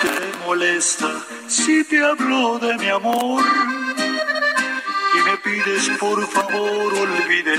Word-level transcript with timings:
Te 0.00 0.46
molesta 0.46 1.10
si 1.46 1.84
te 1.84 2.02
hablo 2.04 2.58
de 2.58 2.76
mi 2.78 2.88
amor 2.88 3.42
y 5.14 5.18
me 5.28 5.36
pides 5.38 5.90
por 5.98 6.26
favor 6.26 6.92
olvide 6.94 7.56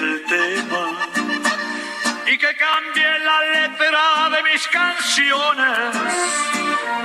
cambie 2.71 3.19
la 3.19 3.41
letra 3.41 4.29
de 4.29 4.43
mis 4.43 4.67
canciones 4.67 6.51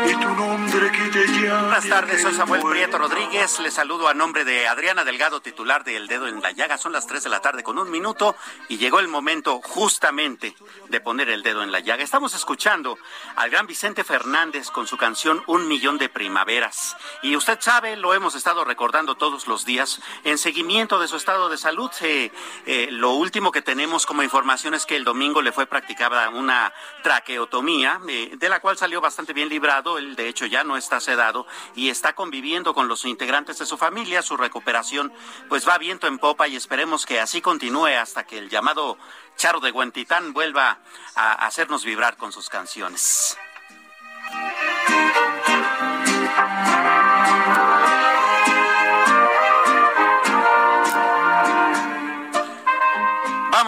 y 0.05 0.13
tu 0.13 0.29
nombre 0.29 0.93
que 0.93 1.09
te 1.09 1.27
llame 1.27 1.63
Buenas 1.63 1.89
tardes, 1.89 2.23
soy 2.23 2.35
Samuel 2.35 2.63
Prieto. 2.63 2.99
Rodríguez. 2.99 3.59
Les 3.61 3.75
saludo 3.75 4.09
a 4.09 4.15
nombre 4.15 4.45
de 4.45 4.69
Adriana 4.69 5.05
Delgado, 5.05 5.41
titular 5.41 5.85
de 5.85 5.97
El 5.97 6.07
Dedo 6.07 6.29
en 6.29 6.41
la 6.43 6.53
Llaga. 6.53 6.77
Son 6.79 6.93
las 6.93 7.07
3 7.07 7.25
de 7.25 7.31
la 7.31 7.41
tarde 7.41 7.63
con 7.63 7.79
un 7.79 7.91
minuto 7.91 8.37
y 8.69 8.77
llegó 8.77 9.01
el 9.01 9.09
momento 9.09 9.61
justamente 9.63 10.55
de 10.89 11.01
poner 11.01 11.31
el 11.31 11.43
dedo 11.43 11.63
en 11.63 11.73
la 11.73 11.81
llaga. 11.81 12.05
Estamos 12.05 12.35
escuchando 12.35 12.99
al 13.37 13.51
gran 13.51 13.67
Vicente 13.67 14.05
Fernández 14.05 14.71
con 14.71 14.87
su 14.87 14.97
canción 14.97 15.43
Un 15.47 15.67
Millón 15.67 15.99
de 15.99 16.09
Primaveras. 16.09 16.97
Y 17.23 17.37
usted 17.37 17.59
sabe, 17.61 17.97
lo 17.97 18.15
hemos 18.15 18.35
estado 18.35 18.65
recordando 18.65 19.15
todos 19.17 19.47
los 19.47 19.65
días 19.65 20.01
en 20.25 20.39
seguimiento 20.39 21.01
de 21.01 21.09
su 21.09 21.17
estado 21.17 21.49
de 21.49 21.59
salud. 21.59 21.91
Eh, 22.03 22.31
eh, 22.67 22.89
lo 22.91 23.13
último 23.13 23.51
que 23.51 23.63
tenemos 23.63 24.07
como 24.07 24.23
información 24.23 24.75
es 24.75 24.87
que 24.87 24.97
el 24.97 25.05
domingo 25.05 25.43
le 25.43 25.53
fue 25.57 25.67
practicada 25.67 26.29
una 26.29 26.71
traqueotomía, 27.03 27.99
eh, 28.07 28.33
de 28.37 28.49
la 28.51 28.61
cual 28.61 28.77
salió 28.77 29.01
bastante 29.01 29.33
bien 29.33 29.49
librado. 29.49 29.97
Él, 29.97 30.15
de 30.15 30.29
hecho, 30.29 30.45
ya 30.45 30.65
no 30.65 30.77
está 30.77 31.01
sedado 31.01 31.47
y 31.75 31.89
está 31.89 32.15
conviviendo 32.15 32.75
con 32.75 32.89
los 32.89 33.07
integrantes 33.07 33.59
de 33.59 33.65
su 33.65 33.79
familia. 33.79 34.21
Su 34.21 34.37
recuperación, 34.37 35.15
pues 35.49 35.67
va 35.67 35.79
viento 35.79 36.09
en 36.09 36.19
popa 36.19 36.47
y 36.47 36.57
esperemos 36.57 37.07
que 37.07 37.21
así 37.21 37.41
continúe 37.41 37.87
hasta 37.99 38.25
que 38.25 38.37
el 38.37 38.51
llamado 38.51 38.99
Charo 39.37 39.61
de 39.61 39.71
Huentitán 39.71 40.35
vuelva 40.35 40.79
a 41.15 41.47
hacernos 41.47 41.87
vibrar 41.87 42.19
con 42.19 42.33
sus 42.33 42.51
canciones. 42.51 43.39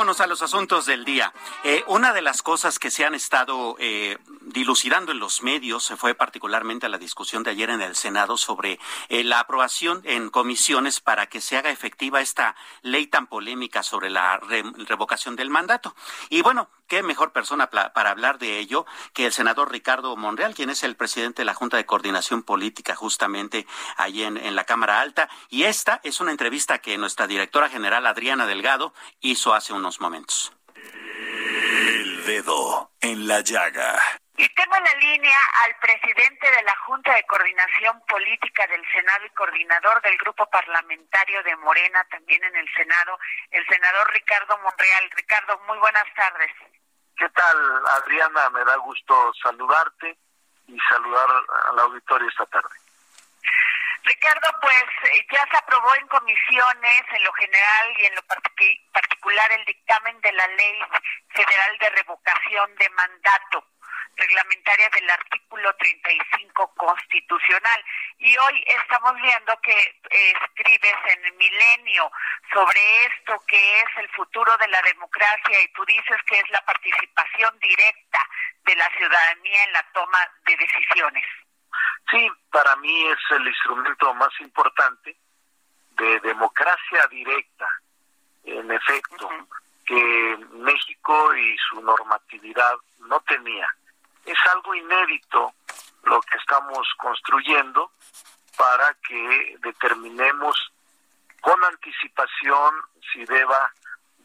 Vámonos 0.08 0.22
a 0.22 0.26
los 0.26 0.41
asuntos 0.41 0.86
del 0.86 1.04
día. 1.04 1.34
Eh, 1.64 1.84
una 1.86 2.14
de 2.14 2.22
las 2.22 2.41
cosas 2.41 2.78
que 2.78 2.91
se 2.91 3.04
han 3.04 3.14
estado 3.14 3.76
eh, 3.78 4.16
dilucidando 4.48 5.12
en 5.12 5.19
los 5.19 5.42
medios 5.42 5.84
se 5.84 5.97
fue 5.97 6.14
particularmente 6.14 6.86
a 6.86 6.88
la 6.88 6.98
discusión 6.98 7.42
de 7.42 7.50
ayer 7.50 7.70
en 7.70 7.81
el 7.81 7.97
Senado 7.97 8.36
sobre 8.36 8.78
eh, 9.09 9.25
la 9.25 9.41
aprobación 9.41 10.03
en 10.04 10.31
comisiones 10.31 11.00
para 11.00 11.26
que 11.28 11.41
se 11.41 11.56
haga 11.56 11.70
efectiva 11.70 12.20
esta 12.20 12.56
ley 12.82 13.06
tan 13.06 13.26
polémica 13.26 13.82
sobre 13.82 14.10
la 14.10 14.38
re- 14.38 14.64
revocación 14.86 15.36
del 15.36 15.50
mandato. 15.50 15.94
Y 16.28 16.42
bueno, 16.42 16.70
qué 16.86 17.03
mejor 17.03 17.32
persona 17.32 17.69
para 17.70 18.10
hablar 18.10 18.38
de 18.38 18.59
ello 18.59 18.86
que 19.12 19.26
el 19.26 19.32
senador 19.32 19.70
Ricardo 19.70 20.16
Monreal, 20.16 20.54
quien 20.54 20.70
es 20.70 20.82
el 20.82 20.97
presidente 20.97 21.42
de 21.42 21.47
la 21.47 21.54
Junta 21.54 21.76
de 21.76 21.86
Coordinación 21.86 22.42
Política 22.42 22.94
justamente 22.94 23.66
allí 23.97 24.22
en 24.22 24.56
la 24.56 24.65
Cámara 24.65 25.00
Alta. 25.00 25.28
Y 25.48 25.65
esta 25.65 26.00
es 26.03 26.20
una 26.20 26.30
entrevista 26.30 26.78
que 26.78 26.98
nuestra 26.98 27.26
directora 27.26 27.69
general 27.69 28.06
Adriana 28.06 28.47
Delgado 28.47 28.94
hizo 29.20 29.54
hace 29.54 29.72
unos 29.72 30.00
momentos. 30.00 30.53
El 30.75 32.25
Dedo 32.25 32.91
en 33.00 33.26
la 33.26 33.41
Llaga. 33.41 33.98
Y 34.41 34.49
tengo 34.50 34.76
en 34.76 34.84
la 34.84 34.94
línea 34.94 35.37
al 35.65 35.75
presidente 35.81 36.49
de 36.49 36.62
la 36.62 36.76
Junta 36.87 37.12
de 37.12 37.26
Coordinación 37.26 38.00
Política 38.06 38.69
del 38.69 38.84
Senado 38.93 39.26
y 39.26 39.31
coordinador 39.31 40.00
del 40.00 40.16
grupo 40.16 40.49
parlamentario 40.49 41.43
de 41.43 41.56
Morena, 41.56 42.06
también 42.09 42.44
en 42.44 42.54
el 42.54 42.72
Senado, 42.72 43.19
el 43.50 43.66
senador 43.66 44.09
Ricardo 44.12 44.56
Monreal. 44.59 45.10
Ricardo, 45.10 45.59
muy 45.66 45.77
buenas 45.78 46.04
tardes. 46.15 46.53
¿Qué 47.16 47.28
tal, 47.31 47.82
Adriana? 47.97 48.48
Me 48.50 48.65
da 48.65 48.77
gusto 48.77 49.32
saludarte 49.43 50.16
y 50.69 50.78
saludar 50.88 51.28
al 51.71 51.78
auditorio 51.81 52.28
esta 52.28 52.47
tarde. 52.47 52.77
Ricardo, 54.04 54.48
pues 54.60 54.84
eh, 55.15 55.27
ya 55.32 55.44
se 55.50 55.56
aprobó 55.56 55.93
en 55.97 56.06
comisiones, 56.06 57.03
en 57.10 57.25
lo 57.25 57.32
general 57.32 57.94
y 57.98 58.06
en 58.06 58.15
lo 58.15 58.22
partic- 58.22 58.93
particular, 58.93 59.50
el 59.50 59.65
dictamen 59.65 60.21
de 60.21 60.32
la 60.32 60.47
Ley 60.47 60.81
Federal 61.34 61.78
de 61.78 61.91
Revocación 61.91 62.75
de 62.77 62.88
Mandato 62.91 63.65
reglamentaria 64.16 64.88
del 64.91 65.10
artículo 65.10 65.74
35 65.76 66.74
constitucional. 66.76 67.84
Y 68.19 68.36
hoy 68.36 68.64
estamos 68.66 69.14
viendo 69.20 69.58
que 69.60 69.72
eh, 69.72 70.32
escribes 70.42 70.96
en 71.06 71.24
el 71.24 71.32
Milenio 71.34 72.10
sobre 72.52 72.80
esto 73.06 73.41
que 73.47 73.80
es 73.80 73.88
el 73.98 74.08
futuro 74.10 74.56
de 74.58 74.68
la 74.68 74.82
democracia 74.82 75.60
y 75.62 75.68
tú 75.72 75.84
dices 75.84 76.16
que 76.26 76.38
es 76.38 76.50
la 76.50 76.64
participación 76.64 77.58
directa 77.60 78.28
de 78.64 78.76
la 78.76 78.88
ciudadanía 78.97 79.64
en 79.64 79.72
la 79.72 79.82
toma 79.92 80.18
de 80.47 80.56
decisiones. 80.56 81.24
Sí, 82.10 82.30
para 82.50 82.74
mí 82.76 83.06
es 83.06 83.18
el 83.30 83.47
instrumento 83.47 84.14
más 84.14 84.32
importante 84.41 85.16
de 85.91 86.20
democracia 86.20 87.06
directa, 87.10 87.66
en 88.44 88.70
efecto, 88.70 89.28
que 89.84 90.38
México 90.52 91.34
y 91.34 91.56
su 91.58 91.80
normatividad 91.82 92.74
no 93.00 93.20
tenía. 93.20 93.68
Es 94.28 94.39
algo 94.53 94.75
inédito 94.75 95.55
lo 96.03 96.21
que 96.21 96.37
estamos 96.37 96.87
construyendo 96.99 97.93
para 98.59 98.92
que 99.07 99.57
determinemos 99.63 100.71
con 101.41 101.65
anticipación 101.65 102.75
si 103.10 103.25
deba 103.25 103.72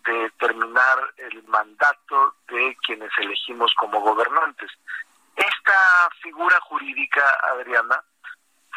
de 0.03 0.29
terminar 0.31 1.13
el 1.15 1.41
mandato 1.43 2.35
de 2.49 2.75
quienes 2.85 3.11
elegimos 3.17 3.73
como 3.75 4.01
gobernantes. 4.01 4.71
Esta 5.37 6.09
figura 6.21 6.59
jurídica, 6.59 7.23
Adriana, 7.53 8.03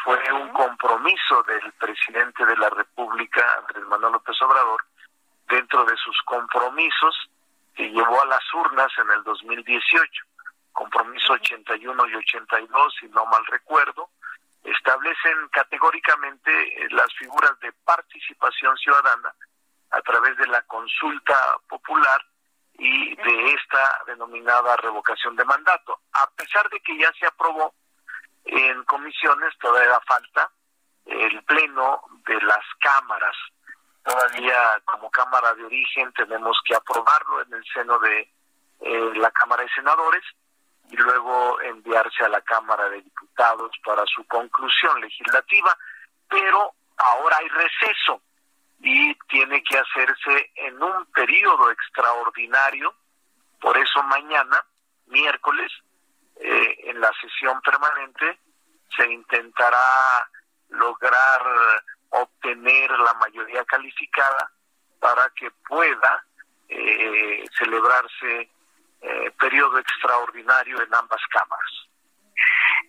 fue 0.05 0.31
un 0.31 0.47
compromiso 0.53 1.43
del 1.43 1.73
presidente 1.73 2.45
de 2.45 2.55
la 2.55 2.69
República, 2.69 3.57
Andrés 3.57 3.85
Manuel 3.87 4.13
López 4.13 4.41
Obrador, 4.43 4.81
dentro 5.49 5.83
de 5.83 5.97
sus 5.97 6.21
compromisos 6.21 7.29
que 7.75 7.89
llevó 7.89 8.21
a 8.21 8.27
las 8.27 8.53
urnas 8.53 8.87
en 8.97 9.11
el 9.11 9.23
2018, 9.23 10.26
compromiso 10.77 11.33
81 11.33 12.07
y 12.07 12.15
82, 12.15 12.95
si 12.99 13.07
no 13.09 13.25
mal 13.25 13.43
recuerdo, 13.47 14.11
establecen 14.63 15.47
categóricamente 15.51 16.51
eh, 16.51 16.87
las 16.91 17.11
figuras 17.15 17.59
de 17.61 17.71
participación 17.83 18.77
ciudadana 18.77 19.33
a 19.89 20.01
través 20.01 20.37
de 20.37 20.45
la 20.45 20.61
consulta 20.63 21.35
popular 21.67 22.21
y 22.77 23.15
de 23.15 23.53
esta 23.53 24.03
denominada 24.05 24.77
revocación 24.77 25.35
de 25.35 25.45
mandato. 25.45 25.99
A 26.13 26.29
pesar 26.35 26.69
de 26.69 26.79
que 26.81 26.95
ya 26.95 27.11
se 27.19 27.25
aprobó, 27.25 27.73
en 28.45 28.83
comisiones 28.83 29.57
todavía 29.59 29.99
falta 30.07 30.51
el 31.05 31.43
pleno 31.43 32.03
de 32.27 32.39
las 32.41 32.65
cámaras. 32.79 33.35
Todavía 34.03 34.79
como 34.85 35.09
Cámara 35.09 35.55
de 35.55 35.65
Origen 35.65 36.13
tenemos 36.13 36.55
que 36.63 36.75
aprobarlo 36.75 37.41
en 37.41 37.53
el 37.55 37.63
seno 37.73 37.97
de 37.97 38.31
eh, 38.81 39.11
la 39.15 39.31
Cámara 39.31 39.63
de 39.63 39.69
Senadores 39.69 40.23
y 40.89 40.95
luego 40.95 41.61
enviarse 41.61 42.23
a 42.23 42.29
la 42.29 42.41
Cámara 42.41 42.89
de 42.89 43.01
Diputados 43.01 43.71
para 43.83 44.05
su 44.05 44.25
conclusión 44.25 45.01
legislativa, 45.01 45.77
pero 46.29 46.73
ahora 46.97 47.37
hay 47.37 47.47
receso 47.49 48.21
y 48.79 49.13
tiene 49.27 49.63
que 49.63 49.77
hacerse 49.77 50.51
en 50.55 50.81
un 50.81 51.05
periodo 51.07 51.71
extraordinario, 51.71 52.93
por 53.59 53.77
eso 53.77 54.03
mañana, 54.03 54.63
miércoles, 55.07 55.71
eh, 56.39 56.75
en 56.83 57.01
la 57.01 57.11
sesión 57.19 57.59
permanente, 57.61 58.39
se 58.95 59.11
intentará 59.11 60.29
lograr 60.69 61.41
obtener 62.09 62.91
la 62.91 63.13
mayoría 63.15 63.65
calificada 63.65 64.51
para 64.99 65.29
que 65.31 65.49
pueda 65.67 66.25
eh, 66.69 67.43
celebrarse 67.57 68.49
eh, 69.01 69.31
periodo 69.39 69.79
extraordinario 69.79 70.81
en 70.81 70.93
ambas 70.93 71.21
cámaras. 71.31 71.87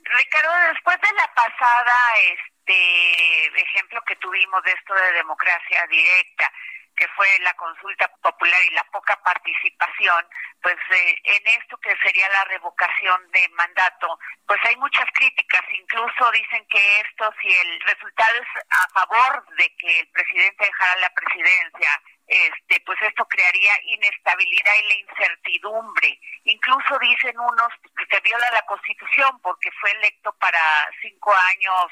Ricardo, 0.04 0.72
después 0.72 0.98
de 1.00 1.12
la 1.14 1.34
pasada 1.34 1.96
este 2.18 3.60
ejemplo 3.62 4.00
que 4.06 4.16
tuvimos 4.16 4.62
de 4.62 4.72
esto 4.72 4.94
de 4.94 5.12
democracia 5.12 5.86
directa, 5.88 6.52
que 6.98 7.08
fue 7.16 7.26
la 7.40 7.54
consulta 7.54 8.08
popular 8.20 8.60
y 8.64 8.74
la 8.74 8.84
poca 8.90 9.16
participación, 9.22 10.26
pues 10.62 10.76
eh, 10.90 11.16
en 11.22 11.46
esto 11.60 11.76
que 11.78 11.96
sería 12.02 12.28
la 12.30 12.44
revocación 12.44 13.30
de 13.30 13.48
mandato, 13.50 14.18
pues 14.46 14.60
hay 14.64 14.76
muchas 14.76 15.06
críticas, 15.14 15.62
incluso 15.72 16.30
dicen 16.32 16.66
que 16.68 17.00
esto, 17.00 17.32
si 17.40 17.48
el 17.48 17.80
resultado 17.82 18.34
es 18.42 18.64
a 18.70 18.88
favor 19.00 19.44
de 19.56 19.74
que 19.76 20.00
el 20.00 20.08
presidente 20.08 20.64
dejara 20.64 21.00
la 21.00 21.10
presidencia, 21.10 22.02
este, 22.26 22.80
pues 22.84 22.98
esto 23.00 23.24
crearía 23.26 23.72
inestabilidad 23.84 24.72
y 24.82 24.88
la 24.88 24.94
incertidumbre. 24.94 26.20
Incluso 26.44 26.98
dicen 26.98 27.38
unos 27.38 27.68
que 27.96 28.04
se 28.10 28.20
viola 28.20 28.50
la 28.52 28.66
Constitución 28.66 29.40
porque 29.40 29.70
fue 29.80 29.90
electo 29.92 30.32
para 30.38 30.60
cinco 31.00 31.34
años, 31.34 31.86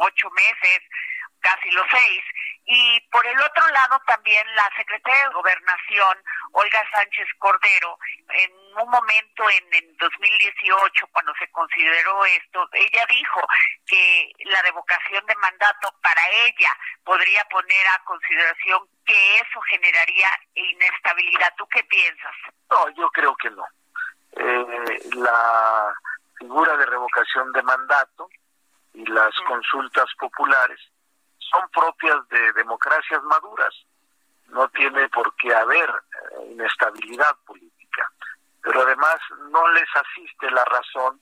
ocho 0.00 0.30
meses, 0.30 0.80
casi 1.44 1.70
los 1.70 1.86
seis. 1.90 2.22
Y 2.66 3.00
por 3.12 3.24
el 3.26 3.38
otro 3.38 3.68
lado 3.68 4.00
también 4.06 4.42
la 4.56 4.68
secretaria 4.74 5.28
de 5.28 5.34
Gobernación, 5.34 6.16
Olga 6.52 6.82
Sánchez 6.90 7.28
Cordero, 7.38 7.98
en 8.30 8.52
un 8.80 8.90
momento 8.90 9.44
en, 9.50 9.74
en 9.74 9.96
2018, 9.98 11.06
cuando 11.12 11.34
se 11.38 11.50
consideró 11.52 12.24
esto, 12.24 12.66
ella 12.72 13.04
dijo 13.10 13.40
que 13.86 14.32
la 14.46 14.62
revocación 14.62 15.24
de 15.26 15.36
mandato 15.36 15.94
para 16.02 16.22
ella 16.46 16.72
podría 17.04 17.44
poner 17.50 17.86
a 17.88 18.02
consideración 18.04 18.88
que 19.04 19.36
eso 19.36 19.60
generaría 19.68 20.28
inestabilidad. 20.54 21.52
¿Tú 21.58 21.68
qué 21.68 21.84
piensas? 21.84 22.34
No, 22.70 22.88
yo 22.96 23.08
creo 23.10 23.36
que 23.36 23.50
no. 23.50 23.64
Eh, 24.36 25.00
la 25.16 25.94
figura 26.38 26.76
de 26.78 26.86
revocación 26.86 27.52
de 27.52 27.62
mandato 27.62 28.28
y 28.94 29.04
las 29.06 29.34
consultas 29.46 30.06
populares 30.18 30.80
son 31.50 31.68
propias 31.70 32.28
de 32.28 32.52
democracias 32.52 33.22
maduras. 33.24 33.74
No 34.48 34.68
tiene 34.68 35.08
por 35.08 35.34
qué 35.36 35.54
haber 35.54 35.88
eh, 35.88 36.52
inestabilidad 36.52 37.36
política. 37.46 38.10
Pero 38.62 38.82
además 38.82 39.16
no 39.50 39.68
les 39.72 39.88
asiste 39.94 40.50
la 40.50 40.64
razón 40.64 41.20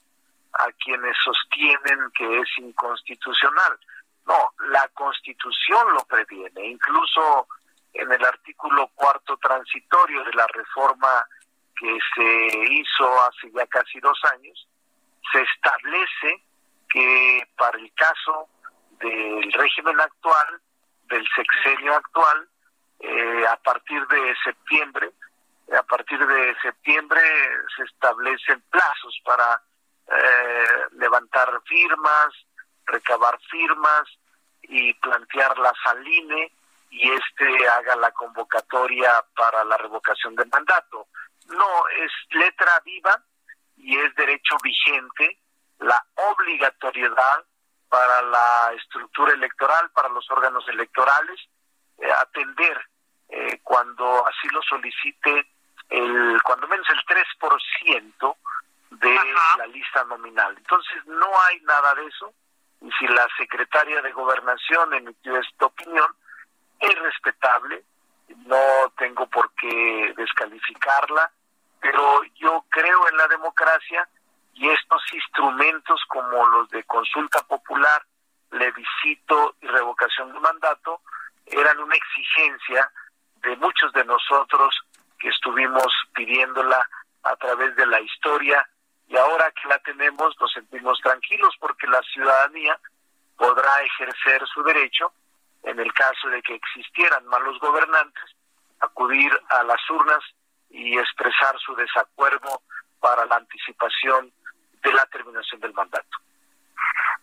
a 0.53 0.71
quienes 0.83 1.15
sostienen 1.23 2.11
que 2.17 2.39
es 2.39 2.47
inconstitucional. 2.57 3.79
No, 4.25 4.53
la 4.69 4.87
constitución 4.89 5.93
lo 5.93 6.05
previene. 6.05 6.67
Incluso 6.67 7.47
en 7.93 8.11
el 8.11 8.23
artículo 8.23 8.87
cuarto 8.95 9.37
transitorio 9.37 10.23
de 10.23 10.33
la 10.33 10.47
reforma 10.47 11.27
que 11.75 11.97
se 12.15 12.73
hizo 12.73 13.23
hace 13.23 13.51
ya 13.51 13.65
casi 13.67 13.99
dos 13.99 14.19
años, 14.31 14.67
se 15.31 15.41
establece 15.41 16.43
que 16.89 17.47
para 17.57 17.77
el 17.77 17.91
caso 17.93 18.47
del 19.03 19.51
régimen 19.51 19.99
actual, 19.99 20.61
del 21.09 21.25
sexenio 21.35 21.95
actual, 21.95 22.47
eh, 22.99 23.45
a 23.47 23.57
partir 23.57 24.05
de 24.07 24.35
septiembre, 24.43 25.11
a 25.77 25.83
partir 25.83 26.25
de 26.25 26.55
septiembre 26.61 27.21
se 27.75 27.83
establecen 27.83 28.61
plazos 28.69 29.19
para 29.25 29.61
eh, 30.07 30.85
levantar 30.93 31.49
firmas, 31.65 32.29
recabar 32.85 33.37
firmas 33.49 34.03
y 34.61 34.93
plantearlas 34.95 35.73
al 35.85 36.07
INE 36.07 36.51
y 36.89 37.11
este 37.11 37.67
haga 37.67 37.95
la 37.95 38.11
convocatoria 38.11 39.23
para 39.35 39.63
la 39.63 39.77
revocación 39.77 40.35
del 40.35 40.49
mandato. 40.49 41.07
No, 41.47 41.87
es 41.89 42.11
letra 42.29 42.79
viva 42.85 43.21
y 43.77 43.97
es 43.97 44.13
derecho 44.15 44.55
vigente 44.63 45.39
la 45.79 46.01
obligatoriedad 46.15 47.45
para 47.93 48.23
la 48.23 48.73
estructura 48.75 49.33
electoral, 49.33 49.91
para 49.91 50.09
los 50.09 50.27
órganos 50.31 50.67
electorales, 50.67 51.39
eh, 51.99 52.11
atender 52.11 52.89
eh, 53.29 53.59
cuando 53.61 54.25
así 54.25 54.47
lo 54.51 54.63
solicite 54.63 55.45
el 55.89 56.41
cuando 56.41 56.67
menos 56.67 56.87
el 56.89 57.05
3% 57.05 58.35
de 58.89 59.19
la 59.59 59.67
lista 59.67 60.03
nominal. 60.05 60.55
Entonces 60.57 61.05
no 61.05 61.27
hay 61.47 61.59
nada 61.61 61.93
de 61.93 62.07
eso 62.07 62.33
y 62.81 62.89
si 62.93 63.05
la 63.05 63.27
secretaria 63.37 64.01
de 64.01 64.11
gobernación 64.11 64.91
emitió 64.95 65.37
esta 65.37 65.67
opinión, 65.67 66.07
es 66.79 66.97
respetable, 66.97 67.83
no 68.47 68.91
tengo 68.97 69.27
por 69.27 69.53
qué 69.53 70.15
descalificarla, 70.17 71.31
pero 71.79 72.23
yo 72.37 72.65
creo 72.69 73.07
en 73.07 73.17
la 73.17 73.27
democracia 73.27 74.09
y 74.53 74.69
estos 74.69 75.01
instrumentos 75.13 76.01
como 76.07 76.47
los 76.47 76.69
de 76.69 76.83
consulta 76.83 77.41
popular, 77.43 78.03
plebiscito 78.49 79.55
y 79.61 79.67
revocación 79.67 80.31
de 80.31 80.39
mandato 80.39 81.01
eran 81.45 81.79
una 81.79 81.95
exigencia 81.95 82.89
de 83.37 83.55
muchos 83.57 83.91
de 83.93 84.05
nosotros 84.05 84.79
que 85.19 85.29
estuvimos 85.29 85.87
pidiéndola 86.13 86.87
a 87.23 87.35
través 87.37 87.75
de 87.75 87.85
la 87.87 87.99
historia. 88.01 88.67
Y 89.07 89.17
ahora 89.17 89.51
que 89.51 89.67
la 89.67 89.79
tenemos 89.79 90.39
nos 90.39 90.51
sentimos 90.53 90.99
tranquilos 91.01 91.55
porque 91.59 91.87
la 91.87 92.01
ciudadanía 92.03 92.79
podrá 93.35 93.81
ejercer 93.81 94.45
su 94.47 94.63
derecho 94.63 95.13
en 95.63 95.79
el 95.79 95.91
caso 95.93 96.29
de 96.29 96.41
que 96.41 96.55
existieran 96.55 97.25
malos 97.25 97.59
gobernantes, 97.59 98.35
acudir 98.79 99.31
a 99.49 99.63
las 99.63 99.89
urnas 99.89 100.23
y 100.69 100.97
expresar 100.97 101.57
su 101.59 101.75
desacuerdo 101.75 102.61
para 102.99 103.25
la 103.25 103.37
anticipación 103.37 104.31
de 104.83 104.93
la 104.93 105.05
terminación 105.07 105.61
del 105.61 105.73
mandato. 105.73 106.17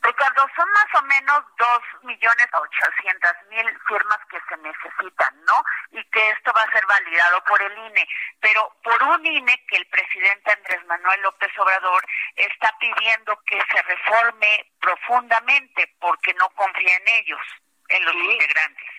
Ricardo, 0.03 0.47
son 0.57 0.69
más 0.71 1.03
o 1.03 1.03
menos 1.03 1.43
dos 1.59 1.81
millones 2.03 2.47
ochocientas 2.53 3.37
mil 3.51 3.67
firmas 3.87 4.19
que 4.31 4.39
se 4.49 4.57
necesitan, 4.57 5.45
¿no? 5.45 5.63
Y 5.91 6.03
que 6.11 6.31
esto 6.31 6.53
va 6.57 6.63
a 6.63 6.73
ser 6.73 6.85
validado 6.87 7.45
por 7.45 7.61
el 7.61 7.77
INE, 7.77 8.09
pero 8.41 8.75
por 8.83 9.03
un 9.03 9.27
INE 9.27 9.67
que 9.67 9.77
el 9.77 9.87
presidente 9.89 10.53
Andrés 10.53 10.85
Manuel 10.87 11.21
López 11.21 11.51
Obrador 11.59 12.03
está 12.35 12.75
pidiendo 12.79 13.39
que 13.45 13.61
se 13.71 13.83
reforme 13.83 14.73
profundamente 14.81 15.95
porque 16.01 16.33
no 16.35 16.49
confía 16.51 16.97
en 16.97 17.09
ellos, 17.09 17.41
en 17.89 18.05
los 18.07 18.15
integrantes. 18.15 18.91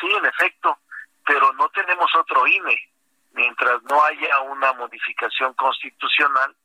Sí, 0.00 0.12
en 0.12 0.26
efecto, 0.26 0.78
pero 1.24 1.52
no 1.52 1.68
tenemos 1.70 2.12
otro 2.16 2.46
INE. 2.46 2.88
Mientras 3.32 3.80
no 3.84 4.02
haya 4.02 4.40
una 4.40 4.72
modificación 4.72 5.54
constitucional, 5.54 6.56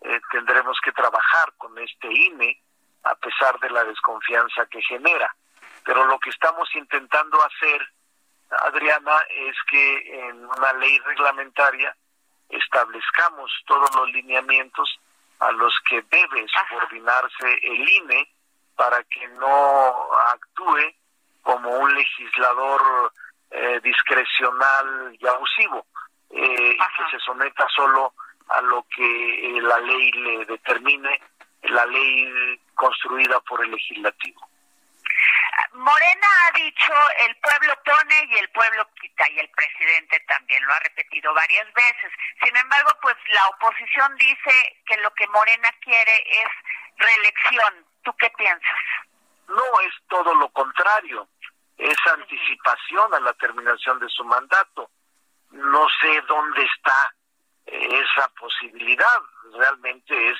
eh, 0.00 0.20
tendremos 0.30 0.78
que 0.82 0.92
trabajar 0.92 1.52
con 1.56 1.76
este 1.78 2.08
INE 2.12 2.60
a 3.04 3.14
pesar 3.16 3.58
de 3.60 3.70
la 3.70 3.84
desconfianza 3.84 4.66
que 4.66 4.82
genera. 4.82 5.34
Pero 5.84 6.04
lo 6.06 6.18
que 6.18 6.30
estamos 6.30 6.68
intentando 6.74 7.38
hacer, 7.42 7.88
Adriana, 8.50 9.16
es 9.30 9.56
que 9.70 10.28
en 10.28 10.44
una 10.44 10.72
ley 10.74 10.98
reglamentaria 11.00 11.96
establezcamos 12.48 13.50
todos 13.66 13.94
los 13.94 14.10
lineamientos 14.10 15.00
a 15.40 15.52
los 15.52 15.72
que 15.88 16.02
debe 16.10 16.46
subordinarse 16.48 17.54
el 17.62 17.88
INE 17.88 18.28
para 18.76 19.02
que 19.04 19.26
no 19.28 20.12
actúe 20.32 20.94
como 21.42 21.70
un 21.70 21.94
legislador 21.94 23.12
eh, 23.50 23.80
discrecional 23.82 25.16
y 25.18 25.26
abusivo 25.26 25.86
eh, 26.30 26.72
y 26.72 26.76
que 26.76 27.10
se 27.10 27.18
someta 27.24 27.66
solo 27.74 28.06
a 28.06 28.27
lo 28.62 28.84
que 28.94 29.04
eh, 29.04 29.62
la 29.62 29.78
ley 29.78 30.10
le 30.12 30.44
determine, 30.44 31.20
la 31.62 31.86
ley 31.86 32.60
construida 32.74 33.40
por 33.40 33.64
el 33.64 33.70
legislativo. 33.70 34.48
Morena 35.72 36.26
ha 36.46 36.52
dicho 36.52 36.92
el 37.26 37.36
pueblo 37.36 37.74
pone 37.84 38.24
y 38.30 38.38
el 38.38 38.48
pueblo 38.50 38.88
quita 39.00 39.28
y 39.30 39.38
el 39.38 39.50
presidente 39.50 40.18
también 40.26 40.64
lo 40.64 40.72
ha 40.72 40.78
repetido 40.80 41.32
varias 41.34 41.72
veces. 41.72 42.12
Sin 42.42 42.56
embargo, 42.56 42.90
pues 43.02 43.16
la 43.28 43.46
oposición 43.48 44.16
dice 44.16 44.82
que 44.86 44.96
lo 44.98 45.12
que 45.14 45.26
Morena 45.28 45.70
quiere 45.80 46.24
es 46.26 46.48
reelección. 46.96 47.86
¿Tú 48.02 48.14
qué 48.16 48.30
piensas? 48.30 48.80
No, 49.48 49.80
es 49.80 49.94
todo 50.08 50.34
lo 50.34 50.48
contrario. 50.50 51.28
Es 51.76 51.96
anticipación 52.12 53.14
a 53.14 53.20
la 53.20 53.32
terminación 53.34 53.98
de 54.00 54.08
su 54.08 54.24
mandato. 54.24 54.90
No 55.50 55.86
sé 56.00 56.20
dónde 56.22 56.64
está 56.64 57.14
esa 57.70 58.28
posibilidad. 58.38 59.20
Realmente 59.52 60.30
es 60.30 60.38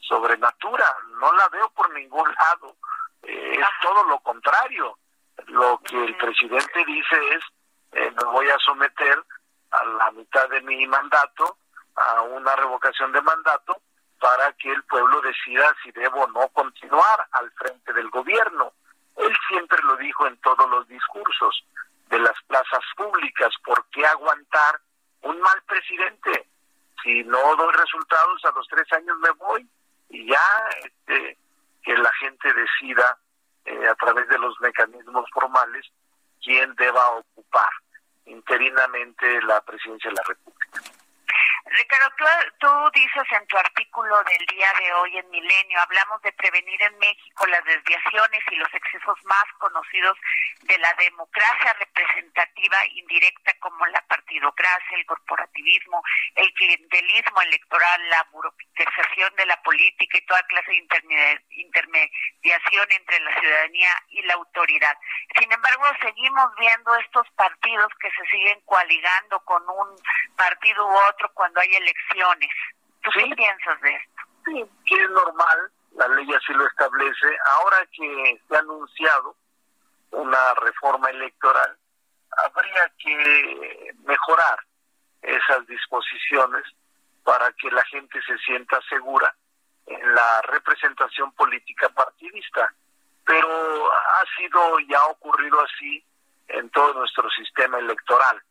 sobrenatura. 0.00 0.96
No 1.20 1.32
la 1.32 1.48
veo 1.48 1.70
por 1.70 1.92
ningún 1.94 2.26
lado. 2.34 2.76
Eh, 3.22 3.58
es 3.58 3.68
todo 3.82 4.04
lo 4.04 4.18
contrario. 4.20 4.98
Lo 5.46 5.78
que 5.84 6.04
el 6.04 6.16
presidente 6.16 6.84
dice 6.84 7.16
es, 7.34 7.44
eh, 7.92 8.10
me 8.10 8.24
voy 8.30 8.48
a 8.48 8.58
someter 8.58 9.22
a 9.70 9.84
la 9.84 10.10
mitad 10.12 10.48
de 10.48 10.60
mi 10.62 10.86
mandato 10.86 11.58
a 11.96 12.22
una 12.22 12.54
revocación 12.56 13.12
de 13.12 13.20
mandato 13.22 13.80
para 14.20 14.52
que 14.54 14.70
el 14.70 14.82
pueblo 14.84 15.20
decida 15.20 15.74
si 15.82 15.90
debo 15.92 16.22
o 16.22 16.28
no 16.28 16.48
continuar 16.48 17.26
al 17.32 17.50
frente 17.52 17.92
del 17.92 18.10
gobierno. 18.10 18.72
Él 19.16 19.36
siempre 19.48 19.78
lo 19.82 19.96
dijo 19.96 20.26
en 20.26 20.36
todos 20.38 20.68
los 20.70 20.86
discursos 20.88 21.64
de 22.08 22.18
las 22.18 22.40
plazas 22.46 22.80
públicas, 22.96 23.52
¿por 23.64 23.84
qué 23.90 24.06
aguantar 24.06 24.80
un 25.22 25.40
mal 25.40 25.62
presidente? 25.66 26.48
Si 27.02 27.22
no 27.24 27.56
doy 27.56 27.72
resultados, 27.74 28.44
a 28.44 28.52
los 28.52 28.66
tres 28.68 28.92
años 28.92 29.18
me 29.18 29.30
voy 29.30 29.68
y 30.10 30.28
ya 30.28 30.68
este, 30.84 31.36
que 31.82 31.96
la 31.96 32.12
gente 32.14 32.52
decida 32.52 33.18
eh, 33.64 33.88
a 33.88 33.94
través 33.94 34.28
de 34.28 34.38
los 34.38 34.58
mecanismos 34.60 35.24
formales 35.32 35.86
quién 36.42 36.74
deba 36.76 37.10
ocupar 37.10 37.70
interinamente 38.26 39.42
la 39.42 39.60
presidencia 39.62 40.10
de 40.10 40.16
la 40.16 40.22
República. 40.26 40.82
Ricardo, 41.70 42.08
tú, 42.58 42.68
dices 42.94 43.24
en 43.30 43.46
tu 43.46 43.58
artículo 43.58 44.16
del 44.24 44.46
día 44.46 44.68
de 44.78 44.92
hoy 44.94 45.18
en 45.18 45.30
Milenio, 45.30 45.80
hablamos 45.80 46.22
de 46.22 46.32
prevenir 46.32 46.80
en 46.82 46.98
México 46.98 47.46
las 47.46 47.62
desviaciones 47.64 48.40
y 48.50 48.56
los 48.56 48.72
excesos 48.72 49.18
más 49.24 49.44
conocidos 49.58 50.16
de 50.62 50.78
la 50.78 50.92
democracia 50.94 51.74
representativa 51.78 52.86
indirecta 52.94 53.52
como 53.60 53.84
la 53.86 54.00
partidocracia, 54.08 54.96
el 54.96 55.06
corporativismo, 55.06 56.02
el 56.36 56.52
clientelismo 56.54 57.42
electoral, 57.42 58.08
la 58.08 58.26
burocratización 58.32 59.34
de 59.36 59.46
la 59.46 59.60
política 59.62 60.18
y 60.18 60.26
toda 60.26 60.42
clase 60.44 60.70
de 60.70 61.42
intermediación 61.50 62.92
entre 62.92 63.20
la 63.20 63.40
ciudadanía 63.40 63.90
y 64.08 64.22
la 64.22 64.34
autoridad. 64.34 64.96
Sin 65.38 65.52
embargo, 65.52 65.84
seguimos 66.00 66.50
viendo 66.58 66.96
estos 66.96 67.28
partidos 67.36 67.92
que 68.00 68.10
se 68.10 68.24
siguen 68.30 68.60
coaligando 68.64 69.40
con 69.40 69.62
un 69.68 69.96
partido 70.36 70.86
u 70.86 70.94
otro 71.10 71.30
cuando 71.34 71.57
hay 71.58 71.74
elecciones. 71.74 72.50
¿Tú 73.02 73.10
qué 73.14 73.34
piensas 73.34 73.80
de 73.80 73.94
esto? 73.94 74.22
Sí, 74.46 74.64
que 74.86 75.02
es 75.02 75.10
normal, 75.10 75.70
la 75.96 76.08
ley 76.08 76.32
así 76.32 76.52
lo 76.52 76.66
establece. 76.66 77.36
Ahora 77.56 77.86
que 77.92 78.40
se 78.48 78.56
ha 78.56 78.60
anunciado 78.60 79.36
una 80.10 80.54
reforma 80.54 81.10
electoral, 81.10 81.76
habría 82.36 82.92
que 82.98 83.94
mejorar 84.04 84.58
esas 85.22 85.66
disposiciones 85.66 86.64
para 87.24 87.52
que 87.52 87.70
la 87.70 87.84
gente 87.86 88.20
se 88.22 88.38
sienta 88.38 88.80
segura 88.88 89.34
en 89.86 90.14
la 90.14 90.42
representación 90.42 91.32
política 91.32 91.88
partidista. 91.90 92.72
Pero 93.24 93.92
ha 93.92 94.24
sido 94.36 94.80
y 94.80 94.94
ha 94.94 95.04
ocurrido 95.06 95.60
así 95.60 96.02
en 96.48 96.70
todo 96.70 96.94
nuestro 96.94 97.28
sistema 97.30 97.78
electoral 97.78 98.42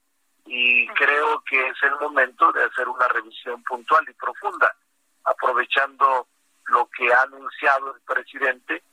y 0.48 0.88
creo 0.90 1.44
que 1.44 1.68
es 1.68 1.76
el 1.84 1.96
momento 2.00 2.52
de 2.54 2.64
hacer 2.64 2.88
una 2.88 3.08
revisión 3.10 3.62
puntual 3.64 4.06
y 4.10 4.14
profunda, 4.14 4.74
aprovechando 5.26 6.28
lo 6.68 6.90
que 6.90 7.14
ha 7.14 7.22
anunciado 7.24 7.96
el 7.96 8.02
presidente 8.02 8.84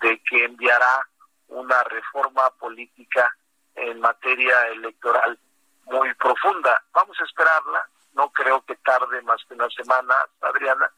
de 0.00 0.22
que 0.22 0.44
enviará 0.44 1.08
una 1.48 1.82
reforma 1.84 2.48
política 2.58 3.34
en 3.74 4.00
materia 4.00 4.68
electoral 4.68 5.38
muy 5.86 6.14
profunda. 6.14 6.82
Vamos 6.92 7.20
a 7.20 7.24
esperarla, 7.24 7.88
no 8.14 8.30
creo 8.30 8.64
que 8.64 8.76
tarde 8.76 9.20
más 9.22 9.42
que 9.48 9.54
una 9.54 9.68
semana, 9.70 10.14
Adriana, 10.40 10.90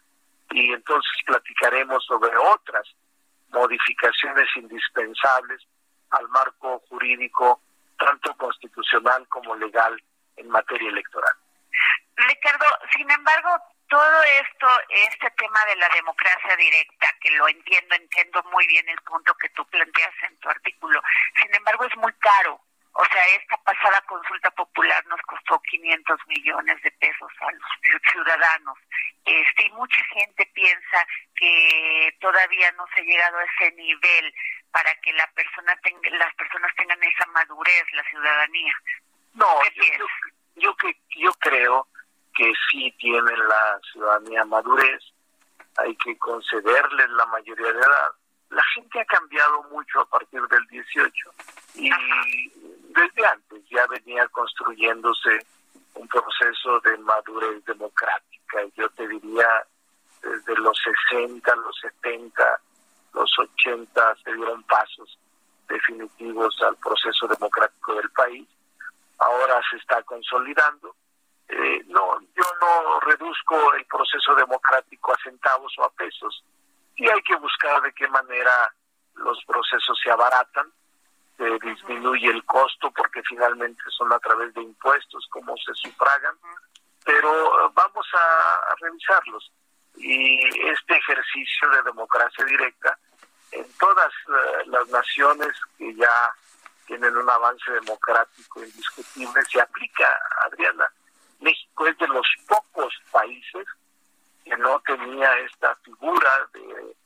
y 0.50 0.72
entonces 0.72 1.10
platicaremos 1.26 2.04
sobre 2.04 2.36
otras 2.36 2.86
modificaciones 3.48 4.48
indispensables 4.56 5.62
al 6.10 6.28
marco 6.28 6.82
jurídico 6.88 7.60
tanto 8.04 8.34
constitucional 8.36 9.26
como 9.28 9.54
legal 9.56 10.02
en 10.36 10.48
materia 10.48 10.88
electoral. 10.88 11.32
Ricardo, 12.16 12.66
sin 12.96 13.10
embargo, 13.10 13.50
todo 13.88 14.22
esto, 14.40 14.66
este 14.88 15.30
tema 15.30 15.64
de 15.66 15.76
la 15.76 15.88
democracia 15.94 16.56
directa, 16.56 17.06
que 17.20 17.30
lo 17.32 17.48
entiendo, 17.48 17.94
entiendo 17.94 18.42
muy 18.50 18.66
bien 18.66 18.88
el 18.88 19.00
punto 19.02 19.34
que 19.34 19.48
tú 19.50 19.64
planteas 19.66 20.14
en 20.28 20.36
tu 20.38 20.48
artículo, 20.48 21.00
sin 21.40 21.54
embargo 21.54 21.84
es 21.84 21.96
muy 21.96 22.12
caro. 22.14 22.60
O 22.94 23.04
sea, 23.06 23.24
esta 23.36 23.56
pasada 23.64 24.02
consulta 24.02 24.50
popular 24.50 25.02
nos 25.06 25.20
costó 25.22 25.58
500 25.60 26.18
millones 26.26 26.82
de 26.82 26.90
pesos 26.90 27.32
a 27.40 27.50
los 27.52 28.02
ciudadanos. 28.12 28.78
Este, 29.24 29.66
y 29.66 29.70
mucha 29.72 30.04
gente 30.12 30.44
piensa 30.52 31.06
que 31.34 32.14
todavía 32.20 32.70
no 32.72 32.86
se 32.94 33.00
ha 33.00 33.04
llegado 33.04 33.38
a 33.38 33.44
ese 33.44 33.72
nivel 33.76 34.34
para 34.72 34.94
que 34.96 35.12
la 35.12 35.26
persona 35.34 35.76
tenga, 35.82 36.10
las 36.16 36.34
personas 36.34 36.72
tengan 36.76 37.02
esa 37.02 37.26
madurez, 37.26 37.84
la 37.92 38.02
ciudadanía. 38.04 38.74
No, 39.34 39.46
yo, 39.74 40.06
yo, 40.56 40.76
que, 40.76 40.96
yo 41.16 41.32
creo 41.34 41.86
que 42.34 42.52
sí 42.70 42.90
tienen 42.98 43.48
la 43.48 43.80
ciudadanía 43.92 44.44
madurez, 44.44 45.02
hay 45.76 45.94
que 45.96 46.16
concederles 46.18 47.10
la 47.10 47.26
mayoría 47.26 47.72
de 47.72 47.78
edad. 47.78 48.12
La 48.50 48.64
gente 48.74 49.00
ha 49.00 49.04
cambiado 49.06 49.62
mucho 49.64 50.00
a 50.00 50.06
partir 50.06 50.42
del 50.42 50.66
18 50.66 51.30
y 51.74 51.90
desde 52.92 53.26
antes 53.26 53.62
ya 53.70 53.86
venía 53.86 54.26
construyéndose 54.28 55.46
un 55.94 56.08
proceso 56.08 56.80
de 56.80 56.98
madurez 56.98 57.64
democrática. 57.64 58.58
Yo 58.76 58.88
te 58.90 59.08
diría, 59.08 59.66
desde 60.22 60.56
los 60.56 60.78
60, 61.10 61.56
los 61.56 61.78
70, 61.80 62.60
los 63.14 63.38
80 63.38 64.16
se 64.24 64.32
dieron 64.34 64.62
pasos 64.64 65.18
definitivos 65.68 66.56
al 66.62 66.76
proceso 66.76 67.26
democrático 67.26 67.94
del 67.94 68.10
país. 68.10 68.48
Ahora 69.18 69.60
se 69.70 69.76
está 69.76 70.02
consolidando. 70.02 70.94
Eh, 71.48 71.84
no, 71.88 72.20
yo 72.20 72.44
no 72.60 73.00
reduzco 73.00 73.74
el 73.74 73.84
proceso 73.86 74.34
democrático 74.34 75.12
a 75.12 75.22
centavos 75.22 75.72
o 75.78 75.84
a 75.84 75.90
pesos. 75.90 76.44
Y 76.96 77.08
hay 77.08 77.22
que 77.22 77.36
buscar 77.36 77.82
de 77.82 77.92
qué 77.92 78.08
manera 78.08 78.74
los 79.14 79.42
procesos 79.44 79.98
se 80.02 80.10
abaratan, 80.10 80.72
se 81.36 81.58
disminuye 81.58 82.30
el 82.30 82.44
costo 82.44 82.90
porque 82.90 83.22
finalmente 83.28 83.82
son 83.90 84.12
a 84.12 84.18
través 84.18 84.52
de 84.54 84.62
impuestos 84.62 85.26
como 85.30 85.56
se 85.56 85.74
sufragan, 85.74 86.36
pero 87.04 87.30
eh, 87.66 87.70
vamos 87.74 88.06
a 88.14 88.74
revisarlos 88.80 89.52
y 89.96 90.68
este 90.68 90.96
ejercicio 90.96 91.70
de 91.70 91.82
democracia 91.82 92.44
directa 92.44 92.98
en 93.52 93.66
todas 93.78 94.12
eh, 94.28 94.62
las 94.66 94.88
naciones 94.88 95.52
que 95.76 95.94
ya 95.94 96.34
tienen 96.86 97.16
un 97.16 97.28
avance 97.28 97.70
democrático 97.70 98.62
indiscutible 98.62 99.42
se 99.44 99.60
aplica, 99.60 100.08
Adriana. 100.46 100.90
México 101.40 101.86
es 101.86 101.96
de 101.98 102.08
los 102.08 102.26
pocos 102.46 102.94
países 103.10 103.66
que 104.44 104.56
no 104.56 104.80
tenía 104.80 105.38
esta 105.40 105.74
figura 105.76 106.48
de, 106.52 106.96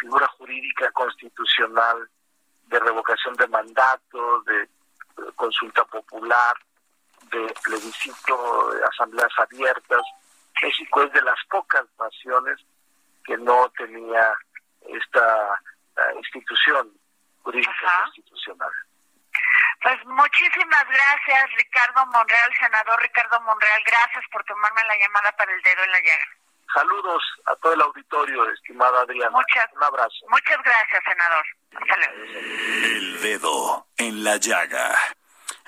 figura 0.00 0.26
jurídica 0.38 0.90
constitucional 0.92 2.08
de 2.66 2.78
revocación 2.80 3.34
de 3.34 3.46
mandato, 3.48 4.40
de 4.42 4.68
consulta 5.36 5.84
popular, 5.84 6.56
de 7.30 7.54
plebiscito, 7.62 8.72
de 8.72 8.84
asambleas 8.84 9.32
abiertas, 9.38 10.02
México 10.60 11.02
es 11.02 11.12
de 11.12 11.22
las 11.22 11.38
pocas 11.50 11.84
naciones 11.98 12.58
que 13.24 13.36
no 13.38 13.70
tenía 13.78 14.34
esta 14.88 15.60
uh, 15.96 16.18
institución 16.18 16.92
jurídica 17.42 17.70
Ajá. 17.70 18.04
constitucional. 18.04 18.70
Pues 19.82 20.04
muchísimas 20.06 20.86
gracias, 20.86 21.50
Ricardo 21.56 22.06
Monreal, 22.06 22.50
senador 22.58 23.00
Ricardo 23.00 23.40
Monreal. 23.40 23.82
Gracias 23.84 24.24
por 24.30 24.44
tomarme 24.44 24.84
la 24.84 24.96
llamada 24.96 25.32
para 25.32 25.52
el 25.52 25.62
dedo 25.62 25.82
en 25.82 25.90
la 25.90 26.00
llaga. 26.00 26.26
Saludos 26.72 27.22
a 27.46 27.56
todo 27.56 27.74
el 27.74 27.80
auditorio, 27.82 28.48
estimada 28.50 29.00
Adriana. 29.00 29.30
Muchas, 29.30 29.66
Un 29.74 29.82
abrazo. 29.82 30.26
Muchas 30.28 30.62
gracias, 30.62 31.02
senador. 31.04 31.44
Hasta 31.72 31.96
luego. 31.96 32.24
El 32.84 33.20
dedo 33.20 33.86
en 33.98 34.24
la 34.24 34.36
llaga. 34.36 34.94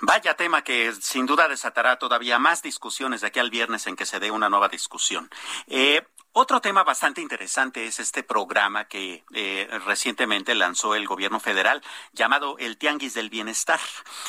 Vaya 0.06 0.34
tema 0.34 0.62
que 0.62 0.92
sin 1.00 1.25
duda 1.25 1.49
desatará 1.49 1.99
todavía 1.99 2.38
más 2.38 2.62
discusiones 2.62 3.23
de 3.23 3.28
aquí 3.28 3.40
al 3.40 3.49
viernes 3.49 3.87
en 3.87 3.96
que 3.96 4.04
se 4.04 4.20
dé 4.20 4.30
una 4.30 4.50
nueva 4.50 4.68
discusión. 4.68 5.30
Eh, 5.66 6.02
Otro 6.37 6.61
tema 6.61 6.83
bastante 6.83 7.21
interesante 7.21 7.87
es 7.87 8.00
este 8.00 8.25
programa 8.25 8.87
que 8.88 9.23
eh, 9.35 9.69
recientemente 9.87 10.57
lanzó 10.57 10.97
el 10.97 11.07
gobierno 11.07 11.38
federal 11.38 11.81
llamado 12.12 12.57
el 12.59 12.76
Tianguis 12.76 13.14
del 13.14 13.31
Bienestar. 13.31 13.79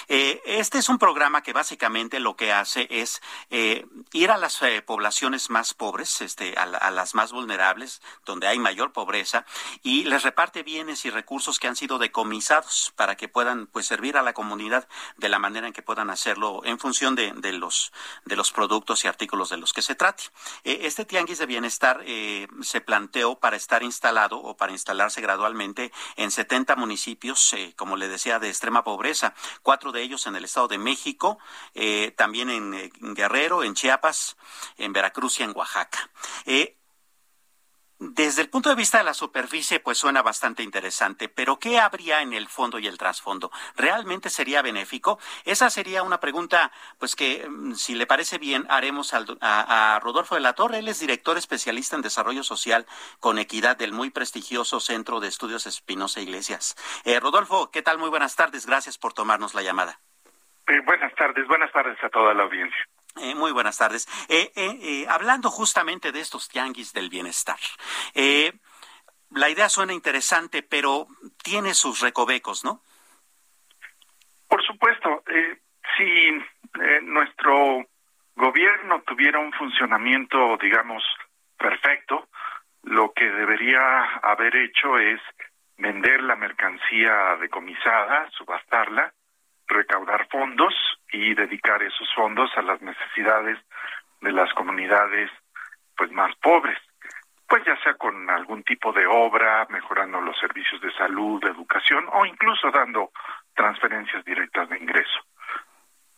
Eh, 0.08 0.40
este 0.46 0.78
es 0.78 0.88
un 0.88 1.00
programa 1.00 1.42
que 1.42 1.52
básicamente 1.52 2.20
lo 2.20 2.36
que 2.36 2.54
hace 2.54 2.86
es 2.92 3.24
eh, 3.50 3.88
ir 4.14 4.30
a 4.30 4.38
las 4.38 4.62
poblaciones 4.86 5.50
más 5.50 5.74
pobres, 5.74 6.22
este, 6.22 6.54
a, 6.60 6.66
a, 6.66 6.92
las 6.92 7.16
más 7.16 7.32
vulnerables, 7.32 8.04
donde 8.24 8.46
hay 8.46 8.60
mayor 8.60 8.94
pobreza, 8.94 9.44
y 9.82 10.04
les 10.04 10.22
reparte 10.22 10.62
bienes 10.62 11.06
y 11.06 11.10
recursos 11.10 11.58
que 11.58 11.68
han 11.68 11.76
sido 11.76 11.98
decomisados 11.98 12.94
para 12.96 13.18
que 13.18 13.30
puedan 13.30 13.66
pues 13.66 13.88
servir 13.88 14.16
a 14.16 14.22
la 14.22 14.34
comunidad 14.34 14.88
de 15.18 15.30
la 15.30 15.40
manera 15.40 15.66
en 15.66 15.74
que 15.74 15.82
puedan 15.82 16.12
hacerlo 16.12 16.62
en 16.66 16.78
función 16.78 17.16
de, 17.16 17.32
de 17.32 17.52
los 17.54 17.92
de 18.26 18.36
los 18.36 18.52
productos 18.52 19.04
y 19.04 19.08
artículos 19.08 19.50
de 19.50 19.58
los 19.58 19.74
que 19.74 19.82
se 19.82 19.96
trate. 19.96 20.26
este 20.64 21.04
Tianguis 21.06 21.40
de 21.40 21.48
Bienestar 21.48 21.95
eh, 22.06 22.48
se 22.62 22.82
planteó 22.82 23.40
para 23.40 23.56
estar 23.56 23.84
instalado 23.84 24.38
o 24.38 24.58
para 24.58 24.72
instalarse 24.72 25.22
gradualmente 25.22 25.92
en 26.16 26.32
70 26.32 26.76
municipios, 26.76 27.54
eh, 27.54 27.74
como 27.76 27.98
le 27.98 28.08
decía, 28.08 28.40
de 28.40 28.50
extrema 28.50 28.84
pobreza, 28.84 29.34
cuatro 29.62 29.92
de 29.92 30.02
ellos 30.02 30.28
en 30.28 30.36
el 30.36 30.46
Estado 30.46 30.68
de 30.68 30.78
México, 30.78 31.38
eh, 31.74 32.14
también 32.18 32.50
en, 32.50 32.92
Guerrero, 33.16 33.64
en 33.64 33.74
Chiapas, 33.74 34.38
en 34.78 34.94
Veracruz 34.94 35.40
y 35.40 35.44
en 35.44 35.56
Oaxaca. 35.56 36.10
Desde 37.98 38.42
el 38.42 38.50
punto 38.50 38.68
de 38.68 38.76
vista 38.76 38.98
de 38.98 39.06
la 39.06 39.14
superficie, 39.14 39.80
pues 39.80 39.98
suena 39.98 40.22
bastante 40.22 40.64
interesante, 40.64 41.30
pero 41.30 41.60
¿qué 41.60 41.80
habría 41.80 42.22
en 42.22 42.34
el 42.34 42.50
fondo 42.50 42.78
y 42.78 42.88
el 42.88 42.98
trasfondo? 42.98 43.52
¿Realmente 43.78 44.30
sería 44.30 44.62
benéfico? 44.62 45.18
Esa 45.46 45.70
sería 45.70 46.04
una 46.04 46.20
pregunta, 46.20 46.74
pues 47.00 47.16
que, 47.16 47.48
mm, 47.48 47.74
si 47.76 47.96
le 47.96 48.06
parece 48.06 48.38
bien, 48.38 48.66
haremos 48.70 49.14
a, 49.14 50.00
Rodolfo 50.02 50.36
de 50.36 50.42
la 50.42 50.54
Torre. 50.54 50.80
Él 50.80 50.90
es 50.90 51.00
director 51.00 51.38
especialista 51.38 51.96
en 51.96 52.02
desarrollo 52.02 52.44
social 52.44 52.86
con 53.22 53.40
equidad 53.40 53.78
del 53.78 53.94
muy 53.94 54.10
prestigioso 54.10 54.82
Centro 54.82 55.22
de 55.22 55.30
Estudios 55.30 55.66
Espinosa 55.66 56.20
Iglesias. 56.20 56.76
Eh, 57.06 57.20
Rodolfo, 57.22 57.72
¿qué 57.72 57.82
tal? 57.82 57.98
Muy 57.98 58.10
buenas 58.10 58.36
tardes. 58.36 58.66
Gracias 58.66 58.98
por 58.98 59.14
tomarnos 59.14 59.54
la 59.54 59.62
llamada. 59.62 60.00
Eh, 60.68 60.82
buenas 60.86 61.14
tardes, 61.16 61.48
buenas 61.48 61.72
tardes 61.72 61.98
a 62.04 62.10
toda 62.10 62.34
la 62.34 62.44
audiencia. 62.44 62.86
Eh, 63.18 63.34
muy 63.34 63.52
buenas 63.54 63.78
tardes. 63.78 64.08
Eh, 64.28 64.52
eh, 64.56 65.06
hablando 65.08 65.50
justamente 65.50 66.12
de 66.12 66.20
estos 66.20 66.50
tianguis 66.50 66.92
del 66.92 67.10
bienestar, 67.10 67.60
la 69.32 69.50
idea 69.50 69.70
suena 69.70 69.94
interesante, 69.94 70.64
pero 70.64 71.08
tiene 71.44 71.74
sus 71.74 72.02
recovecos, 72.02 72.64
¿no? 72.64 72.82
Por 74.48 74.64
supuesto. 74.66 75.24
si 75.98 76.32
nuestro 77.04 77.86
gobierno 78.36 79.02
tuviera 79.04 79.40
un 79.40 79.54
funcionamiento, 79.54 80.58
digamos, 80.62 81.04
perfecto, 81.58 82.28
lo 82.84 83.14
que 83.14 83.26
debería 83.26 84.04
haber 84.22 84.56
hecho 84.58 84.98
es 84.98 85.22
vender 85.78 86.22
la 86.22 86.36
mercancía 86.36 87.38
decomisada, 87.40 88.30
subastarla, 88.32 89.14
recaudar 89.68 90.28
fondos 90.30 90.74
y 91.16 91.34
dedicar 91.34 91.82
esos 91.82 92.14
fondos 92.14 92.52
a 92.58 92.62
las 92.62 92.82
necesidades 92.82 93.58
de 94.22 94.32
las 94.32 94.52
comunidades 94.54 95.32
pues 95.96 96.12
más 96.12 96.36
pobres 96.38 96.78
pues 97.48 97.64
ya 97.66 97.78
sea 97.84 97.94
con 97.94 98.30
algún 98.30 98.64
tipo 98.64 98.92
de 98.92 99.06
obra, 99.06 99.68
mejorando 99.70 100.20
los 100.20 100.38
servicios 100.40 100.82
de 100.82 100.92
salud, 100.94 101.42
de 101.44 101.52
educación 101.52 102.06
o 102.12 102.26
incluso 102.26 102.72
dando 102.72 103.12
transferencias 103.54 104.26
directas 104.26 104.68
de 104.70 104.78
ingreso. 104.78 105.20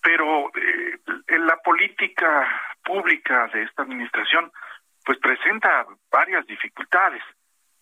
Pero 0.02 0.50
eh, 0.56 0.98
la 1.40 1.58
política 1.58 2.48
pública 2.84 3.48
de 3.54 3.64
esta 3.64 3.84
administración 3.84 4.52
pues 5.04 5.20
presenta 5.20 5.86
varias 6.10 6.46
dificultades 6.48 7.24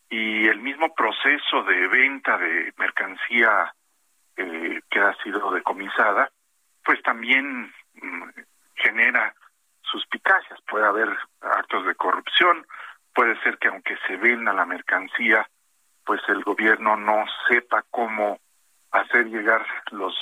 y 0.10 0.48
el 0.48 0.60
mismo 0.60 0.94
proceso 0.94 1.64
de 1.64 1.88
venta 1.88 2.38
de 2.38 2.74
mercancía 2.78 3.74
eh, 4.38 4.82
que 4.90 5.00
ha 5.00 5.14
sido 5.24 5.52
decomisada, 5.52 6.30
pues 6.86 7.02
también 7.02 7.74
mm, 7.96 8.30
genera 8.76 9.34
suspicacias. 9.82 10.60
Puede 10.70 10.86
haber 10.86 11.10
actos 11.42 11.86
de 11.86 11.96
corrupción, 11.96 12.66
puede 13.14 13.38
ser 13.42 13.58
que 13.58 13.68
aunque 13.68 13.98
se 14.08 14.16
venda 14.18 14.54
la 14.54 14.66
mercancía, 14.66 15.50
pues 16.06 16.22
el 16.30 16.44
gobierno 16.44 16.96
no 16.96 17.26
sepa 17.50 17.84
cómo 17.90 18.40
hacer 18.92 19.26
llegar 19.26 19.66
los 19.92 20.16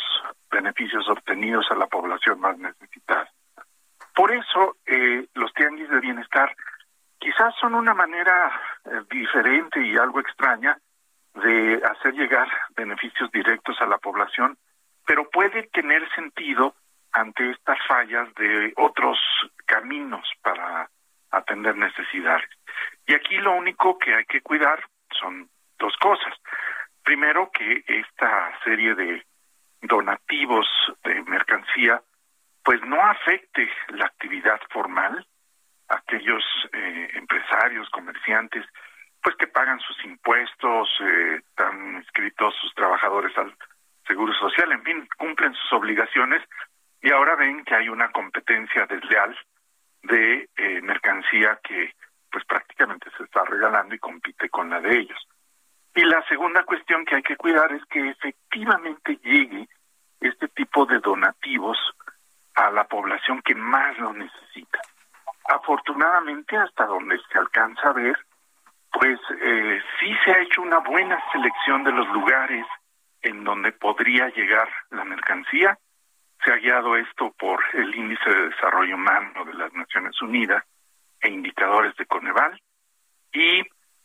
beneficios 0.49 1.07
obtenidos 1.09 1.69
a 1.69 1.75
la 1.75 1.87
población 1.87 2.39
más 2.39 2.57
necesitada. 2.57 3.29
Por 4.15 4.31
eso, 4.31 4.77
eh, 4.85 5.27
los 5.33 5.53
tianguis 5.53 5.89
de 5.89 5.99
bienestar 5.99 6.55
quizás 7.19 7.53
son 7.59 7.73
una 7.75 7.93
manera 7.93 8.51
eh, 8.85 9.01
diferente 9.09 9.85
y 9.85 9.97
algo 9.97 10.19
extraña 10.19 10.77
de 11.35 11.81
hacer 11.83 12.13
llegar 12.13 12.47
beneficios 12.75 13.31
directos 13.31 13.79
a 13.81 13.85
la 13.85 13.97
población, 13.97 14.57
pero 15.05 15.29
puede 15.29 15.63
tener 15.67 16.07
sentido 16.15 16.75
ante 17.11 17.51
estas 17.51 17.77
fallas 17.87 18.33
de 18.35 18.73
otros 18.77 19.19
caminos 19.65 20.27
para 20.41 20.89
atender 21.31 21.75
necesidades. 21.75 22.49
Y 23.05 23.13
aquí 23.13 23.37
lo 23.37 23.53
único 23.53 23.97
que 23.97 24.13
hay 24.15 24.25
que 24.25 24.41
cuidar 24.41 24.83
son 25.19 25.49
dos 25.77 25.95
cosas. 25.97 26.33
Primero, 27.03 27.51
que 27.51 27.83
esta 27.87 28.59
serie 28.63 28.95
de 28.95 29.25
donativos 29.81 30.67
de 31.03 31.21
mercancía 31.23 32.01
pues 32.63 32.81
no 32.83 33.01
afecte 33.05 33.69
la 33.89 34.05
actividad 34.05 34.59
formal, 34.69 35.27
aquellos 35.89 36.43
eh, 36.71 37.09
empresarios, 37.15 37.89
comerciantes 37.89 38.65
pues 39.21 39.35
que 39.37 39.47
pagan 39.47 39.79
sus 39.79 40.03
impuestos, 40.03 40.89
eh, 41.01 41.35
están 41.37 41.95
inscritos 41.95 42.53
sus 42.61 42.73
trabajadores 42.75 43.37
al 43.37 43.55
Seguro 44.07 44.33
Social, 44.33 44.71
en 44.71 44.83
fin, 44.83 45.07
cumplen 45.17 45.53
sus 45.53 45.73
obligaciones 45.73 46.41
y 47.01 47.11
ahora 47.11 47.35
ven 47.35 47.63
que 47.63 47.75
hay 47.75 47.89
una 47.89 48.11
competencia 48.11 48.85
desleal 48.85 49.37
de 50.03 50.49
eh, 50.55 50.81
mercancía 50.81 51.59
que 51.63 51.93
pues 52.31 52.43
prácticamente 52.45 53.09
se 53.17 53.23
está 53.23 53.43
regalando 53.45 53.93
y 53.93 53.99
compite 53.99 54.49
con 54.49 54.69
la 54.69 54.81
de 54.81 54.99
ellos. 54.99 55.27
Y 55.95 56.01
la 56.01 56.23
segunda 56.27 56.63
cuestión 56.63 57.05
que 57.05 57.15
hay 57.15 57.21
que 57.21 57.37
cuidar 57.37 57.71
es 57.71 57.85
que 57.85 58.09
efectivamente 58.09 59.19
llegue 59.23 59.67
este 60.19 60.47
tipo 60.47 60.85
de 60.85 60.99
donativos 60.99 61.77
a 62.55 62.71
la 62.71 62.85
población 62.85 63.41
que 63.43 63.53
más 63.53 63.97
lo 63.99 64.13
necesita. 64.13 64.79
Afortunadamente, 65.45 66.57
hasta 66.57 66.85
donde 66.85 67.19
se 67.31 67.37
alcanza 67.37 67.89
a 67.89 67.93
ver, 67.93 68.17
pues 68.91 69.19
eh, 69.41 69.81
sí 69.99 70.15
se 70.23 70.31
ha 70.31 70.39
hecho 70.39 70.61
una 70.61 70.79
buena 70.79 71.21
selección 71.31 71.83
de 71.83 71.91
los 71.91 72.07
lugares 72.09 72.65
en 73.23 73.43
donde 73.43 73.71
podría 73.71 74.27
llegar 74.29 74.69
la 74.91 75.03
mercancía. 75.05 75.77
Se 76.43 76.51
ha 76.51 76.57
guiado 76.57 76.95
esto 76.97 77.33
por 77.39 77.63
el 77.73 77.95
Índice 77.95 78.29
de 78.29 78.49
Desarrollo 78.49 78.95
Humano 78.95 79.45
de 79.45 79.53
las 79.53 79.73
Naciones 79.73 80.21
Unidas 80.21 80.63
e 81.21 81.29
indicadores 81.29 81.95
de 81.95 82.05
Coneval. 82.05 82.59
Y 83.31 83.63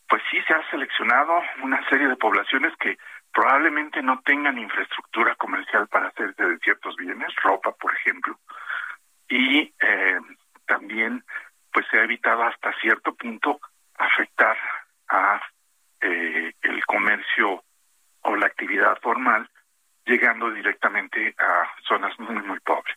pues 0.08 0.22
sí 0.30 0.40
se 0.46 0.54
ha 0.54 0.70
seleccionado 0.70 1.42
una 1.62 1.86
serie 1.88 2.08
de 2.08 2.16
poblaciones 2.16 2.72
que 2.78 2.96
probablemente 3.32 4.02
no 4.02 4.20
tengan 4.22 4.56
infraestructura 4.56 5.34
comercial 5.34 5.86
para 5.88 6.08
hacerse 6.08 6.42
de 6.44 6.58
ciertos 6.58 6.96
bienes, 6.96 7.34
ropa, 7.42 7.72
por 7.72 7.92
ejemplo. 7.94 8.38
Y 9.28 9.74
eh, 9.80 10.18
también 10.66 11.24
pues 11.72 11.86
se 11.90 11.98
ha 11.98 12.04
evitado 12.04 12.44
hasta 12.44 12.72
cierto 12.80 13.14
punto 13.14 13.60
afectar 13.96 14.56
a 15.08 15.42
eh, 16.00 16.52
el 16.62 16.86
comercio 16.86 17.64
o 18.28 18.36
la 18.36 18.46
actividad 18.46 18.98
formal, 19.00 19.48
llegando 20.04 20.50
directamente 20.50 21.34
a 21.38 21.68
zonas 21.86 22.18
muy, 22.18 22.36
muy 22.42 22.60
pobres. 22.60 22.96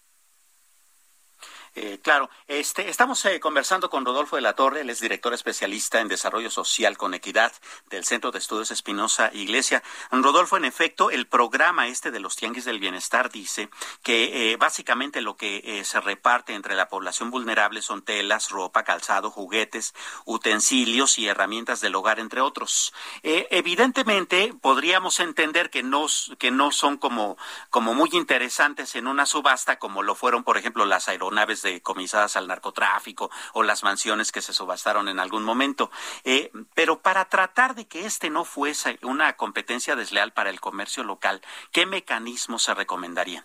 Eh, 1.73 1.99
claro, 2.03 2.29
este, 2.47 2.89
estamos 2.89 3.23
eh, 3.25 3.39
conversando 3.39 3.89
con 3.89 4.05
Rodolfo 4.05 4.35
de 4.35 4.41
la 4.41 4.55
Torre, 4.55 4.81
él 4.81 4.89
es 4.89 4.99
director 4.99 5.33
especialista 5.33 6.01
en 6.01 6.09
desarrollo 6.09 6.49
social 6.49 6.97
con 6.97 7.13
equidad 7.13 7.53
del 7.89 8.03
Centro 8.03 8.31
de 8.31 8.39
Estudios 8.39 8.71
Espinosa 8.71 9.29
Iglesia. 9.33 9.81
Rodolfo, 10.11 10.57
en 10.57 10.65
efecto, 10.65 11.11
el 11.11 11.27
programa 11.27 11.87
este 11.87 12.11
de 12.11 12.19
los 12.19 12.35
tianguis 12.35 12.65
del 12.65 12.79
bienestar 12.79 13.31
dice 13.31 13.69
que 14.03 14.51
eh, 14.51 14.57
básicamente 14.57 15.21
lo 15.21 15.37
que 15.37 15.81
se 15.85 16.01
reparte 16.01 16.53
entre 16.53 16.75
la 16.75 16.89
población 16.89 17.31
vulnerable 17.31 17.81
son 17.81 18.01
telas, 18.01 18.49
ropa, 18.49 18.83
calzado, 18.83 19.31
juguetes, 19.31 19.93
utensilios 20.25 21.17
y 21.17 21.27
herramientas 21.27 21.79
del 21.79 21.95
hogar, 21.95 22.19
entre 22.19 22.41
otros. 22.41 22.93
evidentemente, 23.23 24.53
podríamos 24.61 25.19
entender 25.19 25.69
que 25.69 25.83
no, 25.83 26.07
que 26.37 26.51
no 26.51 26.71
son 26.71 26.97
como, 26.97 27.37
como 27.69 27.93
muy 27.93 28.09
interesantes 28.13 28.95
en 28.95 29.07
una 29.07 29.25
subasta 29.25 29.79
como 29.79 30.03
lo 30.03 30.15
fueron, 30.15 30.43
por 30.43 30.57
ejemplo, 30.57 30.85
las 30.85 31.07
aeronaves 31.07 31.60
decomisadas 31.61 32.35
al 32.35 32.47
narcotráfico 32.47 33.29
o 33.53 33.63
las 33.63 33.83
mansiones 33.83 34.31
que 34.31 34.41
se 34.41 34.53
subastaron 34.53 35.07
en 35.07 35.19
algún 35.19 35.43
momento. 35.43 35.91
Eh, 36.23 36.51
pero 36.75 37.01
para 37.01 37.25
tratar 37.25 37.75
de 37.75 37.87
que 37.87 38.05
este 38.05 38.29
no 38.29 38.45
fuese 38.45 38.97
una 39.01 39.33
competencia 39.33 39.95
desleal 39.95 40.33
para 40.33 40.49
el 40.49 40.59
comercio 40.59 41.03
local, 41.03 41.41
¿qué 41.71 41.85
mecanismos 41.85 42.63
se 42.63 42.73
recomendarían? 42.73 43.43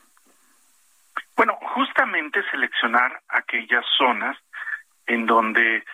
Bueno, 1.37 1.59
justamente 1.75 2.43
seleccionar 2.51 3.23
aquellas 3.29 3.85
zonas 3.97 4.37
en 5.07 5.27
donde 5.27 5.85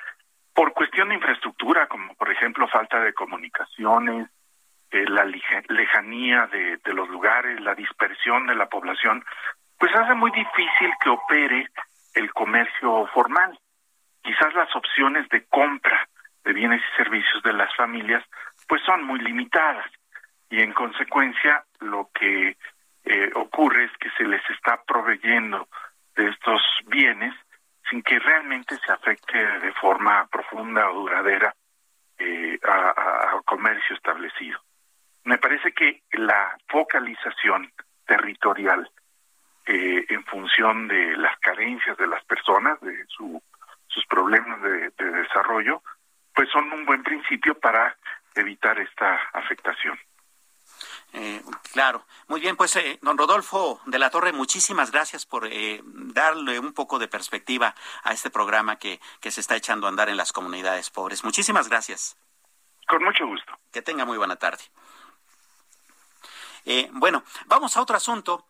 por 0.54 0.72
cuestión 0.72 1.08
de 1.08 1.16
infraestructura, 1.16 1.87
como 1.88 2.14
por 2.14 2.30
ejemplo 2.30 2.68
falta 2.68 3.00
de 3.00 3.14
comunicaciones, 3.14 4.28
eh, 4.90 5.04
la 5.08 5.24
lejanía 5.24 6.46
de 6.46 6.92
los 6.92 7.08
lugares, 7.08 7.61
la 7.61 7.74
dispersión 7.74 8.46
de 8.46 8.54
la 8.54 8.68
población, 8.68 9.24
pues 9.82 9.96
hace 9.96 10.14
muy 10.14 10.30
difícil 10.30 10.92
que 11.02 11.11
opere 11.11 11.68
el 12.14 12.33
comercio 12.33 13.07
formal. 13.09 13.59
Quizás 14.22 14.55
las 14.55 14.75
opciones 14.77 15.29
de 15.31 15.44
compra 15.46 16.09
de 16.44 16.53
bienes 16.53 16.81
y 16.81 16.96
servicios 16.96 17.42
de 17.42 17.53
las 17.53 17.75
familias 17.77 18.25
pues 18.68 18.83
son 18.85 19.05
muy 19.05 19.20
limitadas 19.20 19.87
y 20.51 20.61
en 20.61 20.72
consecuencia 20.72 21.64
lo 21.81 22.11
que 22.14 22.57
eh, 23.05 23.31
ocurre 23.35 23.85
es 23.85 23.92
que 23.98 24.11
se 24.11 24.25
les 24.25 24.42
está 24.51 24.83
proveyendo 24.87 25.68
de 26.14 26.29
estos 26.29 26.62
bienes 26.87 27.35
sin 27.90 28.03
que 28.03 28.18
realmente 28.18 28.77
se 28.85 28.92
afecte 28.92 29.38
de 29.38 29.72
forma 29.72 30.27
profunda 30.29 30.90
o 30.90 31.01
duradera 31.01 31.55
eh, 32.18 32.59
al 32.62 33.42
comercio 33.44 33.96
establecido. 33.96 34.61
Me 35.25 35.38
parece 35.38 35.72
que 35.72 36.03
la 36.12 36.57
focalización 36.68 37.72
territorial 38.07 38.88
eh, 39.66 40.05
en 40.09 40.25
función 40.25 40.88
de 40.88 41.16
las 41.16 41.38
carencias 41.38 41.96
de 41.96 42.07
las 42.07 42.25
personas, 42.25 42.81
de 42.81 43.05
su, 43.09 43.42
sus 43.88 44.05
problemas 44.07 44.61
de 44.62 44.90
desarrollo, 44.98 45.83
pues 46.35 46.48
son 46.51 46.72
un 46.72 46.85
buen 46.85 47.03
principio 47.03 47.59
para 47.59 47.96
evitar 48.35 48.79
esta 48.79 49.14
afectación. 49.33 49.98
Eh, 51.14 51.42
claro, 51.72 52.07
muy 52.27 52.40
bien, 52.40 52.57
pues 52.57 52.75
eh, 52.77 52.98
don 53.03 53.18
Rodolfo 53.18 53.81
de 53.85 53.98
la 53.98 54.09
Torre, 54.09 54.33
muchísimas 54.33 54.90
gracias 54.90 55.27
por 55.27 55.46
eh, 55.46 55.83
darle 55.85 56.59
un 56.59 56.72
poco 56.72 56.98
de 56.98 57.07
perspectiva 57.07 57.75
a 58.03 58.12
este 58.12 58.31
programa 58.31 58.77
que, 58.77 58.98
que 59.20 59.31
se 59.31 59.42
está 59.42 59.57
echando 59.57 59.87
a 59.87 59.90
andar 59.90 60.09
en 60.09 60.16
las 60.16 60.33
comunidades 60.33 60.90
pobres. 60.90 61.22
Muchísimas 61.22 61.68
gracias. 61.68 62.16
Con 62.88 63.05
mucho 63.05 63.27
gusto. 63.27 63.53
Que 63.70 63.83
tenga 63.83 64.07
muy 64.07 64.16
buena 64.16 64.37
tarde. 64.37 64.62
Bueno, 66.92 67.25
vamos 67.46 67.77
a 67.77 67.83
otro 67.83 67.96
asunto. 67.96 68.46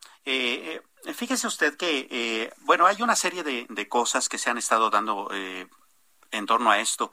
fíjese 1.14 1.46
usted 1.46 1.76
que, 1.76 2.52
bueno, 2.60 2.86
hay 2.86 3.02
una 3.02 3.16
serie 3.16 3.42
de, 3.42 3.66
de, 3.68 3.88
cosas 3.88 4.28
que 4.28 4.38
se 4.38 4.50
han 4.50 4.58
estado 4.58 4.90
dando 4.90 5.30
en 5.32 6.46
torno 6.46 6.70
a 6.70 6.80
esto. 6.80 7.12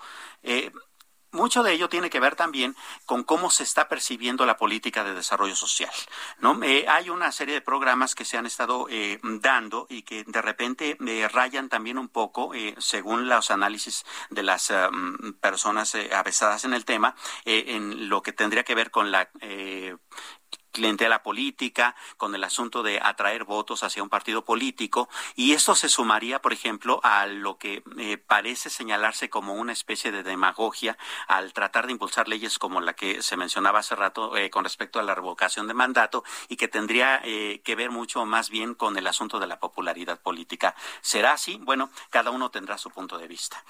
Mucho 1.32 1.62
de 1.62 1.74
ello 1.74 1.90
tiene 1.90 2.10
que 2.10 2.20
ver 2.20 2.36
también 2.36 2.76
con 3.06 3.24
cómo 3.24 3.52
se 3.52 3.62
está 3.62 3.88
percibiendo 3.88 4.48
la 4.48 4.58
política 4.58 5.04
de 5.04 5.14
desarrollo 5.14 5.56
social. 5.56 5.92
¿no? 6.40 6.60
Eh, 6.64 6.86
hay 6.88 7.12
una 7.12 7.32
serie 7.32 7.54
de 7.54 7.62
programas 7.62 8.16
que 8.16 8.26
se 8.26 8.38
han 8.38 8.48
estado 8.48 8.88
eh, 8.90 9.20
dando 9.22 9.86
y 9.90 10.02
que 10.02 10.24
de 10.24 10.42
repente 10.42 10.98
eh, 11.06 11.28
rayan 11.28 11.70
también 11.70 12.00
un 12.00 12.10
poco, 12.10 12.52
según 12.80 13.30
los 13.30 13.52
análisis 13.52 14.06
de 14.32 14.42
las 14.42 14.72
mm, 14.72 15.34
personas 15.34 15.96
avesadas 16.12 16.66
en 16.66 16.74
el 16.74 16.84
tema, 16.84 17.16
en 17.46 18.10
lo 18.10 18.24
que 18.24 18.34
tendría 18.34 18.64
que 18.64 18.74
ver 18.74 18.90
con 18.90 19.12
la 19.12 19.30
clientela 20.80 21.24
política, 21.24 21.94
con 22.16 22.34
el 22.36 22.44
asunto 22.46 22.84
de 22.84 23.02
atraer 23.04 23.44
votos 23.44 23.84
hacia 23.84 24.02
un 24.02 24.08
partido 24.08 24.46
político, 24.46 25.10
y 25.36 25.52
esto 25.52 25.76
se 25.76 25.90
sumaría, 25.90 26.42
por 26.42 26.54
ejemplo, 26.54 27.02
a 27.04 27.26
lo 27.26 27.58
que 27.58 27.84
eh, 27.98 28.18
parece 28.18 28.70
señalarse 28.70 29.30
como 29.30 29.56
una 29.56 29.74
especie 29.74 30.14
de 30.14 30.24
demagogia 30.24 30.98
al 31.28 31.52
tratar 31.52 31.86
de 31.86 31.92
impulsar 31.92 32.30
leyes 32.30 32.58
como 32.58 32.80
la 32.80 32.94
que 32.94 33.22
se 33.22 33.36
mencionaba 33.36 33.80
hace 33.80 33.96
rato 33.96 34.38
eh, 34.38 34.50
con 34.50 34.64
respecto 34.64 35.00
a 35.00 35.04
la 35.04 35.16
revocación 35.16 35.68
de 35.68 35.74
mandato 35.74 36.24
y 36.48 36.56
que 36.56 36.70
tendría 36.70 37.20
eh, 37.26 37.62
que 37.66 37.76
ver 37.76 37.92
mucho 37.92 38.26
más 38.26 38.50
bien 38.50 38.74
con 38.74 38.98
el 38.98 39.06
asunto 39.06 39.38
de 39.38 39.48
la 39.48 39.60
popularidad 39.60 40.22
política. 40.22 40.76
¿Será 41.02 41.34
así? 41.34 41.60
Bueno, 41.62 41.90
cada 42.10 42.32
uno 42.32 42.52
tendrá 42.52 42.78
su 42.78 42.90
punto 42.90 43.18
de 43.18 43.28
vista. 43.28 43.62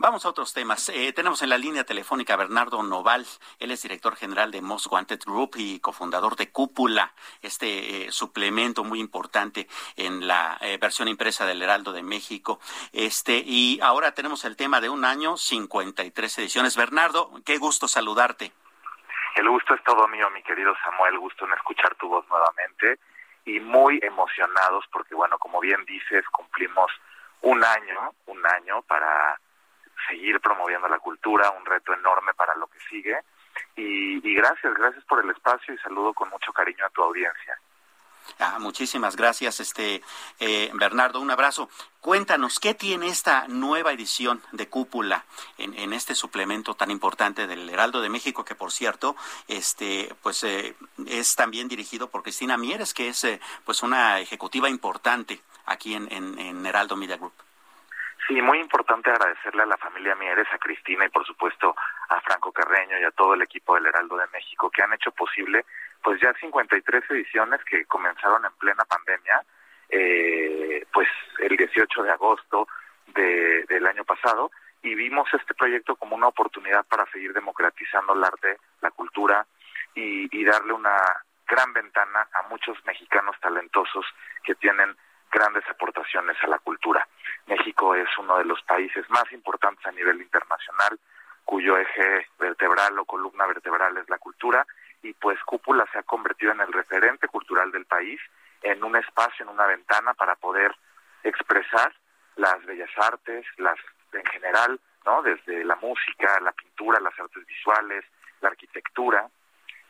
Vamos 0.00 0.24
a 0.24 0.30
otros 0.30 0.54
temas. 0.54 0.88
Eh, 0.88 1.12
tenemos 1.12 1.42
en 1.42 1.50
la 1.50 1.58
línea 1.58 1.84
telefónica 1.84 2.32
a 2.32 2.38
Bernardo 2.38 2.82
Noval. 2.82 3.26
Él 3.58 3.70
es 3.70 3.82
director 3.82 4.16
general 4.16 4.50
de 4.50 4.62
Most 4.62 4.86
Wanted 4.90 5.20
Group 5.26 5.56
y 5.56 5.78
cofundador 5.80 6.36
de 6.36 6.50
Cúpula, 6.50 7.12
este 7.42 8.06
eh, 8.06 8.10
suplemento 8.10 8.82
muy 8.82 8.98
importante 8.98 9.68
en 9.96 10.26
la 10.26 10.56
eh, 10.62 10.78
versión 10.78 11.06
impresa 11.06 11.44
del 11.44 11.60
Heraldo 11.60 11.92
de 11.92 12.02
México. 12.02 12.60
Este, 12.94 13.42
y 13.44 13.78
ahora 13.82 14.12
tenemos 14.12 14.46
el 14.46 14.56
tema 14.56 14.80
de 14.80 14.88
un 14.88 15.04
año, 15.04 15.36
53 15.36 16.38
ediciones. 16.38 16.78
Bernardo, 16.78 17.30
qué 17.44 17.58
gusto 17.58 17.86
saludarte. 17.86 18.52
El 19.36 19.50
gusto 19.50 19.74
es 19.74 19.84
todo 19.84 20.08
mío, 20.08 20.30
mi 20.30 20.42
querido 20.42 20.72
Samuel. 20.82 21.18
Gusto 21.18 21.44
en 21.44 21.52
escuchar 21.52 21.94
tu 21.96 22.08
voz 22.08 22.26
nuevamente 22.30 22.98
y 23.44 23.60
muy 23.60 24.00
emocionados 24.02 24.82
porque, 24.90 25.14
bueno, 25.14 25.38
como 25.38 25.60
bien 25.60 25.84
dices, 25.84 26.24
cumplimos 26.30 26.90
un 27.42 27.62
año, 27.62 28.14
un 28.24 28.46
año 28.46 28.80
para 28.88 29.38
seguir 30.08 30.40
promoviendo 30.40 30.88
la 30.88 30.98
cultura, 30.98 31.50
un 31.50 31.64
reto 31.64 31.92
enorme 31.92 32.34
para 32.34 32.54
lo 32.56 32.66
que 32.66 32.78
sigue. 32.88 33.18
Y, 33.76 34.34
gracias, 34.34 34.74
gracias 34.74 35.04
por 35.04 35.24
el 35.24 35.30
espacio 35.30 35.74
y 35.74 35.78
saludo 35.78 36.12
con 36.14 36.28
mucho 36.28 36.52
cariño 36.52 36.84
a 36.84 36.90
tu 36.90 37.02
audiencia. 37.02 37.58
Ah, 38.38 38.58
muchísimas 38.60 39.16
gracias, 39.16 39.60
este 39.60 40.02
eh, 40.38 40.70
Bernardo. 40.74 41.20
Un 41.20 41.30
abrazo. 41.30 41.68
Cuéntanos, 42.00 42.60
¿qué 42.60 42.74
tiene 42.74 43.08
esta 43.08 43.48
nueva 43.48 43.92
edición 43.92 44.40
de 44.52 44.68
Cúpula 44.68 45.24
en, 45.58 45.92
este 45.92 46.14
suplemento 46.14 46.74
tan 46.74 46.90
importante 46.90 47.46
del 47.46 47.68
Heraldo 47.68 48.00
de 48.00 48.08
México, 48.08 48.44
que 48.44 48.54
por 48.54 48.72
cierto, 48.72 49.16
este, 49.48 50.14
pues 50.22 50.44
eh, 50.44 50.76
es 51.06 51.34
también 51.34 51.68
dirigido 51.68 52.08
por 52.08 52.22
Cristina 52.22 52.56
Mieres, 52.56 52.94
que 52.94 53.08
es 53.08 53.24
eh, 53.24 53.40
pues 53.64 53.82
una 53.82 54.20
ejecutiva 54.20 54.68
importante 54.68 55.40
aquí 55.66 55.94
en, 55.94 56.10
en 56.10 56.64
Heraldo 56.64 56.96
Media 56.96 57.16
Group? 57.16 57.34
Sí, 58.30 58.40
muy 58.40 58.60
importante 58.60 59.10
agradecerle 59.10 59.64
a 59.64 59.66
la 59.66 59.76
familia 59.76 60.14
Mieres, 60.14 60.46
a 60.52 60.58
Cristina 60.58 61.04
y 61.04 61.08
por 61.08 61.26
supuesto 61.26 61.74
a 62.08 62.20
Franco 62.20 62.52
Carreño 62.52 62.96
y 63.00 63.02
a 63.02 63.10
todo 63.10 63.34
el 63.34 63.42
equipo 63.42 63.74
del 63.74 63.86
Heraldo 63.86 64.16
de 64.18 64.28
México 64.28 64.70
que 64.70 64.84
han 64.84 64.92
hecho 64.92 65.10
posible 65.10 65.64
pues 66.00 66.20
ya 66.20 66.32
53 66.34 67.10
ediciones 67.10 67.58
que 67.64 67.84
comenzaron 67.86 68.44
en 68.44 68.52
plena 68.52 68.84
pandemia, 68.84 69.42
eh, 69.88 70.86
pues 70.92 71.08
el 71.40 71.56
18 71.56 72.04
de 72.04 72.10
agosto 72.12 72.68
de, 73.08 73.64
del 73.64 73.84
año 73.88 74.04
pasado 74.04 74.52
y 74.80 74.94
vimos 74.94 75.28
este 75.34 75.52
proyecto 75.54 75.96
como 75.96 76.14
una 76.14 76.28
oportunidad 76.28 76.86
para 76.86 77.10
seguir 77.10 77.32
democratizando 77.32 78.12
el 78.12 78.22
arte, 78.22 78.58
la 78.80 78.92
cultura 78.92 79.44
y, 79.92 80.28
y 80.30 80.44
darle 80.44 80.72
una 80.72 81.02
gran 81.48 81.72
ventana 81.72 82.28
a 82.32 82.48
muchos 82.48 82.78
mexicanos 82.84 83.34
talentosos 83.40 84.06
que 84.44 84.54
tienen 84.54 84.94
grandes 85.32 85.64
aportaciones 85.68 86.36
a 86.44 86.46
la 86.46 86.60
cultura. 86.60 87.08
México 87.50 87.96
es 87.96 88.08
uno 88.16 88.38
de 88.38 88.44
los 88.44 88.62
países 88.62 89.04
más 89.10 89.30
importantes 89.32 89.84
a 89.84 89.90
nivel 89.90 90.22
internacional, 90.22 90.98
cuyo 91.44 91.76
eje 91.76 92.28
vertebral 92.38 92.96
o 92.98 93.04
columna 93.04 93.44
vertebral 93.46 93.96
es 93.98 94.08
la 94.08 94.18
cultura, 94.18 94.64
y 95.02 95.12
pues 95.14 95.42
Cúpula 95.44 95.84
se 95.92 95.98
ha 95.98 96.04
convertido 96.04 96.52
en 96.52 96.60
el 96.60 96.72
referente 96.72 97.26
cultural 97.26 97.72
del 97.72 97.86
país, 97.86 98.20
en 98.62 98.84
un 98.84 98.94
espacio, 98.94 99.44
en 99.44 99.48
una 99.50 99.66
ventana 99.66 100.14
para 100.14 100.36
poder 100.36 100.72
expresar 101.24 101.92
las 102.36 102.64
bellas 102.64 102.90
artes, 102.96 103.44
las 103.56 103.78
en 104.12 104.24
general, 104.26 104.78
¿no? 105.04 105.22
Desde 105.22 105.64
la 105.64 105.76
música, 105.76 106.38
la 106.40 106.52
pintura, 106.52 107.00
las 107.00 107.18
artes 107.18 107.44
visuales, 107.46 108.04
la 108.40 108.50
arquitectura, 108.50 109.28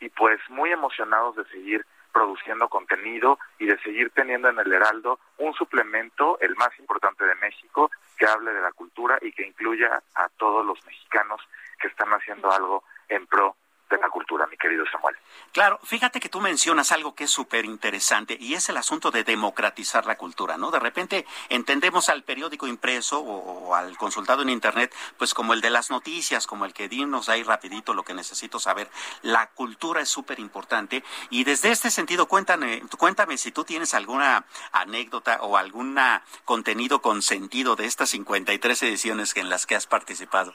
y 0.01 0.09
pues 0.09 0.41
muy 0.49 0.73
emocionados 0.73 1.37
de 1.37 1.45
seguir 1.47 1.85
produciendo 2.13 2.69
contenido 2.69 3.39
y 3.59 3.67
de 3.67 3.79
seguir 3.79 4.11
teniendo 4.11 4.49
en 4.49 4.59
el 4.59 4.73
Heraldo 4.73 5.19
un 5.39 5.53
suplemento, 5.55 6.39
el 6.41 6.55
más 6.57 6.71
importante 6.79 7.25
de 7.25 7.35
México, 7.37 7.91
que 8.19 8.27
hable 8.27 8.53
de 8.53 8.61
la 8.61 8.73
cultura 8.73 9.19
y 9.21 9.33
que 9.33 9.47
incluya 9.47 10.03
a 10.15 10.29
todos 10.31 10.65
los 10.65 10.85
mexicanos 10.85 11.41
que 11.81 11.89
están 11.89 12.11
haciendo 12.11 12.51
algo 12.51 12.85
en 13.09 13.27
pro 13.27 13.57
de 13.91 13.99
la 13.99 14.09
cultura, 14.09 14.47
mi 14.47 14.57
querido 14.57 14.85
Samuel. 14.91 15.17
Claro, 15.53 15.81
fíjate 15.83 16.21
que 16.21 16.29
tú 16.29 16.41
mencionas 16.41 16.93
algo 16.93 17.15
que 17.15 17.25
es 17.25 17.31
súper 17.31 17.65
interesante 17.65 18.37
y 18.39 18.55
es 18.55 18.69
el 18.69 18.77
asunto 18.77 19.11
de 19.11 19.25
democratizar 19.25 20.07
la 20.07 20.17
cultura, 20.17 20.57
¿no? 20.57 20.71
De 20.71 20.79
repente 20.79 21.27
entendemos 21.49 22.09
al 22.09 22.23
periódico 22.23 22.69
impreso 22.69 23.19
o, 23.21 23.75
al 23.75 23.97
consultado 23.99 24.43
en 24.43 24.49
Internet, 24.49 24.95
pues 25.19 25.35
como 25.35 25.53
el 25.53 25.61
de 25.61 25.71
las 25.71 25.91
noticias, 25.91 26.47
como 26.47 26.65
el 26.65 26.73
que 26.73 26.89
dinos 26.89 27.29
ahí 27.29 27.43
rapidito 27.43 27.93
lo 27.93 28.05
que 28.05 28.15
necesito 28.15 28.61
saber. 28.61 28.89
La 29.23 29.49
cultura 29.49 30.01
es 30.01 30.09
súper 30.09 30.39
importante 30.39 31.03
y 31.31 31.43
desde 31.43 31.73
este 31.73 31.91
sentido, 31.91 32.27
cuéntame, 32.27 32.83
cuéntame 32.97 33.37
si 33.37 33.51
tú 33.51 33.65
tienes 33.65 33.93
alguna 33.95 34.45
anécdota 34.71 35.39
o 35.43 35.57
algún 35.57 35.99
contenido 36.45 37.03
con 37.03 37.23
sentido 37.23 37.75
de 37.75 37.87
estas 37.87 38.11
53 38.11 38.83
ediciones 38.85 39.37
en 39.37 39.51
las 39.51 39.67
que 39.67 39.75
has 39.75 39.87
participado. 39.87 40.55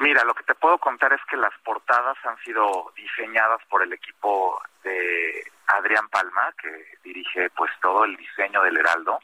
Mira, 0.00 0.22
lo 0.24 0.34
que 0.34 0.44
te 0.44 0.54
puedo 0.54 0.78
contar 0.78 1.12
es 1.12 1.20
que 1.28 1.36
las 1.36 1.52
portadas 1.64 2.16
han 2.24 2.38
sido 2.44 2.92
diseñadas 2.94 3.60
por 3.68 3.82
el 3.82 3.92
equipo 3.92 4.60
de 4.84 5.50
Adrián 5.66 6.08
Palma, 6.08 6.52
que 6.60 6.98
dirige 7.02 7.50
pues 7.50 7.70
todo 7.82 8.04
el 8.04 8.16
diseño 8.16 8.62
del 8.62 8.76
Heraldo. 8.76 9.18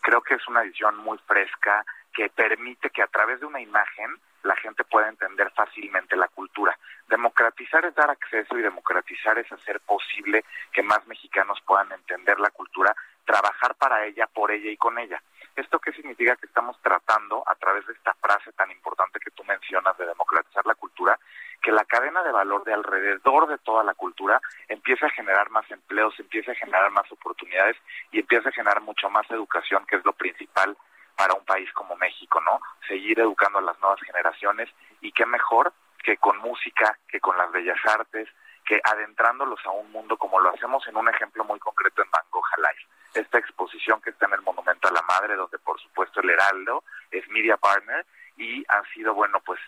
Creo 0.00 0.22
que 0.22 0.34
es 0.34 0.48
una 0.48 0.62
edición 0.62 0.96
muy 0.98 1.18
fresca 1.26 1.84
que 2.14 2.28
permite 2.30 2.90
que 2.90 3.02
a 3.02 3.08
través 3.08 3.40
de 3.40 3.46
una 3.46 3.60
imagen 3.60 4.16
la 4.42 4.56
gente 4.56 4.84
pueda 4.84 5.08
entender 5.08 5.50
fácilmente 5.50 6.16
la 6.16 6.28
cultura. 6.28 6.78
Democratizar 7.08 7.84
es 7.84 7.94
dar 7.94 8.10
acceso 8.10 8.56
y 8.56 8.62
democratizar 8.62 9.36
es 9.38 9.50
hacer 9.52 9.80
posible 9.80 10.44
que 10.72 10.82
más 10.82 11.04
mexicanos 11.06 11.60
puedan 11.66 11.90
entender 11.92 12.38
la 12.38 12.50
cultura, 12.50 12.94
trabajar 13.24 13.74
para 13.74 14.06
ella, 14.06 14.26
por 14.28 14.50
ella 14.50 14.70
y 14.70 14.76
con 14.76 14.98
ella. 14.98 15.20
¿Esto 15.56 15.78
qué 15.78 15.92
significa? 15.92 16.36
Que 16.36 16.46
estamos 16.46 16.76
tratando, 16.82 17.42
a 17.46 17.54
través 17.54 17.86
de 17.86 17.92
esta 17.92 18.14
frase 18.14 18.52
tan 18.52 18.70
importante 18.70 19.20
que 19.20 19.30
tú 19.30 19.44
mencionas 19.44 19.96
de 19.98 20.06
democratizar 20.06 20.64
la 20.66 20.74
cultura, 20.74 21.18
que 21.62 21.72
la 21.72 21.84
cadena 21.84 22.22
de 22.22 22.32
valor 22.32 22.64
de 22.64 22.72
alrededor 22.72 23.48
de 23.48 23.58
toda 23.58 23.84
la 23.84 23.94
cultura 23.94 24.40
empiece 24.68 25.06
a 25.06 25.10
generar 25.10 25.50
más 25.50 25.70
empleos, 25.70 26.18
empiece 26.18 26.52
a 26.52 26.54
generar 26.54 26.90
más 26.90 27.10
oportunidades 27.12 27.76
y 28.12 28.20
empiece 28.20 28.48
a 28.48 28.52
generar 28.52 28.80
mucho 28.80 29.10
más 29.10 29.30
educación, 29.30 29.84
que 29.86 29.96
es 29.96 30.04
lo 30.04 30.12
principal 30.12 30.76
para 31.16 31.34
un 31.34 31.44
país 31.44 31.70
como 31.72 31.96
México, 31.96 32.40
¿no? 32.40 32.60
Seguir 32.88 33.20
educando 33.20 33.58
a 33.58 33.62
las 33.62 33.78
nuevas 33.80 34.00
generaciones 34.00 34.70
y 35.00 35.12
qué 35.12 35.26
mejor 35.26 35.72
que 36.02 36.16
con 36.16 36.38
música, 36.38 36.98
que 37.08 37.20
con 37.20 37.36
las 37.36 37.52
bellas 37.52 37.78
artes, 37.84 38.28
que 38.64 38.80
adentrándolos 38.82 39.60
a 39.66 39.70
un 39.70 39.90
mundo 39.92 40.16
como 40.16 40.40
lo 40.40 40.50
hacemos 40.50 40.86
en 40.86 40.96
un 40.96 41.08
ejemplo 41.08 41.44
muy 41.44 41.58
concreto 41.58 42.02
en 42.02 42.10
Van 42.10 42.24
Gogh 42.30 42.46
Live. 42.56 42.99
Esta 43.14 43.38
exposición 43.38 44.00
que 44.00 44.10
está 44.10 44.26
en 44.26 44.34
el 44.34 44.42
Monumento 44.42 44.88
a 44.88 44.92
la 44.92 45.02
Madre, 45.02 45.36
donde 45.36 45.58
por 45.58 45.80
supuesto 45.80 46.20
el 46.20 46.30
Heraldo 46.30 46.84
es 47.10 47.28
media 47.28 47.56
partner 47.56 48.06
y 48.36 48.64
ha 48.68 48.82
sido, 48.94 49.14
bueno, 49.14 49.40
pues 49.40 49.60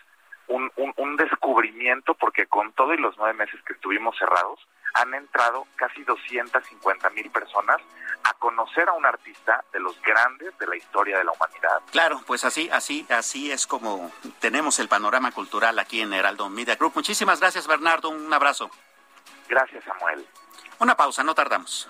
un, 0.47 0.71
un, 0.77 0.93
un 0.97 1.15
descubrimiento 1.17 2.13
porque 2.15 2.47
con 2.47 2.73
todo 2.73 2.93
y 2.93 2.97
los 2.97 3.17
nueve 3.17 3.33
meses 3.33 3.61
que 3.65 3.73
estuvimos 3.73 4.17
cerrados, 4.17 4.59
han 4.93 5.13
entrado 5.13 5.65
casi 5.75 6.03
250 6.03 7.09
mil 7.11 7.29
personas 7.31 7.77
a 8.23 8.33
conocer 8.35 8.87
a 8.87 8.93
un 8.93 9.05
artista 9.05 9.63
de 9.73 9.79
los 9.79 9.99
grandes 10.01 10.57
de 10.57 10.67
la 10.67 10.75
historia 10.75 11.17
de 11.17 11.23
la 11.23 11.31
humanidad. 11.31 11.81
Claro, 11.91 12.21
pues 12.25 12.43
así, 12.43 12.69
así, 12.71 13.05
así 13.09 13.51
es 13.51 13.67
como 13.67 14.11
tenemos 14.39 14.79
el 14.79 14.87
panorama 14.87 15.31
cultural 15.31 15.77
aquí 15.79 16.01
en 16.01 16.13
Heraldo 16.13 16.49
Media 16.49 16.75
Group. 16.75 16.93
Muchísimas 16.95 17.39
gracias, 17.39 17.67
Bernardo. 17.67 18.09
Un 18.09 18.31
abrazo. 18.31 18.69
Gracias, 19.49 19.83
Samuel. 19.83 20.25
Una 20.79 20.95
pausa, 20.95 21.23
no 21.23 21.33
tardamos. 21.35 21.89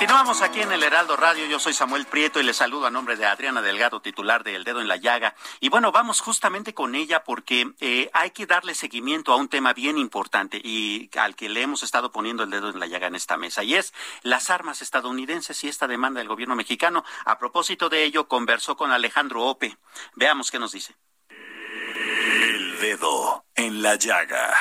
Continuamos 0.00 0.40
aquí 0.40 0.62
en 0.62 0.72
el 0.72 0.82
Heraldo 0.82 1.14
Radio. 1.14 1.44
Yo 1.44 1.58
soy 1.58 1.74
Samuel 1.74 2.06
Prieto 2.06 2.40
y 2.40 2.42
le 2.42 2.54
saludo 2.54 2.86
a 2.86 2.90
nombre 2.90 3.16
de 3.16 3.26
Adriana 3.26 3.60
Delgado, 3.60 4.00
titular 4.00 4.42
de 4.42 4.56
El 4.56 4.64
Dedo 4.64 4.80
en 4.80 4.88
la 4.88 4.96
Llaga. 4.96 5.34
Y 5.60 5.68
bueno, 5.68 5.92
vamos 5.92 6.22
justamente 6.22 6.72
con 6.72 6.94
ella 6.94 7.22
porque 7.22 7.72
eh, 7.80 8.08
hay 8.14 8.30
que 8.30 8.46
darle 8.46 8.74
seguimiento 8.74 9.30
a 9.30 9.36
un 9.36 9.50
tema 9.50 9.74
bien 9.74 9.98
importante 9.98 10.56
y 10.56 11.10
al 11.18 11.36
que 11.36 11.50
le 11.50 11.60
hemos 11.60 11.82
estado 11.82 12.10
poniendo 12.12 12.44
el 12.44 12.50
dedo 12.50 12.70
en 12.70 12.80
la 12.80 12.86
llaga 12.86 13.08
en 13.08 13.14
esta 13.14 13.36
mesa, 13.36 13.62
y 13.62 13.74
es 13.74 13.92
las 14.22 14.48
armas 14.48 14.80
estadounidenses 14.80 15.62
y 15.64 15.68
esta 15.68 15.86
demanda 15.86 16.20
del 16.20 16.28
gobierno 16.28 16.56
mexicano. 16.56 17.04
A 17.26 17.38
propósito 17.38 17.90
de 17.90 18.02
ello, 18.02 18.26
conversó 18.26 18.78
con 18.78 18.92
Alejandro 18.92 19.42
Ope. 19.42 19.76
Veamos 20.14 20.50
qué 20.50 20.58
nos 20.58 20.72
dice. 20.72 20.94
El 21.28 22.80
Dedo 22.80 23.44
en 23.54 23.82
la 23.82 23.96
Llaga. 23.96 24.56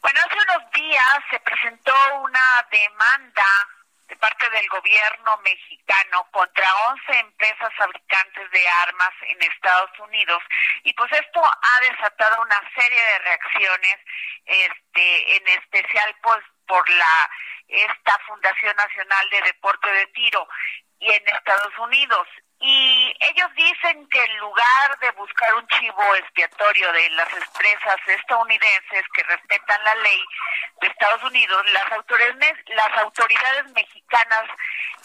Bueno, 0.00 0.20
hace 0.24 0.36
unos 0.36 0.70
días 0.70 1.24
se 1.28 1.40
presentó 1.40 1.92
una 2.22 2.64
demanda 2.70 3.73
parte 4.16 4.48
del 4.50 4.68
gobierno 4.68 5.36
mexicano 5.44 6.28
contra 6.30 6.66
11 6.88 7.18
empresas 7.20 7.72
fabricantes 7.76 8.50
de 8.50 8.68
armas 8.68 9.12
en 9.22 9.42
Estados 9.42 9.90
Unidos. 10.00 10.42
Y 10.82 10.92
pues 10.94 11.10
esto 11.12 11.42
ha 11.44 11.80
desatado 11.80 12.42
una 12.42 12.60
serie 12.74 13.00
de 13.00 13.18
reacciones 13.18 13.96
este 14.46 15.36
en 15.36 15.48
especial 15.48 16.14
pues 16.22 16.40
por 16.66 16.88
la 16.88 17.30
esta 17.68 18.18
Fundación 18.26 18.76
Nacional 18.76 19.30
de 19.30 19.42
Deporte 19.42 19.90
de 19.90 20.06
Tiro 20.08 20.46
y 20.98 21.10
en 21.10 21.28
Estados 21.28 21.76
Unidos 21.78 22.26
y 22.66 23.14
ellos 23.20 23.54
dicen 23.54 24.08
que 24.08 24.24
en 24.24 24.38
lugar 24.38 24.98
de 24.98 25.10
buscar 25.10 25.54
un 25.54 25.66
chivo 25.68 26.14
expiatorio 26.14 26.90
de 26.92 27.10
las 27.10 27.30
empresas 27.34 27.96
estadounidenses 28.06 29.04
que 29.12 29.22
respetan 29.24 29.84
la 29.84 29.94
ley 29.96 30.24
de 30.80 30.86
Estados 30.86 31.22
Unidos, 31.24 31.62
las 31.72 31.92
autoridades, 31.92 32.54
las 32.68 33.02
autoridades 33.02 33.70
mexicanas 33.72 34.44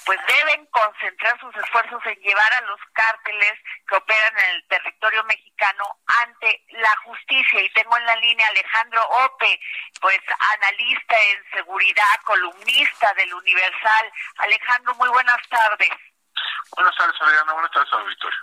pues 0.05 0.17
deben 0.25 0.65
concentrar 0.67 1.37
sus 1.41 1.53
esfuerzos 1.57 2.01
en 2.05 2.15
llevar 2.21 2.53
a 2.53 2.61
los 2.61 2.79
cárteles 2.93 3.53
que 3.89 3.95
operan 3.97 4.39
en 4.39 4.55
el 4.55 4.67
territorio 4.69 5.23
mexicano 5.25 5.83
ante 6.23 6.63
la 6.69 6.95
justicia. 7.03 7.61
Y 7.61 7.69
tengo 7.73 7.97
en 7.97 8.05
la 8.05 8.15
línea 8.15 8.47
Alejandro 8.47 9.01
Ope, 9.25 9.59
pues 9.99 10.19
analista 10.55 11.15
en 11.31 11.51
seguridad, 11.51 12.21
columnista 12.23 13.13
del 13.15 13.33
Universal. 13.33 14.11
Alejandro, 14.37 14.95
muy 14.95 15.09
buenas 15.09 15.41
tardes. 15.49 16.08
Buenas 16.75 16.95
tardes, 16.95 17.21
Adriana. 17.21 17.53
Buenas 17.53 17.71
tardes, 17.71 17.93
auditorio. 17.93 18.39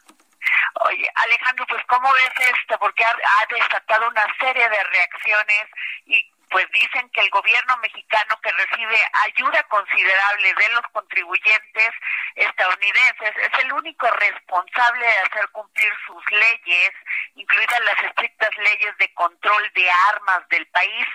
Oye, 0.88 1.10
Alejandro, 1.14 1.66
pues 1.68 1.82
¿cómo 1.86 2.12
ves 2.12 2.32
esto? 2.38 2.78
Porque 2.78 3.04
ha, 3.04 3.10
ha, 3.10 3.46
desatado 3.54 4.08
una 4.08 4.26
serie 4.38 4.68
de 4.68 4.84
reacciones 4.84 5.66
y 6.06 6.32
pues 6.50 6.66
dicen 6.72 7.08
que 7.10 7.20
el 7.20 7.30
gobierno 7.30 7.76
mexicano 7.78 8.38
que 8.42 8.52
recibe 8.52 8.98
ayuda 9.24 9.62
considerable 9.64 10.54
de 10.54 10.68
los 10.70 10.82
contribuyentes 10.92 11.90
estadounidenses 12.36 13.36
es 13.36 13.64
el 13.64 13.72
único 13.72 14.06
responsable 14.06 15.06
de 15.06 15.18
hacer 15.18 15.48
cumplir 15.50 15.92
sus 16.06 16.22
leyes, 16.30 16.90
incluidas 17.34 17.80
las 17.80 18.00
estrictas 18.04 18.50
leyes 18.58 18.96
de 18.98 19.12
control 19.14 19.72
de 19.74 19.90
armas 20.12 20.48
del 20.48 20.66
país 20.68 21.06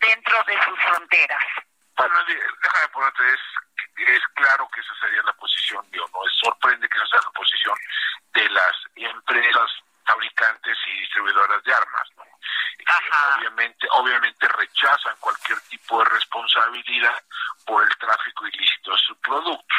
dentro 0.00 0.42
de 0.44 0.62
sus 0.64 0.80
fronteras. 0.80 1.44
Bueno, 1.98 2.14
déjame 2.26 2.88
ponerte, 2.92 3.28
es 3.34 3.40
es 4.06 4.22
claro 4.34 4.68
que 4.72 4.80
esa 4.80 4.94
sería 5.00 5.22
la 5.24 5.32
posición, 5.32 5.84
yo 5.90 6.06
no 6.12 6.24
es 6.24 6.32
sorprende 6.40 6.88
que 6.88 6.98
esa 6.98 7.06
sea 7.08 7.20
la 7.24 7.30
posición 7.32 7.76
de 8.34 8.48
las 8.50 8.72
empresas 8.94 9.70
fabricantes 10.06 10.78
y 10.86 11.00
distribuidoras 11.00 11.62
de 11.64 11.74
armas, 11.74 12.08
¿no? 12.16 12.24
obviamente, 13.36 13.86
obviamente 13.92 14.48
rechazan 14.48 15.16
cualquier 15.20 15.60
tipo 15.62 15.98
de 15.98 16.04
responsabilidad 16.10 17.22
por 17.66 17.82
el 17.82 17.96
tráfico 17.98 18.46
ilícito 18.46 18.92
de 18.92 18.98
sus 18.98 19.18
productos. 19.18 19.76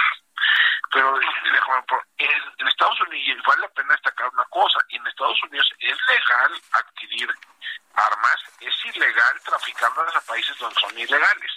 Pero 0.92 1.20
en, 1.22 2.30
en 2.58 2.68
Estados 2.68 3.02
Unidos 3.02 3.44
vale 3.48 3.62
la 3.62 3.70
pena 3.70 3.94
destacar 3.94 4.30
una 4.30 4.46
cosa, 4.46 4.80
en 4.90 5.08
Estados 5.08 5.42
Unidos 5.44 5.72
es 5.80 5.98
legal 6.08 6.62
adquirir 6.74 7.30
armas, 7.94 8.44
es 8.60 8.86
ilegal 8.86 9.42
traficarlas 9.44 10.16
a 10.16 10.22
países 10.22 10.58
donde 10.58 10.80
son 10.80 10.98
ilegales. 10.98 11.52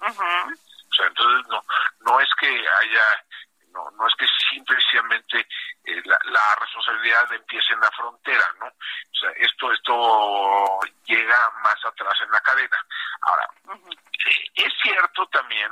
Uh 0.00 0.54
o 0.90 0.94
sea, 0.94 1.06
entonces 1.06 1.46
no, 1.48 1.62
no 2.00 2.20
es 2.20 2.28
que 2.40 2.48
haya, 2.48 3.24
no, 3.72 3.88
no 3.92 4.08
es 4.08 4.14
que 4.16 4.26
simplemente 4.50 5.46
eh, 5.84 6.02
la, 6.04 6.18
la, 6.24 6.54
responsabilidad 6.60 7.32
empiece 7.32 7.72
en 7.74 7.80
la 7.80 7.90
frontera, 7.92 8.44
¿no? 8.58 8.66
O 8.66 9.14
sea, 9.20 9.30
esto, 9.36 9.72
esto 9.72 10.80
llega 11.04 11.50
más 11.62 11.84
atrás 11.84 12.14
en 12.22 12.30
la 12.32 12.40
cadena. 12.40 12.76
Ahora, 13.20 13.48
uh 13.66 13.72
-huh. 13.72 13.92
eh, 13.94 14.50
es 14.54 14.72
cierto 14.82 15.26
también 15.28 15.70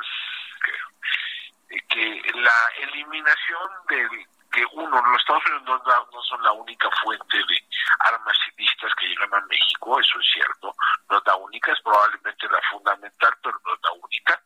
que, 1.69 1.81
que 1.89 2.33
la 2.35 2.71
eliminación 2.77 3.71
del 3.89 4.29
porque 4.49 4.65
uno, 4.73 5.03
los 5.03 5.21
Estados 5.21 5.45
Unidos 5.47 5.83
no, 5.87 6.09
no 6.13 6.23
son 6.23 6.43
la 6.43 6.53
única 6.53 6.89
fuente 7.03 7.37
de 7.37 7.65
armas 8.01 8.37
ilícitas 8.57 8.95
que 8.95 9.07
llegan 9.07 9.35
a 9.35 9.47
México, 9.47 10.01
eso 10.01 10.21
es 10.21 10.27
cierto, 10.33 10.75
no 11.11 11.19
es 11.19 11.23
la 11.27 11.37
única, 11.37 11.73
es 11.73 11.81
probablemente 11.83 12.49
la 12.49 12.61
fundamental, 12.71 13.35
pero 13.43 13.61
no 13.65 13.75
es 13.75 13.81
la 13.83 13.93
única. 13.93 14.43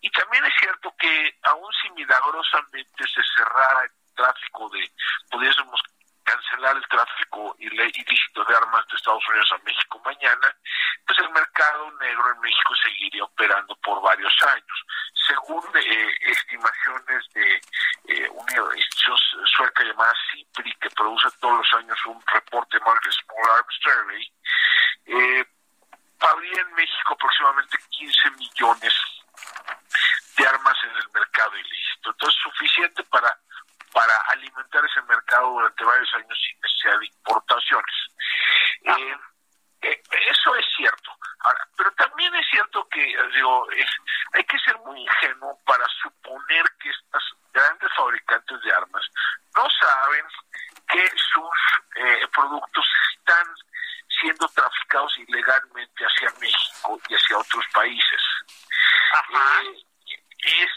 Y 0.00 0.10
también 0.10 0.44
es 0.44 0.54
cierto 0.60 0.94
que 0.98 1.38
aun 1.42 1.72
si 1.80 1.90
milagrosamente 1.90 3.04
se 3.08 3.22
cerrara 3.34 3.82
el 3.84 4.14
tráfico 4.14 4.68
de, 4.70 4.90
pudiésemos 5.30 5.80
cancelar 6.24 6.76
el 6.76 6.88
tráfico 6.88 7.54
ilícito 7.58 8.44
de 8.44 8.56
armas 8.56 8.86
de 8.88 8.96
Estados 8.96 9.22
Unidos 9.28 9.52
a 9.52 9.64
México 9.64 10.00
mañana, 10.04 10.56
pues 11.06 11.18
el 11.18 11.30
mercado 11.30 11.90
negro 12.00 12.32
en 12.32 12.40
México 12.40 12.74
seguiría 12.82 13.24
operando 13.24 13.74
por 13.76 14.00
varios 14.02 14.34
años. 14.46 14.86
Según 15.26 15.62
eh, 15.74 16.10
estimaciones 16.20 17.28
de 17.34 17.60
eh, 18.08 18.28
una 18.30 18.76
institución 18.76 19.16
sueca 19.56 19.84
llamada 19.84 20.14
CIPRI, 20.30 20.74
que 20.76 20.90
produce 20.90 21.28
todos 21.40 21.58
los 21.58 21.74
años 21.74 21.98
un 22.06 22.22
reporte 22.32 22.78
Market 22.80 23.12
Small 23.12 23.58
Arms 23.58 23.78
Survey, 23.82 24.32
eh, 25.06 25.44
habría 26.20 26.60
en 26.60 26.74
México 26.74 27.14
aproximadamente 27.14 27.76
15 27.90 28.30
millones 28.32 28.94
de 30.36 30.46
armas 30.46 30.76
en 30.84 30.96
el 30.96 31.08
mercado 31.12 31.56
ilícito. 31.56 32.10
Entonces, 32.10 32.40
suficiente 32.42 33.02
para 33.04 33.36
para 33.92 34.14
alimentar 34.32 34.84
ese 34.84 35.02
mercado 35.02 35.52
durante 35.52 35.84
varios 35.84 36.14
años 36.14 36.38
sin 36.46 36.60
necesidad 36.60 36.98
de 36.98 37.06
importaciones. 37.06 37.94
Eh, 38.84 39.16
eh, 39.82 40.02
eso 40.30 40.56
es 40.56 40.66
cierto. 40.76 41.10
Ahora, 41.40 41.68
pero 41.76 41.92
también 41.92 42.34
es 42.34 42.46
cierto 42.50 42.88
que, 42.88 43.04
digo, 43.34 43.66
hay 44.32 44.44
que 44.44 44.58
ser 44.60 44.76
muy 44.78 45.00
ingenuo 45.00 45.58
para 45.64 45.86
suponer 46.02 46.64
que 46.80 46.90
estas 46.90 47.22
grandes 47.52 47.90
fabricantes 47.96 48.60
de 48.62 48.72
armas 48.72 49.04
no 49.56 49.68
saben 49.80 50.24
que 50.88 51.08
sus 51.32 51.96
eh, 51.96 52.26
productos 52.32 52.86
están 53.16 53.46
siendo 54.20 54.46
traficados 54.48 55.18
ilegalmente 55.18 56.04
hacia 56.04 56.30
México 56.40 57.00
y 57.08 57.14
hacia 57.14 57.38
otros 57.38 57.64
países. 57.72 58.22
es 60.44 60.70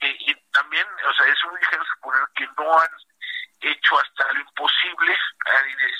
y 0.00 0.34
también, 0.52 0.86
o 1.08 1.14
sea, 1.14 1.26
es 1.26 1.38
muy 1.50 1.60
ingenuo 1.60 1.84
suponer 1.94 2.22
que 2.34 2.46
no 2.56 2.78
han 2.78 2.90
hecho 3.60 3.98
hasta 3.98 4.32
lo 4.32 4.40
imposible, 4.40 5.18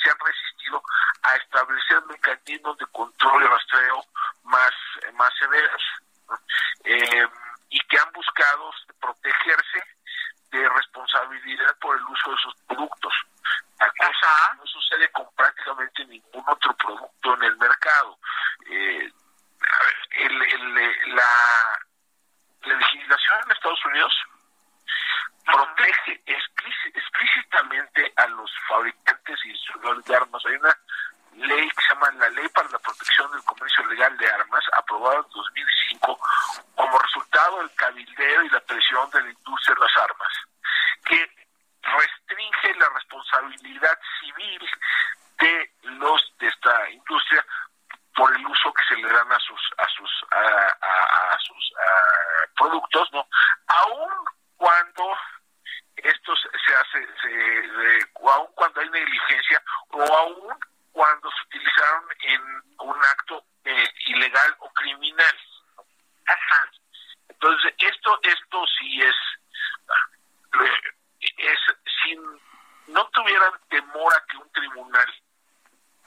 se 0.02 0.10
han 0.10 0.18
resistido 0.18 0.82
a 1.22 1.36
establecer 1.36 2.02
mecanismos 2.06 2.78
de 2.78 2.86
control 3.00 3.42
y 3.42 3.46
rastreo 3.46 4.04
más, 4.44 4.72
más 5.14 5.32
severos 5.38 5.82
eh, 6.84 7.26
y 7.70 7.78
que 7.80 7.98
han 7.98 8.12
buscado 8.12 8.70
protegerse 9.00 9.82
de 10.50 10.68
responsabilidad 10.68 11.76
por 11.80 11.96
el 11.96 12.02
uso 12.04 12.30
de 12.30 12.36
sus 12.38 12.54
productos. 12.66 13.14
La 13.78 13.90
cosa 13.92 14.54
no 14.56 14.66
sucede 14.66 15.10
con 15.12 15.26
prácticamente 15.34 16.04
ningún 16.06 16.44
otro 16.46 16.74
producto 16.74 17.34
en 17.36 17.42
el 17.44 17.56
mercado. 17.56 18.18
Eh, 18.68 19.12
el, 20.10 20.42
el, 20.42 21.14
la 21.14 21.80
la 22.62 22.74
legislación 22.74 23.38
en 23.44 23.52
Estados 23.52 23.84
Unidos 23.86 24.12
protege 25.44 26.20
explícitamente 26.26 28.12
a 28.16 28.26
los 28.26 28.50
fabricantes 28.68 29.38
y 29.44 29.48
distribuidores 29.48 30.04
de 30.04 30.16
armas. 30.16 30.42
Hay 30.46 30.56
una 30.56 30.78
ley 31.36 31.68
que 31.70 31.82
se 31.82 31.94
llama 31.94 32.10
la 32.12 32.28
Ley 32.30 32.48
para 32.48 32.68
la 32.68 32.78
Protección 32.78 33.30
del 33.32 33.42
Comercio 33.44 33.86
Legal 33.86 34.16
de 34.18 34.30
Armas, 34.30 34.64
aprobada 34.72 35.16
en 35.16 35.32
2005 35.32 36.20
como 36.74 36.98
resultado 36.98 37.58
del 37.58 37.74
cabildeo 37.74 38.42
y 38.42 38.48
la 38.50 38.60
presión 38.60 39.10
de 39.10 39.22
la 39.22 39.30
industria 39.30 39.74
de 39.74 39.80
las 39.80 39.96
armas, 39.96 40.32
que 41.04 41.48
restringe 41.82 42.74
la 42.78 42.88
responsabilidad 42.90 43.98
civil 44.20 44.70
de 45.38 45.70
los 45.82 46.32
de 46.38 46.48
esta 46.48 46.90
industria 46.90 47.44
por 48.20 48.34
el 48.34 48.46
uso 48.46 48.72
que 48.72 48.82
se 48.88 48.96
le 48.96 49.08
dan 49.08 49.32
a 49.32 49.38
sus 49.38 49.60
a 49.78 49.88
sus 49.88 50.10
a, 50.32 51.38
sus 51.38 51.72
productos 52.56 53.08
no 53.12 53.26
aun 53.66 54.10
cuando 54.56 55.16
esto 55.96 56.34
se 56.36 56.74
hace 56.74 57.06
se, 57.22 58.00
aun 58.28 58.46
cuando 58.54 58.80
hay 58.80 58.90
negligencia 58.90 59.62
o 59.90 60.02
aun 60.02 60.58
cuando 60.92 61.30
se 61.30 61.42
utilizaron 61.46 62.04
en 62.22 62.42
un 62.80 62.96
acto 62.96 63.44
eh, 63.64 63.88
ilegal 64.06 64.56
o 64.58 64.70
criminal 64.72 65.36
entonces 67.28 67.74
esto 67.78 68.18
esto 68.22 68.64
sí 68.78 69.00
es 69.02 69.16
eh, 70.62 71.30
es 71.38 71.58
si 72.02 72.18
no 72.88 73.06
tuvieran 73.08 73.52
temor 73.68 74.12
a 74.14 74.26
que 74.26 74.36
un 74.36 74.52
tribunal 74.52 75.14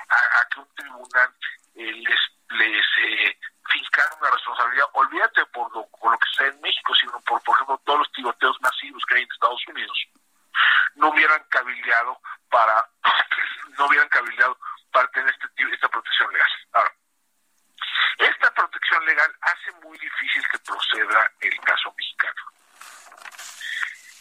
a 0.10 0.48
que 0.50 0.60
un 0.60 0.76
tribunal 0.76 1.34
eh, 1.76 1.92
les, 1.92 2.20
les 2.50 2.86
eh, 3.04 3.38
una 4.20 4.30
responsabilidad, 4.30 4.86
olvídate 4.94 5.46
por 5.48 5.74
lo, 5.74 5.88
por 5.88 6.12
lo 6.12 6.18
que 6.18 6.30
está 6.30 6.46
en 6.46 6.62
México, 6.62 6.94
sino 6.96 7.20
por, 7.22 7.42
por 7.42 7.56
ejemplo, 7.56 7.82
todos 7.84 8.00
los 8.00 8.12
tiroteos 8.12 8.62
masivos 8.62 9.04
que 9.08 9.16
hay 9.16 9.24
en 9.24 9.32
Estados 9.32 9.68
Unidos, 9.68 10.08
no 10.96 11.10
hubieran 11.10 11.44
cabildeado 11.50 12.20
para, 12.50 12.88
no 13.78 13.88
hubieran 13.88 14.08
cabildeado 14.10 14.58
para 14.92 15.08
tener 15.10 15.34
este, 15.34 15.74
esta 15.74 15.90
protección 15.90 16.32
legal. 16.32 16.50
Ahora, 16.74 16.94
esta 18.20 18.52
protección 18.52 19.06
legal 19.06 19.36
hace 19.42 19.72
muy 19.84 19.98
difícil 19.98 20.44
que 20.52 20.60
proceda 20.60 21.32
el 21.42 21.60
caso 21.62 21.94
mexicano. 21.98 22.42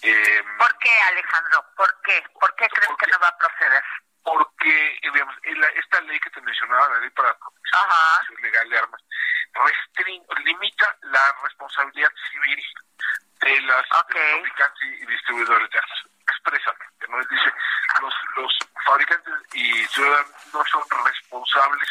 Eh, 0.02 0.41
¿Por 0.58 0.78
qué, 0.78 0.90
Alejandro? 1.08 1.64
¿Por 1.76 2.02
qué? 2.02 2.24
¿Por 2.38 2.54
qué 2.56 2.68
crees 2.68 2.90
que 2.98 3.06
no 3.10 3.18
va 3.18 3.28
a 3.28 3.38
proceder? 3.38 3.82
porque 4.24 4.98
digamos, 5.02 5.34
esta 5.42 6.00
ley 6.02 6.18
que 6.20 6.30
te 6.30 6.40
mencionaba, 6.40 6.88
la 6.88 7.00
ley 7.00 7.10
para 7.10 7.28
la 7.28 7.38
protección 7.38 8.42
legal 8.42 8.68
de 8.68 8.78
armas, 8.78 9.02
limita 10.44 10.96
la 11.02 11.34
responsabilidad 11.42 12.10
civil 12.30 12.64
de 13.40 13.60
las 13.62 13.86
fabricantes 13.88 14.82
y 14.82 15.06
distribuidores 15.06 15.70
de 15.70 15.78
armas, 15.78 15.98
expresamente. 16.20 17.06
¿no? 17.08 17.18
Dice, 17.18 17.52
los, 18.00 18.14
los 18.36 18.58
fabricantes 18.84 19.34
y 19.54 19.84
ciudadanos 19.86 20.30
no 20.52 20.64
son 20.64 20.82
responsables 21.04 21.88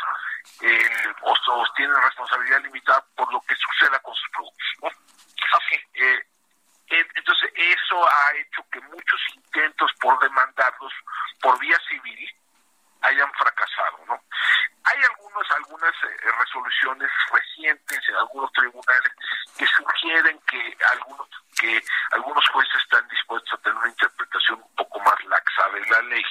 eh, 0.61 1.13
o, 1.21 1.35
tienen 1.75 2.01
responsabilidad 2.01 2.61
limitada 2.61 3.05
por 3.15 3.31
lo 3.33 3.41
que 3.41 3.55
suceda 3.55 3.99
con 3.99 4.15
sus 4.15 4.29
productos. 4.29 4.67
¿no? 4.81 4.89
Eh, 5.93 6.30
entonces, 7.15 7.51
eso 7.55 8.05
ha 8.05 8.35
hecho 8.35 8.65
que 8.71 8.81
muchos 8.81 9.21
intentos 9.35 9.91
por 10.01 10.19
demandarlos 10.19 10.93
por 11.41 11.57
vía 11.59 11.77
civil 11.89 12.35
hayan 13.01 13.31
fracasado, 13.33 13.99
¿no? 14.07 14.21
Hay 14.83 15.03
algunos, 15.03 15.51
algunas 15.51 15.93
eh, 16.03 16.31
resoluciones 16.39 17.09
recientes 17.31 17.99
en 18.09 18.15
algunos 18.15 18.51
tribunales 18.53 19.11
que 19.57 19.65
sugieren 19.65 20.39
que 20.47 20.77
algunos 20.91 21.27
que 21.59 21.81
algunos 22.11 22.47
jueces 22.49 22.81
están 22.83 23.07
dispuestos 23.07 23.53
a 23.53 23.61
tener 23.61 23.77
una 23.77 23.89
interpretación 23.89 24.61
un 24.61 24.75
poco 24.75 24.99
más 24.99 25.23
laxa 25.25 25.69
de 25.69 25.85
la 25.89 26.01
ley. 26.03 26.23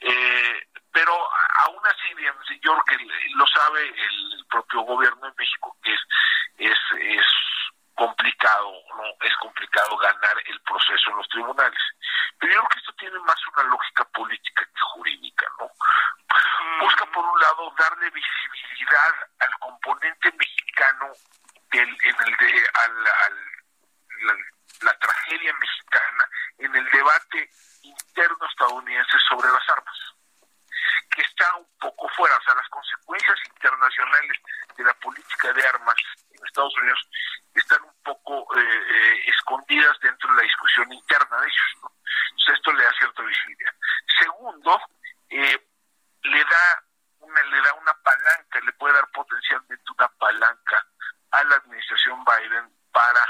eh, 0.00 0.68
pero 0.92 1.12
aún 1.64 1.80
así, 1.86 2.14
digamos, 2.16 2.44
yo 2.60 2.82
que 2.88 2.96
lo 3.34 3.46
sabe 3.46 3.88
el 3.88 4.46
propio 4.50 4.80
gobierno 4.80 5.26
de 5.26 5.34
México, 5.36 5.76
que 5.82 5.92
es, 5.92 6.00
es, 6.58 6.78
es 6.98 7.26
complicado, 7.96 8.72
no 8.96 9.04
es 9.20 9.36
complicado 9.38 9.96
ganar 9.96 10.36
el 10.44 10.60
proceso 10.62 11.10
en 11.10 11.16
los 11.16 11.28
tribunales. 11.28 11.80
Pero 12.38 12.52
yo 12.52 12.58
creo 12.60 12.68
que 12.68 12.78
esto 12.78 12.92
tiene 12.98 13.18
más 13.20 13.38
una 13.54 13.62
lógica 13.64 14.04
política 14.04 14.64
que 14.64 14.80
jurídica, 14.92 15.46
¿no? 15.58 15.70
Busca 16.80 17.06
por 17.06 17.24
un 17.24 17.40
lado 17.40 17.74
darle 17.78 18.10
visibilidad 18.10 19.14
al 19.40 19.58
componente 19.58 20.30
mexicano 20.32 21.12
del, 21.72 21.88
en 21.88 22.16
el 22.26 22.36
de 22.36 22.68
al, 22.84 23.04
la, 23.04 24.34
la 24.82 24.98
tragedia 24.98 25.54
mexicana 25.58 26.28
en 26.58 26.76
el 26.76 26.90
debate 26.90 27.50
interno 27.82 28.46
estadounidense 28.46 29.18
sobre 29.28 29.48
las 29.48 29.68
armas 29.70 29.96
que 31.16 31.22
está 31.22 31.56
un 31.56 31.66
poco 31.80 32.08
fuera, 32.10 32.36
o 32.36 32.42
sea, 32.42 32.54
las 32.54 32.68
consecuencias 32.68 33.38
internacionales 33.46 34.36
de 34.76 34.84
la 34.84 34.94
política 34.94 35.52
de 35.52 35.66
armas 35.66 35.96
en 36.38 36.46
Estados 36.46 36.74
Unidos 36.80 37.08
están 37.54 37.82
un 37.82 38.02
poco 38.02 38.46
eh, 38.56 38.60
eh, 38.60 39.22
escondidas 39.26 39.98
dentro 40.00 40.30
de 40.30 40.36
la 40.36 40.42
discusión 40.42 40.92
interna 40.92 41.40
de 41.40 41.46
ellos. 41.46 41.82
¿no? 41.82 41.92
Entonces 42.30 42.54
esto 42.54 42.72
le 42.72 42.84
da 42.84 42.92
cierta 42.98 43.22
visibilidad. 43.22 43.72
Segundo, 44.18 44.80
eh, 45.30 45.66
le 46.22 46.44
da 46.44 46.82
una 47.20 47.42
le 47.42 47.62
da 47.62 47.74
una 47.74 47.94
palanca, 48.02 48.60
le 48.60 48.72
puede 48.74 48.94
dar 48.94 49.08
potencialmente 49.10 49.84
una 49.98 50.08
palanca 50.08 50.86
a 51.32 51.44
la 51.44 51.56
administración 51.56 52.24
Biden 52.24 52.70
para 52.92 53.20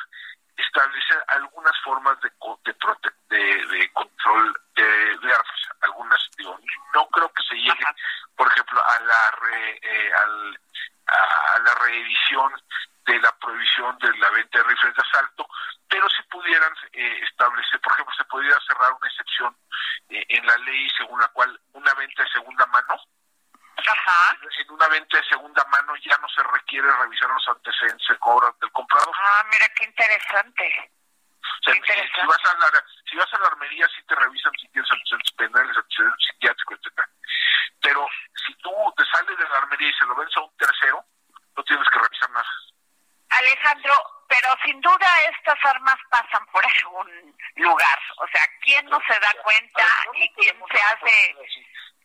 establecer 0.57 1.22
algunas 1.28 1.72
formas 1.82 2.20
de 2.20 2.30
de, 3.28 3.66
de, 3.66 3.92
control 3.92 4.57
de, 4.74 5.32
armas, 5.32 5.68
algunas 5.80 6.30
digo, 6.38 6.59
no 6.94 7.07
creo 7.09 7.30
que 7.32 7.42
se 7.42 7.57
llegue, 7.57 7.84
por 8.36 8.50
ejemplo, 8.50 8.80
a 8.86 9.00
la 9.00 9.30
re, 9.40 10.12
al, 10.14 10.61
a 11.07 11.59
la 11.59 11.74
reedición 11.74 12.52
de 13.07 13.20
la 13.20 13.32
prohibición 13.38 13.96
de 13.98 14.16
la 14.18 14.30
venta 14.30 14.59
de 14.59 14.64
rifles 14.64 14.94
de 14.94 15.02
asalto, 15.02 15.48
pero 15.88 16.09
si 16.11 16.22
pudieran 16.24 16.72
eh, 16.92 17.20
establecer, 17.22 17.80
por 17.80 17.92
ejemplo, 17.92 18.14
se 18.16 18.24
pudiera 18.24 18.59
ley 20.59 20.88
según 20.96 21.20
la 21.20 21.28
cual 21.28 21.61
una 21.72 21.94
venta 21.94 22.22
de 22.22 22.30
segunda 22.30 22.66
mano, 22.66 23.00
Ajá. 23.76 24.36
en 24.59 24.70
una 24.70 24.88
venta 24.88 25.16
de 25.16 25.24
segunda 25.24 25.64
mano 25.70 25.94
ya 25.96 26.16
no 26.18 26.28
se 26.28 26.42
requiere 26.42 26.90
revisar 26.90 27.30
los 27.30 27.48
antecedentes 27.48 28.07
de 28.09 28.18
cobro 28.18 28.57
del 28.61 28.72
comprador. 28.72 29.14
Ah, 29.16 29.44
mira 29.52 29.68
qué 29.76 29.84
interesante. 29.84 30.92
O 31.42 31.64
sea, 31.64 31.76
Interesante. 31.76 32.20
si 32.20 32.26
vas 32.26 32.44
a 32.44 32.59
la 32.59 32.84
si 33.09 33.16
vas 33.16 33.34
a 33.34 33.38
la 33.38 33.46
armería 33.46 33.86
sí 33.88 34.02
te 34.09 34.14
revisan 34.16 34.52
si 34.61 34.68
tienes 34.68 34.90
antecedentes 34.90 35.32
penales, 35.34 35.76
antecedentes 35.76 36.26
psiquiátricos, 36.26 36.78
etcétera. 36.78 37.09
Pero 37.82 38.09
si 38.46 38.54
tú 38.57 38.70
te 38.96 39.04
sales 39.07 39.38
de 39.38 39.48
la 39.48 39.59
armería 39.59 39.88
y 39.88 39.94
se 39.94 40.07
lo 40.07 40.16
vendes 40.16 40.36
a 40.36 40.40
un 40.40 40.57
tercero, 40.57 41.04
no 41.57 41.62
tienes 41.62 41.88
que 41.88 41.98
revisar 41.98 42.30
nada. 42.30 42.50
Alejandro, 43.30 43.94
pero 44.28 44.48
sin 44.64 44.80
duda 44.80 45.06
estas 45.30 45.58
armas 45.64 45.96
pasan 46.10 46.44
por 46.46 46.62
algún 46.64 47.36
lugar. 47.56 47.98
O 48.18 48.26
sea, 48.28 48.42
¿quién 48.62 48.84
no 48.86 48.98
se 49.06 49.18
da 49.18 49.42
cuenta 49.42 49.84
y 50.14 50.28
quién 50.34 50.56
se 50.70 50.80
hace? 50.82 51.36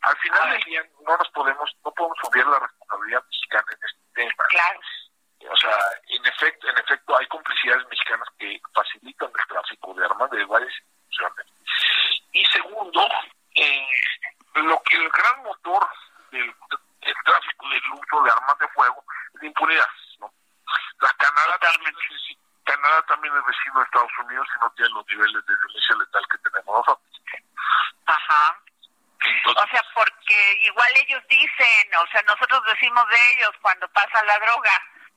Al 0.02 0.18
final 0.18 0.50
del 0.52 0.64
día 0.64 0.84
no 1.06 1.18
nos 1.18 1.30
podemos, 1.30 1.70
no 1.86 1.92
podemos 1.92 2.18
obviar 2.24 2.48
la 2.48 2.60
responsabilidad 2.60 3.24
mexicana 3.24 3.66
en 3.72 3.80
este 3.86 4.14
tema. 4.14 4.46
Claro. 4.50 4.80
O 5.50 5.58
sea, 5.58 5.78
en 6.08 6.26
efecto, 6.26 6.70
en 6.70 6.78
efecto 6.78 7.18
hay 7.18 7.28
complicidades 7.28 7.88
mexicanas 7.90 8.28
que 8.38 8.62
facilitan 8.74 9.30
el 9.30 9.48
tráfico 9.48 9.94
de 9.94 10.06
armas 10.06 10.30
de 10.32 10.46
varias 10.46 10.74
instituciones. 10.80 11.46
Y 12.32 12.46
segundo, 12.46 13.08
eh, 13.56 13.88
lo 14.56 14.82
que 14.84 14.98
el 14.98 15.10
gran 15.10 15.44
motor 15.44 15.88
del, 16.32 16.54
del 17.02 17.16
tráfico 17.26 17.70
del 17.70 17.82
uso 17.94 18.24
de 18.24 18.32
armas 18.32 18.58
de 18.60 18.68
fuego 18.70 19.04
es 19.34 19.42
la 19.42 19.48
impunidad. 19.48 19.88
La 21.00 21.12
Canadá 21.14 21.58
también, 21.60 21.96
es- 22.12 22.38
Canadá 22.66 23.02
también 23.08 23.34
es 23.36 23.46
vecino 23.46 23.80
de 23.80 23.86
Estados 23.86 24.12
Unidos 24.26 24.48
y 24.56 24.60
no 24.60 24.72
tiene 24.74 24.92
los 24.94 25.06
niveles 25.08 25.46
de 25.46 25.56
violencia 25.56 25.96
letal 25.96 26.24
que 26.32 26.38
tenemos 26.38 26.76
nosotros. 26.76 27.22
Ajá. 28.06 28.58
Entonces, 29.24 29.64
O 29.64 29.68
sea, 29.70 29.84
porque 29.94 30.60
igual 30.64 30.92
ellos 30.98 31.24
dicen, 31.30 31.96
o 31.96 32.08
sea, 32.12 32.22
nosotros 32.24 32.62
decimos 32.66 33.08
de 33.10 33.32
ellos 33.34 33.52
cuando 33.62 33.88
pasa 33.90 34.24
la 34.24 34.38
droga, 34.40 34.72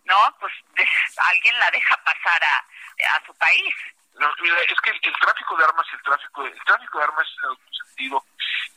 ¿no? 0.04 0.36
Pues 0.40 0.52
de- 0.74 0.88
alguien 1.30 1.58
la 1.58 1.70
deja 1.70 1.96
pasar 2.04 2.42
a, 2.44 3.16
a 3.16 3.26
su 3.26 3.34
país. 3.38 3.74
No, 4.14 4.32
mira, 4.40 4.56
es 4.60 4.80
que 4.80 4.90
el, 4.90 5.00
el 5.02 5.16
tráfico 5.18 5.56
de 5.56 5.64
armas 5.64 5.86
y 5.90 5.96
el 5.96 6.02
tráfico 6.02 6.42
de, 6.44 6.50
el 6.50 6.64
tráfico 6.64 6.98
de 6.98 7.04
armas 7.04 7.26
es 7.26 7.38
en 7.42 7.48
algún 7.50 7.72
sentido 7.74 8.24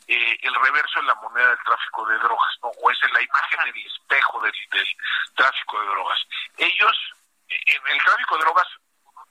eh, 0.08 0.38
el 0.42 0.56
reverso 0.56 1.00
de 1.02 1.08
la 1.08 1.16
moneda 1.16 1.48
del 1.50 1.64
tráfico 1.64 2.06
de 2.06 2.18
drogas, 2.20 2.54
¿no? 2.64 2.70
O 2.70 2.92
es 2.92 2.98
la 3.12 3.22
imagen 3.22 3.60
del 3.74 3.86
espejo 3.86 4.42
del, 4.42 4.54
del 4.72 4.98
tráfico 5.36 5.80
de 5.82 5.88
drogas. 5.88 6.20
Ellos, 6.58 7.14
eh, 7.50 7.60
en 7.66 7.88
el 7.88 8.04
tráfico 8.04 8.38
de 8.38 8.44
drogas, 8.44 8.68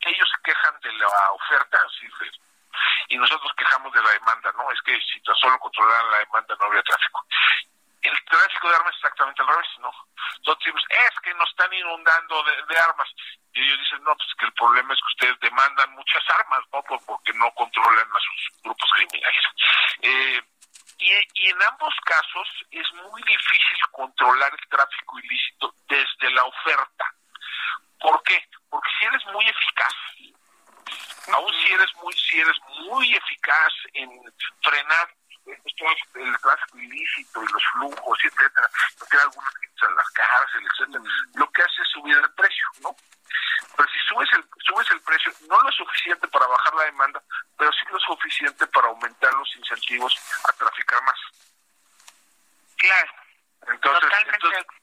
ellos 0.00 0.28
se 0.34 0.42
quejan 0.42 0.80
de 0.80 0.92
la 0.92 1.30
oferta, 1.32 1.78
es, 1.86 2.30
y 3.08 3.16
nosotros 3.16 3.50
quejamos 3.56 3.92
de 3.92 4.02
la 4.02 4.10
demanda, 4.10 4.52
¿no? 4.56 4.70
Es 4.70 4.80
que 4.82 5.00
si 5.00 5.20
tan 5.22 5.34
solo 5.36 5.58
controlaran 5.58 6.10
la 6.10 6.18
demanda 6.18 6.54
no 6.58 6.66
habría 6.66 6.82
tráfico. 6.82 7.24
El 8.02 8.24
tráfico 8.26 8.68
de 8.68 8.76
armas 8.76 8.92
es 8.92 8.98
exactamente 8.98 9.42
al 9.42 9.48
revés, 9.48 9.66
¿no? 9.78 9.90
Nosotros 10.38 10.58
decimos, 10.58 10.84
es 10.90 11.20
que 11.20 11.34
nos 11.34 11.48
están 11.50 11.72
inundando 11.72 12.42
de, 12.44 12.62
de 12.68 12.78
armas. 12.78 13.08
Y 13.52 13.60
ellos 13.62 13.78
dicen, 13.80 14.04
no, 14.04 14.14
pues 14.14 14.28
que 14.38 14.44
el 14.46 14.52
problema 14.52 14.92
es 14.94 15.00
que 15.00 15.06
ustedes 15.26 15.40
demandan 15.40 15.90
muchas 15.92 16.22
armas, 16.30 16.60
¿no? 16.72 16.82
Por- 16.82 17.04
porque 17.06 17.32
no 17.32 17.50
controlan 17.54 18.06
a 18.06 18.20
sus 18.20 18.62
grupos 18.62 18.90
criminales. 18.94 19.44
Eh, 20.02 20.42
y, 20.98 21.12
y 21.34 21.50
en 21.50 21.62
ambos 21.70 21.94
casos 22.04 22.48
es 22.70 22.86
muy 23.10 23.22
difícil 23.22 23.78
controlar 23.92 24.52
el 24.52 24.68
tráfico 24.68 25.18
ilícito 25.18 25.74
desde 25.88 26.30
la 26.30 26.44
oferta. 26.44 27.14
¿Por 28.00 28.22
qué? 28.22 28.42
Porque 28.68 28.90
si 28.98 29.04
eres 29.06 29.24
muy 29.26 29.44
eficaz, 29.44 29.94
aún 31.34 31.52
si 31.62 31.72
eres 31.72 31.94
muy 32.02 32.12
si 32.14 32.40
eres 32.40 32.56
muy 32.88 33.14
eficaz 33.14 33.72
en 33.94 34.10
frenar 34.62 35.08
estos- 35.46 36.14
el 36.14 36.38
tráfico 36.38 36.78
ilícito 36.78 37.42
y 37.42 37.52
los 37.52 37.62
flujos 37.72 38.18
y 38.22 38.26
etcétera 38.26 38.70
meter 39.00 39.20
algunos 39.20 39.54
a 39.82 39.90
las 39.90 40.10
cárceles 40.10 40.70
etcétera 40.72 41.04
lo 41.34 41.50
que 41.52 41.62
hace 41.62 41.82
es 41.82 41.88
subir 41.88 42.16
el 42.16 42.30
precio 42.32 42.66
no 42.82 42.96
pero 43.76 43.88
si 43.88 43.98
subes 44.08 44.28
el 44.32 44.44
subes 44.66 44.90
el 44.90 45.00
precio 45.02 45.32
no 45.48 45.60
lo 45.60 45.72
suficiente 45.72 46.26
para 46.28 46.46
bajar 46.46 46.74
la 46.74 46.84
demanda 46.84 47.22
pero 47.58 47.72
sí 47.72 47.80
lo 47.90 47.98
suficiente 48.00 48.66
para 48.68 48.88
aumentar 48.88 49.32
los 49.34 49.56
incentivos 49.56 50.14
a 50.48 50.52
traficar 50.52 51.02
más. 51.02 51.18
Claro. 52.76 53.25
Entonces, 53.68 54.10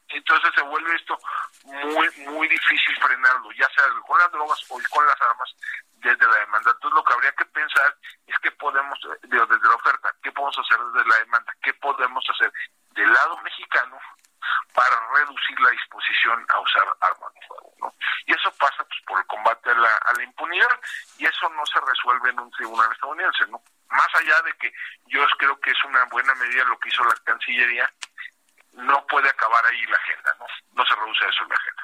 entonces 0.10 0.52
se 0.56 0.62
vuelve 0.64 0.96
esto 0.96 1.18
muy, 1.64 2.10
muy 2.28 2.48
difícil 2.48 2.96
frenarlo, 3.02 3.52
ya 3.54 3.70
sea 3.70 3.86
con 4.06 4.20
las 4.20 4.32
drogas 4.32 4.60
o 4.70 4.80
con 4.90 5.06
las 5.06 5.22
armas 5.22 5.56
desde 5.96 6.28
la 6.28 6.38
demanda. 6.40 6.72
Entonces 6.72 6.96
lo 6.96 7.04
que 7.04 7.14
habría 7.14 7.32
que 7.34 7.46
pensar 7.46 7.98
es 8.28 8.36
qué 8.42 8.52
podemos, 8.52 9.00
eh, 9.06 9.20
digo, 9.24 9.46
desde 9.46 9.68
la 9.68 9.76
oferta, 9.76 10.14
qué 10.22 10.32
podemos 10.32 10.58
hacer 10.60 10.78
desde 10.86 11.08
la 11.08 11.18
demanda, 11.18 11.54
qué 11.62 11.74
podemos 11.76 12.24
hacer 12.30 12.52
del 12.92 13.12
lado 13.12 13.38
mexicano 13.38 14.00
para 14.74 14.96
reducir 15.16 15.60
la 15.62 15.70
disposición 15.72 16.46
a 16.50 16.60
usar 16.60 16.84
armas 17.00 17.34
de 17.34 17.48
fuego. 17.48 17.74
¿no? 17.80 17.96
Y 18.26 18.34
eso 18.34 18.52
pasa 18.60 18.84
pues, 18.84 19.02
por 19.08 19.20
el 19.20 19.26
combate 19.28 19.70
a 19.72 19.76
la, 19.76 19.96
a 19.96 20.14
la 20.14 20.24
impunidad 20.24 20.80
y 21.18 21.26
eso 21.26 21.50
no 21.50 21.66
se 21.66 21.80
resuelve 21.80 22.30
en 22.30 22.40
un 22.40 22.52
tribunal 22.52 22.92
estadounidense. 22.92 23.46
¿no? 23.48 23.62
Más 23.90 24.16
allá 24.16 24.42
de 24.42 24.54
que 24.58 24.74
yo 25.08 25.26
creo 25.38 25.60
que 25.60 25.72
es 25.72 25.84
una 25.86 26.04
buena 26.06 26.34
medida 26.36 26.66
lo 26.66 26.78
que 26.80 26.90
hizo 26.90 27.04
la 27.04 27.16
Cancillería, 27.24 27.90
no 28.84 29.06
puede 29.08 29.30
acabar 29.30 29.66
ahí 29.66 29.82
la 29.86 29.98
agenda, 29.98 30.36
¿no? 30.40 30.46
No 30.74 30.86
se 30.86 30.96
reduce 30.96 31.26
a 31.26 31.30
eso 31.30 31.44
la 31.46 31.56
agenda. 31.56 31.84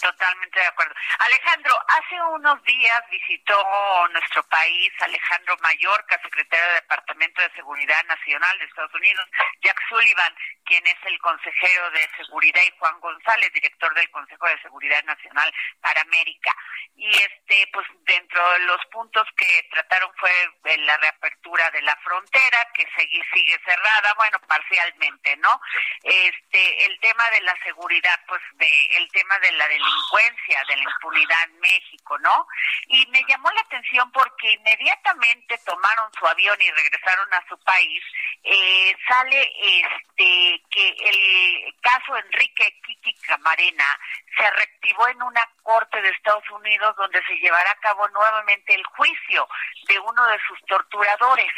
Totalmente 0.00 0.60
de 0.60 0.66
acuerdo. 0.66 0.94
Alejandro, 1.18 1.74
hace 1.88 2.22
unos 2.22 2.62
días 2.62 3.02
visitó 3.10 4.08
nuestro 4.12 4.44
país 4.44 4.92
Alejandro 5.00 5.56
Mallorca, 5.60 6.20
secretario 6.22 6.66
del 6.66 6.82
Departamento 6.82 7.42
de 7.42 7.50
Seguridad 7.54 8.04
Nacional 8.04 8.58
de 8.58 8.64
Estados 8.64 8.94
Unidos, 8.94 9.24
Jack 9.60 9.76
Sullivan, 9.88 10.34
quien 10.68 10.86
es 10.86 10.96
el 11.06 11.18
consejero 11.18 11.90
de 11.90 12.08
Seguridad, 12.16 12.62
y 12.66 12.78
Juan 12.78 13.00
González, 13.00 13.50
director 13.52 13.92
del 13.94 14.10
Consejo 14.10 14.46
de 14.46 14.60
Seguridad 14.60 15.02
Nacional 15.04 15.52
para 15.80 16.02
América. 16.02 16.54
Y 16.94 17.08
este, 17.08 17.70
pues 17.72 17.86
dentro 18.04 18.52
de 18.52 18.58
los 18.60 18.84
puntos 18.86 19.26
que 19.36 19.68
trataron 19.70 20.12
fue 20.16 20.30
la 20.78 20.96
reapertura 20.98 21.70
de 21.70 21.80
la 21.82 21.96
frontera, 21.96 22.68
que 22.74 22.86
sigue, 22.96 23.22
sigue 23.32 23.58
cerrada, 23.64 24.12
bueno, 24.14 24.38
parcialmente, 24.46 25.36
¿no? 25.38 25.60
Este, 26.02 26.84
el 26.84 27.00
tema 27.00 27.30
de 27.30 27.40
la 27.42 27.56
seguridad, 27.62 28.20
pues 28.26 28.42
de, 28.54 28.86
el 28.96 29.08
tema 29.12 29.38
de 29.38 29.52
la 29.52 29.68
delincuencia, 29.68 30.64
de 30.68 30.76
la 30.76 30.82
impunidad 30.82 31.44
en 31.44 31.60
México, 31.60 32.18
¿no? 32.18 32.46
Y 32.88 33.06
me 33.06 33.24
llamó 33.26 33.50
la 33.52 33.60
atención 33.62 34.10
porque 34.12 34.52
inmediatamente 34.52 35.58
tomaron 35.64 36.12
su 36.18 36.26
avión 36.26 36.60
y 36.60 36.70
regresaron 36.72 37.32
a 37.32 37.44
su 37.48 37.58
país, 37.64 38.02
eh, 38.44 38.96
sale 39.08 39.52
este 39.62 40.57
que 40.70 40.88
el 40.90 41.74
caso 41.80 42.16
Enrique 42.16 42.80
Kiki 42.86 43.14
Camarena 43.22 43.98
se 44.36 44.50
reactivó 44.50 45.08
en 45.08 45.22
una 45.22 45.42
corte 45.62 46.00
de 46.02 46.08
Estados 46.10 46.48
Unidos 46.50 46.94
donde 46.96 47.22
se 47.24 47.34
llevará 47.36 47.70
a 47.70 47.80
cabo 47.80 48.06
nuevamente 48.08 48.74
el 48.74 48.84
juicio 48.84 49.48
de 49.88 49.98
uno 49.98 50.26
de 50.26 50.38
sus 50.46 50.60
torturadores, 50.66 51.52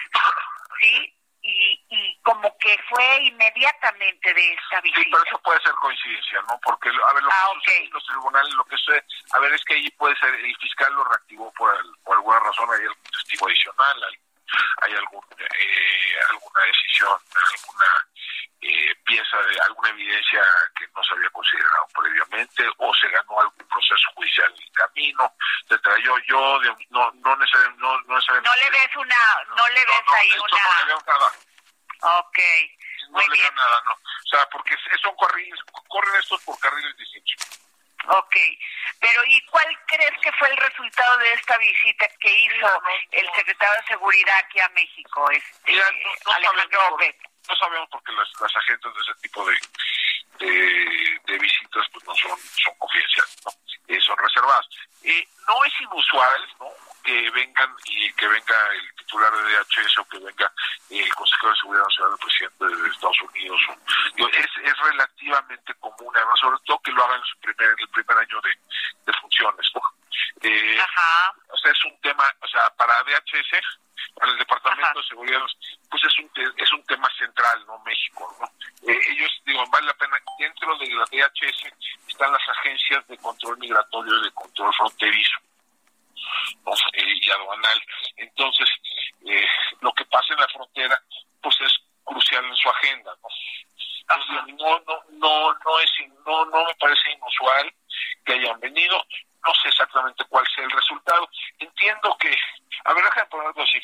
¿sí? 0.80 1.16
Y, 1.42 1.82
y 1.88 2.20
como 2.20 2.54
que 2.58 2.78
fue 2.90 3.16
inmediatamente 3.22 4.34
de 4.34 4.52
esta 4.52 4.78
visita. 4.82 5.02
Sí, 5.04 5.10
pero 5.10 5.24
eso 5.24 5.38
puede 5.42 5.60
ser 5.62 5.72
coincidencia, 5.72 6.38
¿no? 6.46 6.60
Porque, 6.62 6.90
a 6.90 7.12
ver, 7.14 7.22
lo 7.22 7.28
que 7.30 7.34
Ah, 7.40 7.48
sucede 7.54 7.78
ok. 7.78 7.84
en 7.86 7.90
los 7.92 8.04
tribunales, 8.06 8.54
lo 8.54 8.64
que 8.66 8.76
sucede, 8.76 9.04
a 9.32 9.38
ver, 9.38 9.52
es 9.54 9.64
que 9.64 9.74
ahí 9.74 9.90
puede 9.92 10.16
ser, 10.16 10.34
el 10.34 10.56
fiscal 10.58 10.92
lo 10.92 11.04
reactivó 11.04 11.50
por, 11.54 11.74
al- 11.74 11.96
por 12.04 12.16
alguna 12.16 12.40
razón, 12.40 12.68
hay 12.70 12.82
algún 12.82 13.02
testigo 13.04 13.46
adicional, 13.46 14.04
hay, 14.04 14.14
hay 14.82 14.92
algún, 14.94 15.22
eh, 15.38 16.14
alguna 16.30 16.60
decisión, 16.64 17.18
alguna 17.34 18.06
eh, 18.62 18.94
pieza 19.06 19.36
de 19.38 19.58
alguna 19.62 19.88
evidencia 19.90 20.42
que 20.78 20.86
no 20.94 21.02
se 21.02 21.14
había 21.14 21.30
considerado 21.30 21.86
previamente, 21.94 22.68
o 22.78 22.94
se 22.94 23.08
ganó 23.08 23.40
algún 23.40 23.66
proceso 23.68 24.10
judicial 24.14 24.52
en 24.54 24.62
el 24.62 24.72
camino, 24.72 25.34
etcétera. 25.64 25.96
Yo, 26.04 26.14
yo, 26.28 26.60
digamos, 26.60 26.82
no, 26.90 27.10
no 27.24 27.36
necesariamente, 27.36 27.82
no, 27.82 28.00
no 28.02 28.14
necesariamente- 28.16 28.50
No 28.50 28.56
le 28.56 28.70
ves 28.70 28.96
una, 28.96 29.16
no 29.56 29.68
le 29.68 29.84
ves 29.86 30.02
no, 30.06 30.14
ahí 30.14 30.30
una. 30.30 30.62
no 30.62 30.78
le 30.78 30.84
veo 30.86 31.02
nada. 31.06 31.30
Ok, 32.02 32.38
no 33.08 33.10
muy 33.12 33.28
le 33.28 33.32
bien. 33.34 33.42
veo 33.44 33.52
nada, 33.56 33.82
no. 33.86 33.92
O 33.92 34.28
sea, 34.30 34.46
porque 34.50 34.76
son 35.02 35.14
carriles, 35.16 35.60
corren 35.88 36.14
estos 36.16 36.42
por 36.44 36.58
carriles 36.60 36.96
distintos. 36.96 37.60
Ok, 38.08 38.36
pero 38.98 39.22
¿y 39.26 39.44
cuál 39.46 39.66
crees 39.86 40.12
que 40.22 40.32
fue 40.32 40.48
el 40.48 40.56
resultado 40.56 41.18
de 41.18 41.32
esta 41.34 41.56
visita 41.58 42.08
que 42.18 42.32
hizo 42.44 42.82
el 43.12 43.28
secretario 43.34 43.80
de 43.80 43.86
Seguridad 43.88 44.38
aquí 44.38 44.58
a 44.60 44.68
México, 44.70 45.30
este 45.30 45.72
Mira, 45.72 45.84
no, 45.90 45.98
no 46.24 46.32
Alejandro 46.32 46.80
sabemos, 46.80 46.98
por- 46.98 47.48
no 47.48 47.56
sabemos 47.56 47.88
porque 47.90 48.12
las, 48.12 48.28
las 48.40 48.56
agentes 48.56 48.94
de 48.94 49.00
ese 49.00 49.14
tipo 49.22 49.44
de, 49.44 49.56
de, 50.38 51.20
de 51.26 51.38
visitas 51.38 51.86
pues 51.92 52.04
no 52.06 52.14
son, 52.14 52.38
son 52.38 52.74
confidenciales, 52.78 53.36
¿no? 53.44 53.50
Eh, 53.88 54.00
son 54.00 54.16
reservadas. 54.18 54.66
Eh, 55.02 55.26
no 55.46 55.64
es 55.64 55.80
inusual, 55.80 56.48
¿no? 56.58 56.68
Que 57.02 57.30
vengan 57.30 57.74
y 57.86 58.12
que 58.12 58.28
venga 58.28 58.68
el 58.72 58.94
titular 58.96 59.32
de 59.32 59.42
DHS 59.52 59.98
o 59.98 60.04
que 60.08 60.18
venga 60.18 60.52
el 60.90 61.14
consejero 61.14 61.50
de 61.52 61.56
Seguridad 61.60 61.84
Nacional 61.84 62.10
del 62.12 62.18
presidente 62.20 62.64
de 62.82 62.88
Estados 62.90 63.22
Unidos. 63.22 63.60
es, 64.28 64.50
es 64.62 64.78
relativamente 64.78 65.74
común, 65.74 66.12
además, 66.16 66.38
sobre 66.40 66.58
todo 66.66 66.78
que 66.82 66.92
lo 66.92 67.04
hagan 67.04 67.18
en, 67.20 67.24
su 67.26 67.38
primer, 67.40 67.70
en 67.70 67.80
el 67.80 67.88
primer 67.88 68.18
año 68.18 68.40
de, 68.42 68.50
de 69.06 69.18
funciones, 69.20 69.70
¿no? 69.74 69.80
Eh, 70.42 70.78
o 71.48 71.56
sea, 71.56 71.72
es 71.72 71.84
un 71.84 72.00
tema, 72.00 72.24
o 72.40 72.46
sea, 72.48 72.68
para 72.76 72.94
DHS, 73.02 73.78
para 74.14 74.32
el 74.32 74.38
Departamento 74.38 75.00
de 75.00 75.08
Seguridad, 75.08 75.40
pues 75.90 76.04
es 76.04 76.18
un, 76.18 76.28
te- 76.30 76.62
México. 77.84 78.36
Eh, 78.86 78.98
ellos, 79.10 79.30
digo, 79.44 79.64
vale 79.70 79.86
la 79.86 79.94
pena, 79.94 80.16
dentro 80.38 80.76
de 80.78 80.86
la 80.94 81.04
DHS 81.04 81.72
están 82.08 82.32
las 82.32 82.48
agencias 82.58 83.06
de 83.08 83.16
control 83.18 83.58
migratorio 83.58 84.18
y 84.18 84.22
de 84.24 84.30
control 84.32 84.72
fronterizo 84.74 85.38
eh, 86.92 87.14
y 87.20 87.30
aduanal. 87.30 87.82
Entonces, 88.16 88.68
eh, 89.26 89.46
lo 89.80 89.92
que 89.92 90.04
pasa 90.06 90.34
en 90.34 90.40
la 90.40 90.48
frontera, 90.48 91.00
pues 91.42 91.56
es 91.60 91.72
crucial 92.04 92.44
en 92.44 92.56
su 92.56 92.68
agenda. 92.68 93.14
¿no? 93.22 93.28
no, 94.56 94.80
no, 94.80 95.04
no, 95.10 95.52
no, 95.52 95.78
es, 95.80 95.90
no, 96.26 96.44
no 96.46 96.64
me 96.64 96.74
parece 96.74 97.12
inusual 97.12 97.72
que 98.24 98.32
hayan 98.34 98.58
venido. 98.60 98.96
No 99.46 99.54
sé 99.54 99.68
exactamente 99.68 100.24
cuál 100.28 100.46
sea 100.54 100.64
el 100.64 100.70
resultado. 100.70 101.28
Entiendo 101.58 102.16
que, 102.18 102.34
a 102.84 102.92
ver, 102.92 103.04
déjame 103.04 103.26
ponerlo 103.26 103.62
así. 103.62 103.80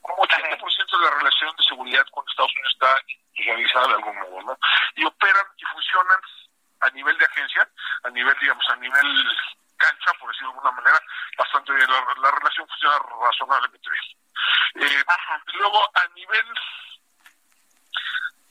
Como 0.00 0.22
80% 0.22 0.98
de 0.98 1.04
la 1.04 1.10
relación 1.16 1.56
de 1.56 1.64
seguridad 1.64 2.06
con 2.10 2.24
Estados 2.28 2.52
Unidos 2.52 2.72
está 2.74 2.98
realizada 3.36 3.88
de 3.88 3.94
algún 3.94 4.16
modo, 4.16 4.42
¿no? 4.42 4.58
Y 4.96 5.04
operan 5.04 5.46
y 5.56 5.64
funcionan 5.64 6.20
a 6.80 6.90
nivel 6.90 7.16
de 7.18 7.24
agencia, 7.24 7.68
a 8.04 8.10
nivel, 8.10 8.36
digamos, 8.40 8.64
a 8.68 8.76
nivel 8.76 9.36
cancha, 9.84 10.12
por 10.18 10.30
decirlo 10.30 10.52
de 10.52 10.58
alguna 10.58 10.72
manera, 10.72 11.00
bastante 11.36 11.72
bien. 11.72 11.88
La, 12.22 12.30
relación 12.30 12.66
funciona 12.68 12.98
razonablemente 13.20 13.90
bien. 13.90 14.86
Eh, 14.86 15.04
luego, 15.54 15.90
a 15.94 16.08
nivel 16.14 16.46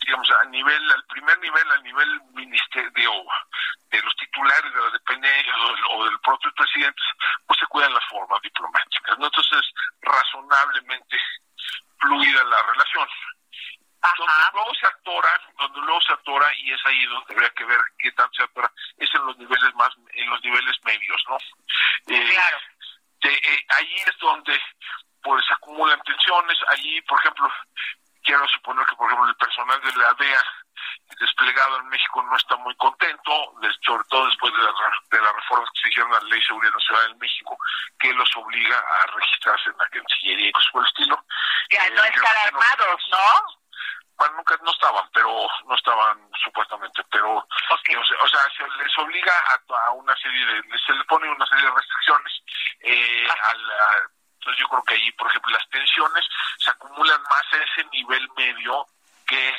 digamos, 0.06 0.30
a 0.32 0.46
nivel, 0.46 0.92
al 0.92 1.06
primer 1.06 1.40
nivel, 1.40 1.72
al 1.72 1.84
nivel 1.84 2.22
ministerio 2.34 3.12
de 3.90 4.02
los 4.02 4.16
titulares 4.18 4.74
de 4.74 4.82
la 4.82 4.90
dependencia 4.92 5.54
o 5.92 6.04
del 6.04 6.20
propio 6.20 6.52
presidente, 6.56 7.02
pues 7.48 7.60
se 7.60 7.66
cuidan 7.68 7.94
las 7.94 8.04
formas 8.10 8.42
diplomáticas, 8.42 9.18
¿no? 9.18 9.26
Entonces, 9.26 9.62
razonablemente 10.02 11.18
fluida 12.00 12.44
la 12.44 12.62
relación. 12.64 13.08
Donde 14.18 14.34
luego 14.54 14.74
se 14.76 14.88
atora, 14.88 15.42
donde 15.58 15.80
luego 15.82 16.02
se 16.02 16.14
atora 16.14 16.48
y 16.58 16.74
es 16.74 16.86
ahí 16.86 17.06
donde 17.06 17.34
habría 17.34 17.50
que 17.52 17.66
ver 17.66 17.80
qué 17.98 18.12
tanto 18.12 18.34
se 18.36 18.44
atora, 18.44 18.72
es 18.98 19.10
en 19.14 19.26
los 19.26 19.38
niveles 19.38 19.76
más, 19.76 19.94
en 20.14 20.30
los 20.30 20.44
niveles 20.44 20.76
medios, 20.84 21.24
¿no? 21.30 21.38
Eh, 22.08 22.30
claro. 22.32 22.58
Eh, 23.24 23.66
ahí 23.78 23.96
es 24.06 24.18
donde 24.20 24.60
pues 25.22 25.46
acumulan 25.52 26.02
tensiones, 26.04 26.58
allí, 26.68 27.02
por 27.04 27.18
ejemplo, 27.22 27.50
quiero 28.24 28.46
suponer 28.50 28.86
que, 28.86 28.96
por 28.96 29.08
ejemplo, 29.08 29.30
el 29.30 29.36
personal 29.38 29.82
de 29.82 29.96
la 29.96 30.14
DEA 30.16 30.44
desplegado 31.20 31.80
en 31.80 31.88
México 31.88 32.24
no 32.24 32.36
está 32.36 32.56
muy 32.58 32.76
contento, 32.76 33.54
sobre 33.86 34.04
todo 34.10 34.26
después 34.26 34.54
de, 34.54 34.64
la, 34.64 34.74
de 35.12 35.22
las 35.22 35.36
reformas 35.36 35.70
que 35.74 35.82
se 35.82 35.90
hicieron 35.90 36.12
a 36.14 36.20
la 36.20 36.30
Ley 36.30 36.40
de 36.40 36.46
Seguridad 36.46 36.74
Nacional 36.74 37.12
en 37.12 37.20
México, 37.20 37.58
que 38.00 38.14
los 38.14 38.30
obliga 38.36 38.78
a 38.78 39.08
registrarse 39.16 39.70
en 39.70 39.78
la 39.78 39.90
Cancillería 39.90 40.50
y 40.50 40.52
cosas 40.52 40.72
por 40.72 40.82
el 40.82 40.88
estilo. 40.88 41.26
Ya 41.72 41.90
no 41.92 42.04
eh, 42.04 42.12
estar 42.14 42.38
armados, 42.48 43.02
¿no? 43.12 43.63
Bueno, 44.18 44.36
nunca 44.38 44.56
no 44.62 44.72
estaban, 44.72 45.10
pero 45.14 45.48
no 45.66 45.76
estaban 45.76 46.30
supuestamente, 46.44 47.04
pero 47.12 47.38
o, 47.38 48.28
sea, 48.28 48.40
se 48.56 48.84
les 48.84 48.98
obliga 49.00 49.34
a, 49.88 49.92
una 49.92 50.16
serie 50.18 50.46
de, 50.46 50.64
se 50.86 50.94
le 50.94 51.04
pone 51.06 51.30
una 51.30 51.46
serie 51.48 51.66
de 51.66 51.72
restricciones 51.72 52.44
eh, 52.82 53.28
a 53.30 53.54
la 53.54 54.10
entonces 54.44 54.60
yo 54.60 54.68
creo 54.68 54.84
que 54.84 54.94
ahí, 54.96 55.12
por 55.14 55.30
ejemplo, 55.30 55.54
las 55.54 55.70
tensiones 55.70 56.26
se 56.58 56.70
acumulan 56.70 57.22
más 57.24 57.44
a 57.54 57.64
ese 57.64 57.88
nivel 57.94 58.30
medio 58.36 58.86
que 59.26 59.56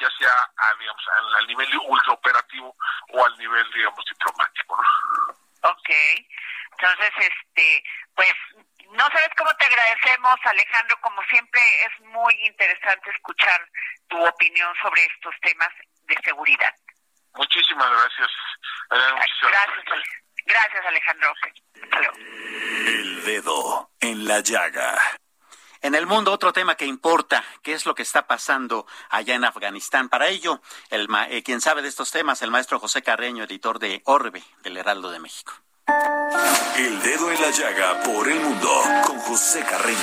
ya 0.00 0.10
sea 0.18 0.32
a, 0.56 0.74
digamos, 0.78 1.02
al 1.36 1.46
nivel 1.48 1.68
ultraoperativo 1.78 2.76
o 3.08 3.26
al 3.26 3.36
nivel, 3.38 3.68
digamos, 3.72 4.04
diplomático. 4.04 4.76
¿no? 4.76 5.70
Ok. 5.70 5.90
Entonces, 6.78 7.12
este, 7.18 7.84
pues, 8.14 8.32
no 8.92 9.04
sabes 9.08 9.30
cómo 9.36 9.50
te 9.58 9.66
agradecemos, 9.66 10.36
Alejandro. 10.44 10.98
Como 11.00 11.22
siempre, 11.24 11.60
es 11.84 12.06
muy 12.06 12.34
interesante 12.46 13.10
escuchar 13.10 13.60
tu 14.08 14.24
opinión 14.24 14.74
sobre 14.82 15.04
estos 15.04 15.34
temas 15.42 15.70
de 16.02 16.16
seguridad. 16.24 16.74
Muchísimas 17.34 17.90
gracias. 17.90 18.30
gracias. 18.90 20.20
Gracias, 20.46 20.86
Alejandro. 20.86 21.34
El 22.86 23.24
dedo 23.24 23.90
en 24.00 24.26
la 24.26 24.40
llaga. 24.40 24.98
En 25.82 25.94
el 25.94 26.06
mundo, 26.06 26.32
otro 26.32 26.52
tema 26.52 26.74
que 26.74 26.84
importa, 26.84 27.42
¿qué 27.62 27.72
es 27.72 27.86
lo 27.86 27.94
que 27.94 28.02
está 28.02 28.26
pasando 28.26 28.86
allá 29.08 29.34
en 29.34 29.44
Afganistán? 29.44 30.08
Para 30.08 30.28
ello, 30.28 30.60
el 30.90 31.08
eh, 31.28 31.42
quien 31.42 31.60
sabe 31.60 31.80
de 31.80 31.88
estos 31.88 32.10
temas, 32.10 32.42
el 32.42 32.50
maestro 32.50 32.78
José 32.78 33.02
Carreño, 33.02 33.44
editor 33.44 33.78
de 33.78 34.02
Orbe, 34.04 34.42
del 34.62 34.76
Heraldo 34.76 35.10
de 35.10 35.20
México. 35.20 35.54
El 36.76 37.02
dedo 37.02 37.32
en 37.32 37.40
la 37.40 37.50
llaga 37.50 38.00
por 38.04 38.28
el 38.28 38.40
mundo, 38.40 38.68
con 39.06 39.18
José 39.18 39.64
Carreño. 39.68 39.98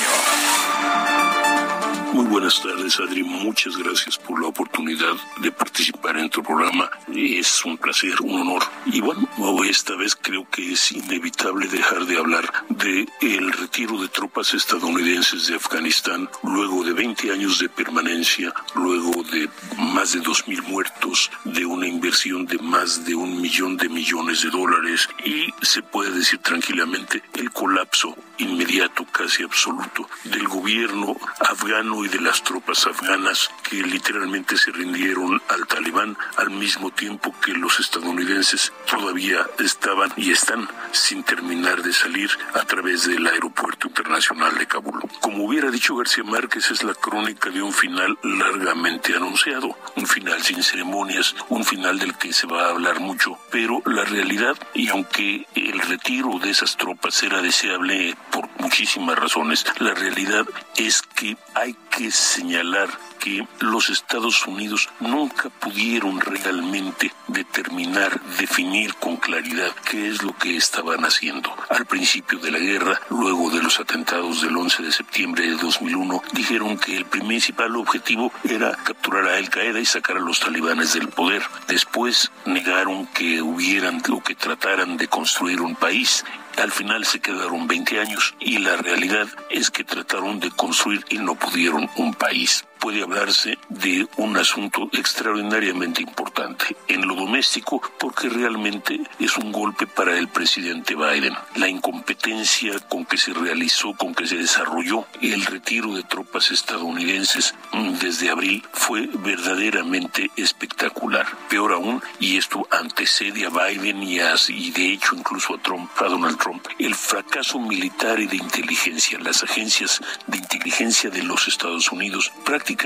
Muy 2.18 2.26
buenas 2.26 2.60
tardes, 2.64 3.00
Adri. 3.00 3.22
Muchas 3.22 3.78
gracias 3.78 4.18
por 4.18 4.42
la 4.42 4.48
oportunidad 4.48 5.14
de 5.40 5.52
participar 5.52 6.18
en 6.18 6.32
tu 6.32 6.42
programa. 6.42 6.90
Es 7.14 7.64
un 7.64 7.78
placer, 7.78 8.16
un 8.24 8.42
honor. 8.42 8.64
Y 8.88 9.02
bueno, 9.02 9.30
esta 9.70 9.96
vez 9.96 10.16
creo 10.16 10.50
que 10.50 10.74
es 10.74 10.92
inevitable 10.94 11.68
dejar 11.68 12.08
de 12.08 12.18
hablar 12.18 12.52
de 12.70 13.08
el 13.22 13.52
retiro 13.52 14.02
de 14.02 14.08
tropas 14.08 14.56
estadounidenses 14.56 15.46
de 15.46 15.58
Afganistán 15.58 16.28
luego 16.42 16.84
de 16.84 16.94
20 16.94 17.32
años 17.32 17.60
de 17.60 17.70
permanencia, 17.70 18.52
luego 18.74 19.22
de 19.24 19.48
más 19.78 20.14
de 20.14 20.22
2.000 20.22 20.64
muertos, 20.64 21.30
de 21.44 21.68
una 21.68 21.88
inversión 21.88 22.48
de 22.48 22.58
más 22.58 23.06
de 23.06 23.14
un 23.14 23.40
millón 23.40 23.78
de 23.78 23.90
millones 23.90 24.42
de 24.42 24.50
dólares 24.50 25.08
y 25.24 25.54
se 25.62 25.84
puede 25.84 26.10
decir 26.10 26.40
tranquilamente 26.40 27.22
el 27.36 27.47
colapso 27.58 28.16
inmediato, 28.38 29.04
casi 29.06 29.42
absoluto, 29.42 30.08
del 30.26 30.48
gobierno 30.48 31.18
afgano 31.40 32.06
y 32.06 32.08
de 32.08 32.22
las 32.22 32.44
tropas 32.44 32.86
afganas 32.86 33.50
que 33.68 33.78
literalmente 33.82 34.58
se 34.58 34.70
rindieron 34.70 35.42
al 35.50 35.66
talibán 35.66 36.16
al 36.36 36.52
mismo 36.52 36.92
tiempo 36.92 37.34
que 37.44 37.54
los 37.54 37.80
estadounidenses 37.80 38.72
todavía 38.88 39.48
estaban 39.58 40.14
y 40.18 40.32
están 40.32 40.70
sin 40.92 41.24
terminar 41.24 41.82
de 41.82 41.94
salir 41.94 42.30
a 42.54 42.64
través 42.66 43.08
del 43.08 43.26
aeropuerto 43.26 43.88
internacional 43.88 44.56
de 44.56 44.68
Kabul. 44.68 45.02
Como 45.20 45.46
hubiera 45.46 45.72
dicho 45.72 45.96
García 45.96 46.24
Márquez, 46.24 46.70
es 46.70 46.84
la 46.84 46.94
crónica 46.94 47.50
de 47.50 47.64
un 47.64 47.74
final 47.74 48.20
largamente 48.22 49.16
anunciado, 49.16 49.76
un 49.96 50.06
final 50.06 50.44
sin 50.44 50.62
ceremonias, 50.62 51.36
un 51.50 51.66
final 51.66 51.98
del 51.98 52.16
que 52.20 52.34
se 52.34 52.46
va 52.46 52.68
a 52.68 52.70
hablar 52.70 53.00
mucho, 53.00 53.40
pero 53.50 53.82
la 53.88 54.04
realidad, 54.04 54.56
y 54.76 54.90
aunque 54.90 55.48
el 55.56 55.80
retiro 55.80 56.38
de 56.38 56.52
esas 56.52 56.78
tropas 56.78 57.24
era 57.24 57.42
deseable 57.48 58.14
por 58.30 58.50
muchísimas 58.60 59.18
razones, 59.18 59.66
la 59.80 59.94
realidad 59.94 60.46
es 60.76 61.02
que 61.02 61.38
hay 61.56 61.78
que 61.90 62.12
señalar 62.12 62.90
que 63.20 63.48
los 63.62 63.90
Estados 63.90 64.46
Unidos 64.46 64.90
nunca 65.00 65.50
pudieron 65.50 66.20
realmente 66.20 67.14
determinar, 67.28 68.20
definir 68.38 68.96
con 68.96 69.16
claridad 69.16 69.72
qué 69.90 70.10
es 70.10 70.24
lo 70.24 70.36
que 70.38 70.58
estaban 70.58 71.06
haciendo. 71.06 71.56
Al 71.70 71.86
principio 71.86 72.38
de 72.40 72.52
la 72.52 72.60
guerra, 72.60 73.00
luego 73.10 73.50
de 73.50 73.64
los 73.64 73.80
atentados 73.80 74.42
del 74.42 74.56
11 74.56 74.84
de 74.84 74.92
septiembre 74.92 75.48
de 75.48 75.56
2001, 75.56 76.24
dijeron 76.34 76.78
que 76.78 76.98
el 76.98 77.06
principal 77.06 77.78
objetivo 77.78 78.32
era 78.44 78.76
capturar 78.76 79.30
a 79.30 79.38
Al 79.38 79.50
Qaeda 79.50 79.80
y 79.80 79.86
sacar 79.86 80.18
a 80.18 80.22
los 80.22 80.42
talibanes 80.42 80.94
del 80.94 81.08
poder. 81.08 81.44
Después 81.70 82.30
negaron 82.46 83.08
que 83.08 83.42
hubieran 83.42 84.04
o 84.12 84.22
que 84.22 84.36
trataran 84.36 84.98
de 84.98 85.08
construir 85.08 85.62
un 85.62 85.76
país 85.76 86.26
al 86.58 86.72
final 86.72 87.06
se 87.06 87.20
quedaron 87.20 87.68
20 87.68 88.00
años 88.00 88.36
y 88.40 88.58
la 88.58 88.78
realidad 88.78 89.28
es 89.50 89.70
que 89.72 89.84
trataron 89.84 90.40
de 90.40 90.52
construir 90.52 91.06
y 91.10 91.18
no 91.18 91.36
pudieron 91.36 91.90
un 91.96 92.14
país 92.14 92.66
puede 92.88 93.04
hablarse 93.04 93.58
de 93.68 94.08
un 94.16 94.38
asunto 94.38 94.88
extraordinariamente 94.94 96.02
importante 96.02 96.74
en 96.88 97.06
lo 97.06 97.16
doméstico 97.16 97.82
porque 98.00 98.30
realmente 98.30 99.02
es 99.20 99.36
un 99.36 99.52
golpe 99.52 99.86
para 99.88 100.18
el 100.18 100.30
presidente 100.30 100.96
Biden. 100.96 101.36
La 101.56 101.68
incompetencia 101.68 102.80
con 102.88 103.04
que 103.04 103.18
se 103.18 103.34
realizó, 103.34 103.94
con 103.98 104.16
que 104.16 104.26
se 104.26 104.38
desarrolló 104.38 105.06
el 105.22 105.46
retiro 105.46 105.96
de 105.96 106.04
tropas 106.04 106.50
estadounidenses 106.52 107.56
desde 108.00 108.30
abril 108.30 108.64
fue 108.72 109.10
verdaderamente 109.16 110.32
espectacular. 110.38 111.28
Peor 111.50 111.74
aún, 111.74 112.02
y 112.22 112.38
esto 112.38 112.70
antecede 112.72 113.48
a 113.48 113.50
Biden 113.50 114.02
y, 114.02 114.22
a, 114.22 114.36
y 114.48 114.72
de 114.72 114.94
hecho 114.94 115.14
incluso 115.14 115.56
a 115.56 115.58
Trump, 115.58 115.92
a 116.00 116.06
Donald 116.06 116.38
Trump, 116.38 116.66
el 116.80 116.96
fracaso 116.96 117.60
militar 117.60 118.18
y 118.22 118.28
de 118.28 118.38
inteligencia, 118.38 119.20
las 119.20 119.44
agencias 119.44 120.02
de 120.28 120.38
inteligencia 120.38 121.10
de 121.10 121.24
los 121.24 121.50
Estados 121.50 121.92
Unidos 121.92 122.32
prácticamente 122.46 122.77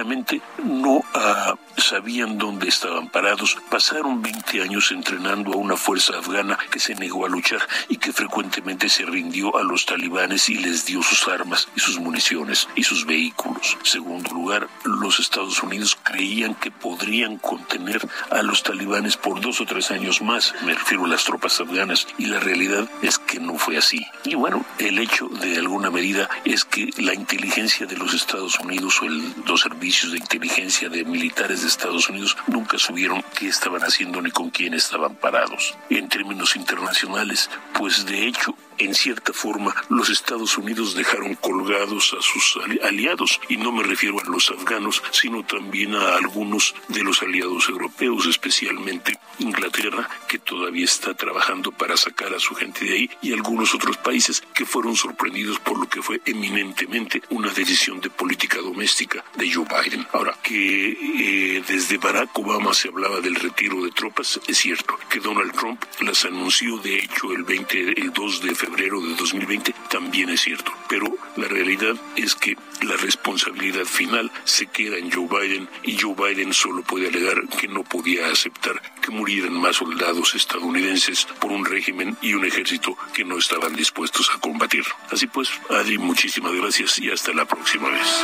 no 0.64 1.04
ah, 1.14 1.56
sabían 1.78 2.38
dónde 2.38 2.68
estaban 2.70 3.10
parados. 3.10 3.58
Pasaron 3.70 4.22
20 4.22 4.62
años 4.62 4.92
entrenando 4.92 5.54
a 5.54 5.58
una 5.58 5.76
fuerza 5.76 6.18
afgana 6.18 6.58
que 6.72 6.80
se 6.80 6.96
negó 6.96 7.26
a 7.26 7.30
luchar 7.30 7.60
y 7.90 7.98
que 7.98 8.14
frecuentemente 8.14 8.90
se 8.90 9.06
rindió 9.06 9.58
a 9.58 9.64
los 9.64 9.86
talibanes 9.86 10.50
y 10.50 10.56
les 10.56 10.86
dio 10.86 11.04
sus 11.04 11.28
armas 11.28 11.68
y 11.76 11.80
sus 11.80 12.00
municiones 12.00 12.68
y 12.76 12.84
sus 12.84 13.06
vehículos. 13.06 13.78
Segundo 13.84 14.32
lugar, 14.32 14.68
los 14.86 15.20
Estados 15.20 15.62
Unidos 15.62 15.98
creían 16.04 16.56
que 16.56 16.72
podrían 16.72 17.38
contener 17.38 18.08
a 18.30 18.42
los 18.42 18.64
talibanes 18.64 19.18
por 19.18 19.42
dos 19.42 19.62
o 19.62 19.66
tres 19.66 19.92
años 19.92 20.22
más, 20.22 20.54
me 20.66 20.74
refiero 20.74 21.06
a 21.06 21.10
las 21.10 21.24
tropas 21.24 21.60
afganas, 21.60 22.08
y 22.18 22.26
la 22.26 22.40
realidad 22.40 22.90
es 23.02 23.18
que 23.20 23.40
no 23.40 23.58
fue 23.58 23.78
así. 23.78 24.06
Y 24.24 24.36
bueno, 24.36 24.66
el 24.80 25.00
hecho 25.00 25.28
de 25.28 25.58
alguna 25.58 25.92
medida 25.92 26.30
es 26.46 26.66
que 26.66 26.90
la 26.98 27.14
inteligencia 27.14 27.86
de 27.86 27.98
los 27.98 28.14
Estados 28.14 28.60
Unidos 28.60 29.02
o 29.02 29.06
el, 29.06 29.34
los 29.46 29.66
servicios 29.72 30.12
de 30.12 30.18
inteligencia 30.18 30.90
de 30.90 31.06
militares 31.06 31.62
de 31.62 31.70
Estados 31.70 32.10
Unidos 32.10 32.36
nunca 32.48 32.78
supieron 32.78 33.24
qué 33.40 33.48
estaban 33.48 33.82
haciendo 33.82 34.22
ni 34.22 34.30
con 34.30 34.50
quién 34.50 34.74
estaban 34.74 35.16
parados. 35.16 35.78
En 35.90 36.10
términos 36.10 36.58
internacionales, 36.58 37.50
pues 37.74 38.06
de 38.06 38.28
hecho 38.28 38.54
en 38.82 38.96
cierta 38.96 39.32
forma, 39.32 39.76
los 39.90 40.10
Estados 40.10 40.58
Unidos 40.58 40.96
dejaron 40.96 41.36
colgados 41.36 42.16
a 42.18 42.22
sus 42.22 42.58
aliados, 42.84 43.40
y 43.48 43.58
no 43.58 43.72
me 43.72 43.84
refiero 43.84 44.20
a 44.20 44.30
los 44.30 44.50
afganos, 44.50 45.04
sino 45.12 45.44
también 45.44 45.94
a 45.96 46.16
algunos 46.16 46.74
de 46.88 47.04
los 47.04 47.22
aliados 47.22 47.70
europeos, 47.70 48.26
especialmente 48.26 49.20
Inglaterra, 49.38 50.10
que 50.28 50.40
todavía 50.40 50.86
está 50.86 51.14
trabajando 51.14 51.72
para 51.72 51.96
sacar 51.96 52.34
a 52.34 52.40
su 52.40 52.56
gente 52.56 52.86
de 52.86 52.94
ahí, 52.94 53.10
y 53.22 53.34
algunos 53.34 53.76
otros 53.76 53.98
países 53.98 54.42
que 54.56 54.66
fueron 54.66 54.96
sorprendidos 54.96 55.60
por 55.60 55.80
lo 55.80 55.88
que 55.88 56.02
fue 56.02 56.20
eminentemente 56.26 57.22
una 57.30 57.54
decisión 57.54 58.02
de 58.02 58.10
política 58.10 58.58
doméstica 58.58 59.24
de 59.36 59.52
Joe 59.52 59.66
Biden. 59.66 60.08
Ahora, 60.12 60.36
que 60.42 61.58
eh, 61.58 61.64
desde 61.68 61.98
Barack 61.98 62.38
Obama 62.40 62.74
se 62.74 62.88
hablaba 62.88 63.22
del 63.22 63.36
retiro 63.36 63.84
de 63.84 63.92
tropas, 63.92 64.40
es 64.48 64.58
cierto, 64.58 64.98
que 65.08 65.20
Donald 65.20 65.54
Trump 65.54 65.84
las 66.00 66.26
anunció 66.26 66.78
de 66.78 66.98
hecho 66.98 67.32
el 67.32 67.44
20, 67.44 68.02
el 68.02 68.12
2 68.12 68.42
de 68.42 68.56
febrero 68.56 68.71
de 68.76 69.16
2020, 69.16 69.74
también 69.90 70.30
es 70.30 70.42
cierto, 70.42 70.72
pero 70.88 71.06
la 71.36 71.48
realidad 71.48 71.96
es 72.16 72.36
que 72.36 72.58
la 72.82 72.96
responsabilidad 72.98 73.86
final 73.86 74.32
se 74.44 74.68
queda 74.68 74.98
en 74.98 75.12
Joe 75.12 75.28
Biden 75.28 75.70
y 75.84 75.98
Joe 75.98 76.16
Biden 76.16 76.54
solo 76.54 76.84
puede 76.84 77.08
alegar 77.08 77.48
que 77.60 77.68
no 77.68 77.84
podía 77.84 78.28
aceptar 78.28 78.82
que 79.02 79.12
murieran 79.12 79.54
más 79.54 79.78
soldados 79.78 80.36
estadounidenses 80.36 81.26
por 81.40 81.52
un 81.52 81.66
régimen 81.66 82.18
y 82.22 82.34
un 82.34 82.46
ejército 82.46 82.98
que 83.14 83.24
no 83.24 83.38
estaban 83.38 83.76
dispuestos 83.76 84.30
a 84.36 84.40
combatir. 84.40 84.84
Así 85.10 85.28
pues, 85.28 85.50
Adri, 85.70 85.98
muchísimas 85.98 86.54
gracias 86.54 87.00
y 87.00 87.10
hasta 87.12 87.34
la 87.34 87.46
próxima 87.46 87.90
vez. 87.90 88.24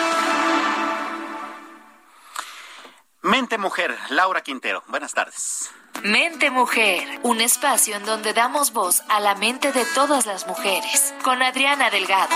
Mente 3.22 3.58
Mujer, 3.58 3.98
Laura 4.10 4.42
Quintero. 4.42 4.84
Buenas 4.88 5.14
tardes. 5.14 5.72
Mente 6.04 6.52
Mujer, 6.52 7.04
un 7.24 7.42
espacio 7.42 7.96
en 7.96 8.06
donde 8.06 8.34
damos 8.34 8.72
voz 8.72 9.04
a 9.10 9.20
la 9.20 9.36
mente 9.36 9.72
de 9.72 9.84
todas 9.96 10.26
las 10.26 10.48
mujeres, 10.48 11.14
con 11.24 11.42
Adriana 11.42 11.90
Delgado. 11.90 12.34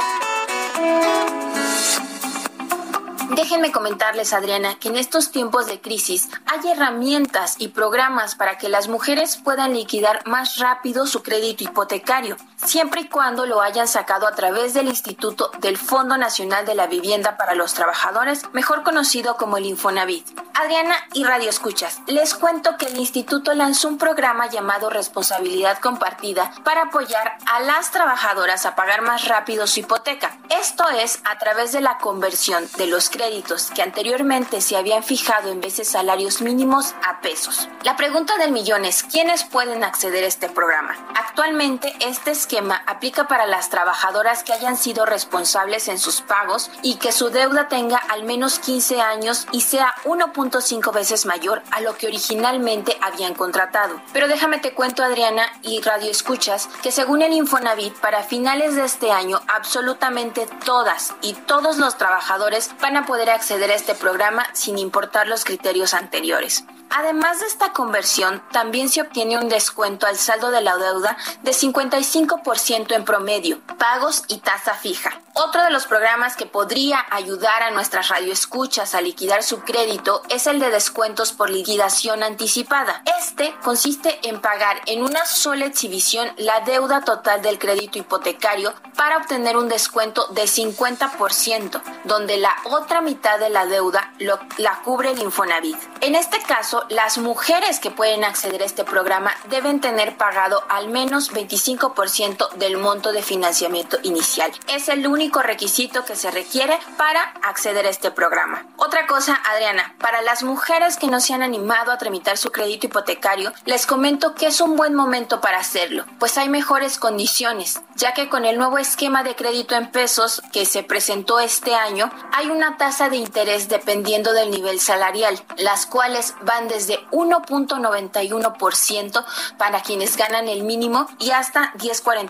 Déjenme 3.35 3.71
comentarles, 3.71 4.33
Adriana, 4.33 4.75
que 4.79 4.89
en 4.89 4.97
estos 4.97 5.31
tiempos 5.31 5.67
de 5.67 5.79
crisis 5.79 6.29
hay 6.45 6.71
herramientas 6.71 7.55
y 7.59 7.69
programas 7.69 8.35
para 8.35 8.57
que 8.57 8.67
las 8.67 8.87
mujeres 8.87 9.37
puedan 9.37 9.73
liquidar 9.73 10.27
más 10.27 10.57
rápido 10.57 11.05
su 11.05 11.21
crédito 11.23 11.63
hipotecario, 11.63 12.37
siempre 12.65 13.01
y 13.01 13.07
cuando 13.07 13.45
lo 13.45 13.61
hayan 13.61 13.87
sacado 13.87 14.27
a 14.27 14.35
través 14.35 14.73
del 14.73 14.87
Instituto 14.87 15.51
del 15.59 15.77
Fondo 15.77 16.17
Nacional 16.17 16.65
de 16.65 16.75
la 16.75 16.87
Vivienda 16.87 17.37
para 17.37 17.55
los 17.55 17.73
Trabajadores, 17.73 18.43
mejor 18.53 18.83
conocido 18.83 19.37
como 19.37 19.57
el 19.57 19.65
Infonavit. 19.65 20.27
Adriana 20.53 20.95
y 21.13 21.23
Radio 21.23 21.49
Escuchas, 21.49 22.01
les 22.07 22.35
cuento 22.35 22.77
que 22.77 22.87
el 22.87 22.97
instituto 22.97 23.53
lanzó 23.53 23.87
un 23.87 23.97
programa 23.97 24.47
llamado 24.47 24.89
Responsabilidad 24.89 25.79
Compartida 25.79 26.51
para 26.63 26.83
apoyar 26.83 27.37
a 27.51 27.61
las 27.61 27.91
trabajadoras 27.91 28.65
a 28.65 28.75
pagar 28.75 29.01
más 29.01 29.27
rápido 29.27 29.65
su 29.65 29.79
hipoteca. 29.79 30.37
Esto 30.49 30.87
es 30.89 31.19
a 31.23 31.37
través 31.39 31.71
de 31.71 31.81
la 31.81 31.97
conversión 31.97 32.67
de 32.77 32.87
los 32.87 33.09
créditos 33.09 33.71
que 33.71 33.81
anteriormente 33.81 34.61
se 34.61 34.75
habían 34.75 35.03
fijado 35.03 35.49
en 35.49 35.61
veces 35.61 35.89
salarios 35.89 36.41
mínimos 36.41 36.93
a 37.07 37.21
pesos. 37.21 37.69
La 37.83 37.95
pregunta 37.95 38.37
del 38.37 38.51
millón 38.51 38.85
es, 38.85 39.03
¿quiénes 39.03 39.43
pueden 39.43 39.83
acceder 39.83 40.23
a 40.23 40.27
este 40.27 40.49
programa? 40.49 40.95
Actualmente 41.15 41.95
este 42.01 42.31
esquema 42.51 42.83
aplica 42.85 43.29
para 43.29 43.45
las 43.45 43.69
trabajadoras 43.69 44.43
que 44.43 44.51
hayan 44.51 44.75
sido 44.75 45.05
responsables 45.05 45.87
en 45.87 45.97
sus 45.97 46.19
pagos 46.19 46.69
y 46.81 46.95
que 46.95 47.13
su 47.13 47.29
deuda 47.29 47.69
tenga 47.69 47.95
al 47.95 48.25
menos 48.25 48.59
15 48.59 48.99
años 48.99 49.47
y 49.53 49.61
sea 49.61 49.95
1.5 50.03 50.93
veces 50.93 51.25
mayor 51.25 51.63
a 51.71 51.79
lo 51.79 51.95
que 51.95 52.07
originalmente 52.07 52.97
habían 53.01 53.35
contratado. 53.35 54.01
Pero 54.11 54.27
déjame 54.27 54.59
te 54.59 54.73
cuento 54.73 55.01
Adriana 55.01 55.43
y 55.61 55.79
Radio 55.79 56.11
Escuchas 56.11 56.67
que 56.83 56.91
según 56.91 57.21
el 57.21 57.31
Infonavit 57.31 57.95
para 57.95 58.23
finales 58.23 58.75
de 58.75 58.83
este 58.83 59.13
año 59.13 59.39
absolutamente 59.47 60.45
todas 60.65 61.13
y 61.21 61.33
todos 61.33 61.77
los 61.77 61.97
trabajadores 61.97 62.71
van 62.81 62.97
a 62.97 63.05
poder 63.05 63.29
acceder 63.29 63.71
a 63.71 63.75
este 63.75 63.95
programa 63.95 64.45
sin 64.51 64.77
importar 64.77 65.25
los 65.29 65.45
criterios 65.45 65.93
anteriores. 65.93 66.65
Además 66.93 67.39
de 67.39 67.45
esta 67.45 67.71
conversión, 67.71 68.43
también 68.51 68.89
se 68.89 68.99
obtiene 68.99 69.37
un 69.37 69.47
descuento 69.47 70.07
al 70.07 70.17
saldo 70.17 70.51
de 70.51 70.59
la 70.59 70.75
deuda 70.75 71.15
de 71.41 71.51
55% 71.51 72.40
en 72.89 73.05
promedio, 73.05 73.59
pagos 73.77 74.23
y 74.27 74.39
tasa 74.39 74.73
fija. 74.73 75.21
Otro 75.33 75.63
de 75.63 75.69
los 75.69 75.85
programas 75.85 76.35
que 76.35 76.45
podría 76.45 77.05
ayudar 77.09 77.63
a 77.63 77.71
nuestras 77.71 78.09
radioescuchas 78.09 78.93
a 78.93 79.01
liquidar 79.01 79.43
su 79.43 79.61
crédito 79.61 80.21
es 80.29 80.45
el 80.45 80.59
de 80.59 80.69
descuentos 80.69 81.31
por 81.31 81.49
liquidación 81.49 82.21
anticipada. 82.21 83.01
Este 83.19 83.55
consiste 83.63 84.19
en 84.27 84.41
pagar 84.41 84.81
en 84.87 85.03
una 85.03 85.25
sola 85.25 85.65
exhibición 85.65 86.29
la 86.37 86.59
deuda 86.61 87.01
total 87.01 87.41
del 87.41 87.59
crédito 87.59 87.97
hipotecario 87.97 88.73
para 88.97 89.17
obtener 89.17 89.55
un 89.55 89.69
descuento 89.69 90.27
de 90.27 90.43
50%, 90.43 91.81
donde 92.03 92.37
la 92.37 92.55
otra 92.65 93.01
mitad 93.01 93.39
de 93.39 93.49
la 93.49 93.65
deuda 93.65 94.13
lo, 94.19 94.37
la 94.57 94.81
cubre 94.83 95.11
el 95.11 95.21
Infonavit. 95.21 95.77
En 96.01 96.15
este 96.15 96.41
caso, 96.43 96.85
las 96.89 97.17
mujeres 97.17 97.79
que 97.79 97.89
pueden 97.89 98.25
acceder 98.25 98.61
a 98.61 98.65
este 98.65 98.83
programa 98.83 99.31
deben 99.49 99.79
tener 99.79 100.17
pagado 100.17 100.63
al 100.69 100.89
menos 100.89 101.31
25% 101.31 102.30
del 102.55 102.77
monto 102.77 103.11
de 103.11 103.21
financiamiento 103.21 103.97
inicial. 104.03 104.51
Es 104.67 104.89
el 104.89 105.05
único 105.07 105.41
requisito 105.41 106.05
que 106.05 106.15
se 106.15 106.31
requiere 106.31 106.77
para 106.97 107.21
acceder 107.41 107.85
a 107.85 107.89
este 107.89 108.11
programa. 108.11 108.65
Otra 108.77 109.07
cosa, 109.07 109.39
Adriana, 109.53 109.95
para 109.99 110.21
las 110.21 110.43
mujeres 110.43 110.97
que 110.97 111.07
no 111.07 111.19
se 111.19 111.33
han 111.33 111.43
animado 111.43 111.91
a 111.91 111.97
tramitar 111.97 112.37
su 112.37 112.51
crédito 112.51 112.87
hipotecario, 112.87 113.53
les 113.65 113.85
comento 113.85 114.35
que 114.35 114.47
es 114.47 114.61
un 114.61 114.75
buen 114.75 114.93
momento 114.93 115.41
para 115.41 115.59
hacerlo, 115.59 116.05
pues 116.19 116.37
hay 116.37 116.49
mejores 116.49 116.97
condiciones, 116.97 117.81
ya 117.95 118.13
que 118.13 118.29
con 118.29 118.45
el 118.45 118.57
nuevo 118.57 118.77
esquema 118.77 119.23
de 119.23 119.35
crédito 119.35 119.75
en 119.75 119.91
pesos 119.91 120.41
que 120.51 120.65
se 120.65 120.83
presentó 120.83 121.39
este 121.39 121.75
año, 121.75 122.11
hay 122.33 122.49
una 122.49 122.77
tasa 122.77 123.09
de 123.09 123.17
interés 123.17 123.69
dependiendo 123.69 124.33
del 124.33 124.51
nivel 124.51 124.79
salarial, 124.79 125.39
las 125.57 125.85
cuales 125.85 126.35
van 126.41 126.67
desde 126.67 126.99
1.91% 127.11 129.25
para 129.57 129.81
quienes 129.81 130.17
ganan 130.17 130.47
el 130.47 130.63
mínimo 130.63 131.07
y 131.19 131.31
hasta 131.31 131.73
10.45% 131.73 132.20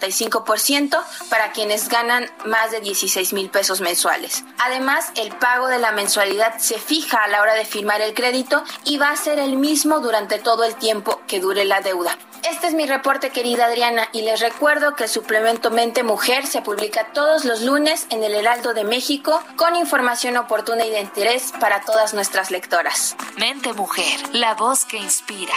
para 1.30 1.52
quienes 1.52 1.89
ganan 1.89 2.30
más 2.46 2.72
de 2.72 2.82
16 2.82 3.34
mil 3.34 3.50
pesos 3.50 3.82
mensuales. 3.82 4.44
Además, 4.60 5.12
el 5.16 5.36
pago 5.36 5.68
de 5.68 5.80
la 5.80 5.92
mensualidad 5.92 6.58
se 6.58 6.78
fija 6.80 7.24
a 7.24 7.28
la 7.28 7.42
hora 7.42 7.54
de 7.54 7.66
firmar 7.66 8.02
el 8.02 8.14
crédito 8.14 8.64
y 8.86 8.98
va 8.98 9.10
a 9.10 9.16
ser 9.16 9.39
el 9.39 9.58
mismo 9.58 10.00
durante 10.00 10.39
todo 10.39 10.64
el 10.64 10.76
tiempo 10.76 11.22
que 11.28 11.39
dure 11.39 11.66
la 11.66 11.82
deuda. 11.82 12.18
Este 12.50 12.68
es 12.68 12.74
mi 12.74 12.88
reporte, 12.88 13.30
querida 13.30 13.66
Adriana, 13.66 14.08
y 14.14 14.24
les 14.24 14.39
recuerdo 14.39 14.96
que 14.96 15.04
el 15.04 15.10
suplemento 15.10 15.70
Mente 15.70 16.02
Mujer 16.02 16.48
se 16.48 16.62
publica 16.62 17.12
todos 17.14 17.46
los 17.46 17.62
lunes 17.62 18.08
en 18.10 18.24
el 18.24 18.34
Heraldo 18.34 18.74
de 18.74 18.84
México 18.84 19.44
con 19.56 19.76
información 19.76 20.38
oportuna 20.38 20.86
y 20.86 20.89
de 20.89 21.02
interés 21.02 21.54
para 21.60 21.82
todas 21.82 22.16
nuestras 22.16 22.50
lectoras. 22.50 23.16
Mente 23.38 23.74
Mujer, 23.74 24.20
la 24.34 24.56
voz 24.56 24.86
que 24.86 24.98
inspira. 24.98 25.54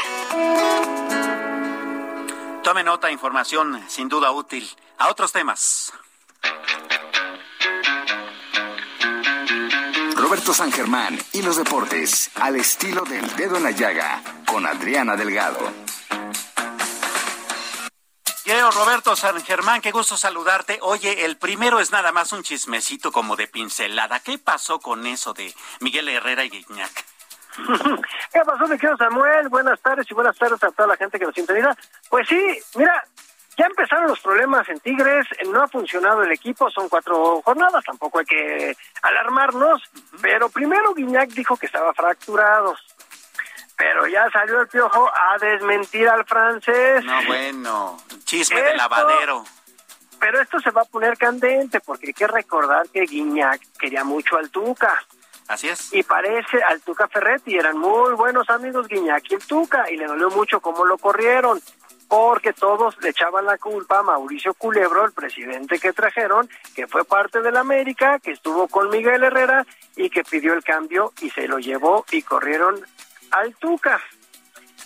Tome 2.64 2.82
nota, 2.82 3.10
información 3.10 3.84
sin 3.88 4.08
duda 4.08 4.30
útil. 4.30 4.66
A 4.96 5.10
otros 5.10 5.32
temas. 5.32 5.92
Roberto 10.16 10.54
San 10.54 10.72
Germán 10.72 11.18
y 11.34 11.42
los 11.42 11.58
deportes 11.58 12.30
al 12.36 12.56
estilo 12.56 13.02
del 13.02 13.36
dedo 13.36 13.58
en 13.58 13.64
la 13.64 13.70
llaga 13.70 14.22
con 14.46 14.64
Adriana 14.64 15.14
Delgado. 15.14 15.60
Quiero 18.44 18.70
Roberto 18.70 19.14
San 19.14 19.42
Germán, 19.44 19.82
qué 19.82 19.90
gusto 19.90 20.16
saludarte. 20.16 20.78
Oye, 20.80 21.26
el 21.26 21.36
primero 21.36 21.80
es 21.80 21.92
nada 21.92 22.12
más 22.12 22.32
un 22.32 22.42
chismecito 22.42 23.12
como 23.12 23.36
de 23.36 23.46
pincelada. 23.46 24.20
¿Qué 24.20 24.38
pasó 24.38 24.80
con 24.80 25.06
eso 25.06 25.34
de 25.34 25.54
Miguel 25.80 26.08
Herrera 26.08 26.46
y 26.46 26.48
Guiñac? 26.48 27.13
¿Qué 28.32 28.40
pasó, 28.44 28.66
mi 28.66 28.78
querido 28.78 28.96
Samuel? 28.96 29.48
Buenas 29.48 29.80
tardes 29.80 30.10
y 30.10 30.14
buenas 30.14 30.36
tardes 30.36 30.62
a 30.62 30.70
toda 30.70 30.88
la 30.88 30.96
gente 30.96 31.18
que 31.18 31.26
nos 31.26 31.34
sintoniza. 31.34 31.76
Pues 32.08 32.28
sí, 32.28 32.58
mira, 32.76 33.04
ya 33.56 33.66
empezaron 33.66 34.08
los 34.08 34.20
problemas 34.20 34.68
en 34.68 34.80
Tigres, 34.80 35.26
no 35.50 35.62
ha 35.62 35.68
funcionado 35.68 36.22
el 36.22 36.32
equipo, 36.32 36.70
son 36.70 36.88
cuatro 36.88 37.40
jornadas, 37.42 37.84
tampoco 37.84 38.18
hay 38.18 38.24
que 38.24 38.76
alarmarnos, 39.02 39.82
pero 40.20 40.48
primero 40.48 40.94
Guiñac 40.94 41.30
dijo 41.30 41.56
que 41.56 41.66
estaba 41.66 41.92
fracturado 41.92 42.74
pero 43.76 44.06
ya 44.06 44.30
salió 44.30 44.60
el 44.60 44.68
piojo 44.68 45.10
a 45.12 45.38
desmentir 45.38 46.08
al 46.08 46.24
francés. 46.24 47.04
No, 47.04 47.24
bueno, 47.26 47.96
chisme 48.24 48.62
de 48.62 48.76
lavadero. 48.76 49.44
Pero 50.20 50.40
esto 50.40 50.60
se 50.60 50.70
va 50.70 50.82
a 50.82 50.86
poner 50.86 51.18
candente 51.18 51.80
porque 51.80 52.08
hay 52.08 52.12
que 52.12 52.26
recordar 52.26 52.88
que 52.88 53.02
Guiñac 53.02 53.60
quería 53.78 54.04
mucho 54.04 54.36
al 54.36 54.50
Tuca. 54.50 55.04
Así 55.48 55.68
es. 55.68 55.92
Y 55.92 56.02
parece 56.02 56.62
al 56.62 56.80
Tuca 56.80 57.06
Ferretti, 57.08 57.54
eran 57.54 57.76
muy 57.76 58.14
buenos 58.14 58.48
amigos 58.48 58.88
Guiñac 58.88 59.30
y 59.30 59.34
el 59.34 59.46
Tuca, 59.46 59.90
y 59.90 59.96
le 59.96 60.06
dolió 60.06 60.30
mucho 60.30 60.60
cómo 60.60 60.84
lo 60.84 60.96
corrieron. 60.98 61.60
porque 62.06 62.52
todos 62.52 62.96
le 63.02 63.08
echaban 63.08 63.46
la 63.46 63.58
culpa 63.58 63.98
a 63.98 64.02
Mauricio 64.02 64.54
Culebro, 64.54 65.04
el 65.06 65.12
presidente 65.12 65.78
que 65.78 65.92
trajeron, 65.92 66.48
que 66.74 66.86
fue 66.86 67.04
parte 67.04 67.40
de 67.40 67.50
la 67.50 67.60
América, 67.60 68.18
que 68.20 68.30
estuvo 68.32 68.68
con 68.68 68.90
Miguel 68.90 69.24
Herrera 69.24 69.66
y 69.96 70.10
que 70.10 70.22
pidió 70.22 70.52
el 70.52 70.62
cambio 70.62 71.12
y 71.22 71.30
se 71.30 71.48
lo 71.48 71.58
llevó 71.58 72.04
y 72.12 72.22
corrieron 72.22 72.80
al 73.30 73.54
Tuca. 73.56 74.00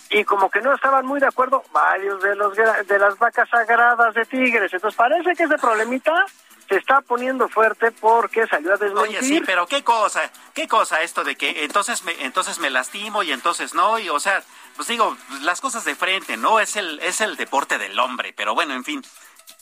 Y 0.09 0.23
como 0.23 0.49
que 0.49 0.61
no 0.61 0.73
estaban 0.73 1.05
muy 1.05 1.19
de 1.19 1.27
acuerdo 1.27 1.61
varios 1.71 2.19
de 2.21 2.35
los 2.35 2.55
de 2.55 2.97
las 2.97 3.19
vacas 3.19 3.47
sagradas 3.49 4.15
de 4.15 4.25
Tigres. 4.25 4.73
Entonces 4.73 4.97
parece 4.97 5.35
que 5.35 5.43
ese 5.43 5.57
problemita 5.57 6.25
se 6.69 6.75
está 6.77 7.01
poniendo 7.01 7.49
fuerte 7.49 7.91
porque 7.91 8.47
salió 8.47 8.73
a 8.73 8.77
desmentir. 8.77 9.17
Oye, 9.17 9.27
sí, 9.27 9.41
pero 9.45 9.67
qué 9.67 9.83
cosa, 9.83 10.31
qué 10.53 10.67
cosa 10.67 11.01
esto 11.01 11.23
de 11.23 11.35
que 11.35 11.65
entonces 11.65 12.03
me, 12.03 12.13
entonces 12.23 12.59
me 12.59 12.69
lastimo 12.69 13.23
y 13.23 13.31
entonces 13.31 13.73
no, 13.73 13.97
y 13.99 14.07
o 14.09 14.19
sea, 14.19 14.43
pues 14.75 14.87
digo, 14.87 15.17
las 15.41 15.59
cosas 15.59 15.83
de 15.83 15.95
frente, 15.95 16.37
¿no? 16.37 16.59
Es 16.59 16.75
el, 16.75 16.99
es 16.99 17.19
el 17.21 17.35
deporte 17.35 17.77
del 17.77 17.99
hombre, 17.99 18.31
pero 18.33 18.53
bueno, 18.53 18.73
en 18.75 18.83
fin. 18.85 19.03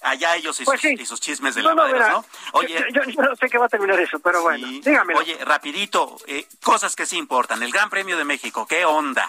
Allá 0.01 0.35
ellos 0.35 0.59
y, 0.59 0.65
Pues 0.65 0.79
sus, 0.81 0.89
sí. 0.89 0.95
y 0.99 1.05
sus 1.05 1.19
chismes 1.19 1.55
de 1.55 1.63
No, 1.63 1.69
lavaderos, 1.73 2.09
¿no? 2.09 2.25
Oye, 2.51 2.85
yo, 2.93 3.03
yo 3.05 3.21
no 3.23 3.35
sé 3.35 3.49
qué 3.49 3.57
va 3.57 3.65
a 3.65 3.69
terminar 3.69 3.99
eso, 3.99 4.19
pero 4.19 4.43
bueno, 4.43 4.67
dígamelo. 4.67 5.17
oye, 5.19 5.37
rapidito, 5.43 6.17
eh, 6.27 6.45
cosas 6.61 6.95
que 6.95 7.05
sí 7.07 7.17
importan. 7.17 7.63
El 7.63 7.71
Gran 7.71 7.89
Premio 7.89 8.15
de 8.17 8.25
México, 8.25 8.67
¿qué 8.67 8.85
onda? 8.85 9.27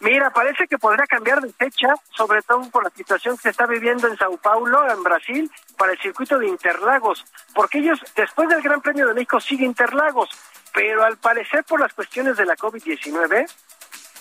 Mira, 0.00 0.30
parece 0.30 0.66
que 0.68 0.78
podría 0.78 1.06
cambiar 1.06 1.40
de 1.40 1.52
fecha, 1.52 1.88
sobre 2.10 2.42
todo 2.42 2.68
por 2.70 2.84
la 2.84 2.90
situación 2.90 3.36
que 3.36 3.42
se 3.42 3.50
está 3.50 3.66
viviendo 3.66 4.06
en 4.06 4.16
Sao 4.16 4.36
Paulo, 4.36 4.88
en 4.90 5.02
Brasil, 5.02 5.50
para 5.76 5.92
el 5.92 5.98
circuito 5.98 6.38
de 6.38 6.48
Interlagos, 6.48 7.24
porque 7.54 7.78
ellos, 7.78 8.00
después 8.14 8.48
del 8.48 8.62
Gran 8.62 8.80
Premio 8.80 9.06
de 9.06 9.14
México, 9.14 9.40
sigue 9.40 9.64
Interlagos, 9.64 10.30
pero 10.72 11.04
al 11.04 11.16
parecer 11.16 11.64
por 11.64 11.80
las 11.80 11.92
cuestiones 11.94 12.36
de 12.36 12.46
la 12.46 12.56
COVID-19, 12.56 13.46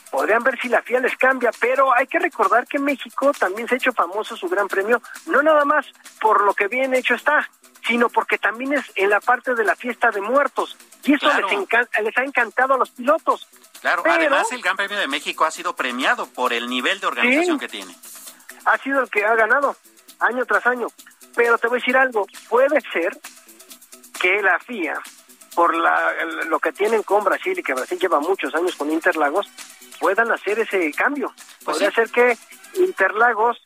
podrían 0.09 0.43
ver 0.43 0.59
si 0.59 0.69
la 0.69 0.81
FIA 0.81 1.01
les 1.01 1.15
cambia, 1.17 1.51
pero 1.59 1.93
hay 1.95 2.07
que 2.07 2.19
recordar 2.19 2.65
que 2.65 2.79
México 2.79 3.31
también 3.33 3.67
se 3.67 3.75
ha 3.75 3.77
hecho 3.77 3.93
famoso 3.93 4.35
su 4.35 4.47
Gran 4.47 4.67
Premio, 4.67 5.01
no 5.27 5.43
nada 5.43 5.65
más 5.65 5.85
por 6.19 6.43
lo 6.43 6.53
que 6.53 6.67
bien 6.67 6.93
hecho 6.93 7.13
está, 7.13 7.47
sino 7.85 8.09
porque 8.09 8.37
también 8.37 8.73
es 8.73 8.91
en 8.95 9.09
la 9.09 9.19
parte 9.19 9.55
de 9.55 9.63
la 9.63 9.75
fiesta 9.75 10.11
de 10.11 10.21
muertos, 10.21 10.77
y 11.07 11.13
eso 11.13 11.25
Claro. 11.29 11.47
les, 11.49 11.57
encan- 11.57 11.87
les 12.03 12.17
ha 12.17 12.23
encantado 12.23 12.73
a 12.73 12.77
los 12.77 12.89
pilotos. 12.91 13.47
Claro, 13.81 14.03
Pero- 14.03 14.15
además 14.15 14.51
el 14.51 14.61
Gran 14.61 14.75
Premio 14.75 14.97
de 14.99 15.07
México 15.07 15.45
ha 15.45 15.51
sido 15.51 15.75
premiado 15.75 16.27
por 16.27 16.53
el 16.53 16.67
nivel 16.69 16.99
de 16.99 17.07
organización 17.07 17.57
Sí. 17.57 17.65
que 17.65 17.69
tiene. 17.69 17.95
ha 18.65 18.77
sido 18.79 19.01
el 19.01 19.09
que 19.09 19.23
ha 19.25 19.33
ganado 19.35 19.75
año 20.19 20.45
tras 20.45 20.65
año. 20.67 20.87
Pero 21.35 21.57
te 21.57 21.67
voy 21.67 21.77
a 21.77 21.79
decir 21.79 21.95
algo, 21.95 22.27
puede 22.49 22.81
ser 22.91 23.17
que 24.19 24.41
la 24.41 24.59
FIA, 24.59 24.99
por 25.55 25.73
la, 25.75 26.11
lo 26.47 26.59
que 26.59 26.73
tienen 26.73 27.01
con 27.03 27.23
Brasil 27.23 27.57
y 27.57 27.63
que 27.63 27.73
Brasil 27.73 27.97
lleva 27.99 28.19
muchos 28.19 28.53
años 28.55 28.75
con 28.75 28.91
Interlagos, 28.91 29.47
puedan 29.99 30.31
hacer 30.31 30.59
ese 30.59 30.91
cambio. 30.91 31.31
Pues 31.63 31.77
Podría 31.77 31.91
ser 31.91 32.09
que 32.11 32.37
Interlagos, 32.75 33.57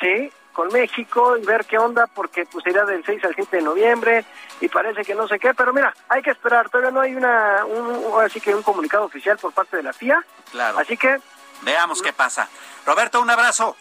sí, 0.00 0.30
con 0.54 0.68
México 0.68 1.36
y 1.36 1.44
ver 1.44 1.66
qué 1.66 1.76
onda, 1.76 2.06
porque 2.06 2.46
pues 2.46 2.64
sería 2.64 2.84
del 2.86 3.04
6 3.04 3.22
al 3.24 3.34
7 3.34 3.56
de 3.58 3.62
noviembre 3.62 4.24
y 4.62 4.68
parece 4.68 5.02
que 5.04 5.14
no 5.14 5.28
sé 5.28 5.38
qué, 5.38 5.52
pero 5.52 5.74
mira, 5.74 5.92
hay 6.08 6.22
que 6.22 6.30
esperar, 6.30 6.70
todavía 6.70 6.90
no 6.92 7.00
hay 7.02 7.14
una, 7.14 7.64
un, 7.66 8.22
así 8.22 8.40
que 8.40 8.54
un 8.54 8.62
comunicado 8.62 9.04
oficial 9.04 9.36
por 9.36 9.52
parte 9.52 9.76
de 9.76 9.82
la 9.82 9.92
FIA, 9.92 10.24
Claro. 10.52 10.78
así 10.78 10.96
que 10.96 11.18
Veamos 11.62 12.00
qué 12.02 12.12
pasa. 12.12 12.48
Roberto, 12.86 13.20
un 13.20 13.30
abrazo. 13.30 13.76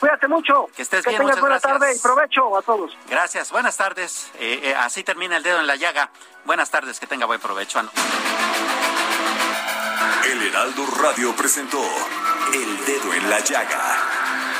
cuídate 0.00 0.26
mucho, 0.28 0.66
Que 0.74 0.82
estés 0.82 1.02
que 1.04 1.10
bien, 1.10 1.22
tengas 1.22 1.40
buena 1.40 1.58
gracias. 1.58 1.72
tarde 1.80 1.94
y 1.94 1.98
provecho 2.00 2.56
a 2.56 2.62
todos. 2.62 2.96
Gracias, 3.08 3.50
buenas 3.52 3.76
tardes. 3.76 4.30
Eh, 4.38 4.60
eh, 4.64 4.74
así 4.74 5.04
termina 5.04 5.36
el 5.36 5.42
dedo 5.42 5.60
en 5.60 5.66
la 5.66 5.76
llaga. 5.76 6.10
Buenas 6.44 6.70
tardes, 6.70 6.98
que 7.00 7.06
tenga 7.06 7.26
buen 7.26 7.40
provecho. 7.40 7.80
Ah. 7.80 7.90
El 10.26 10.42
Heraldo 10.48 10.86
Radio 11.02 11.34
presentó 11.36 11.80
El 12.52 12.84
Dedo 12.86 13.12
en 13.14 13.28
la 13.30 13.40
Llaga 13.40 13.96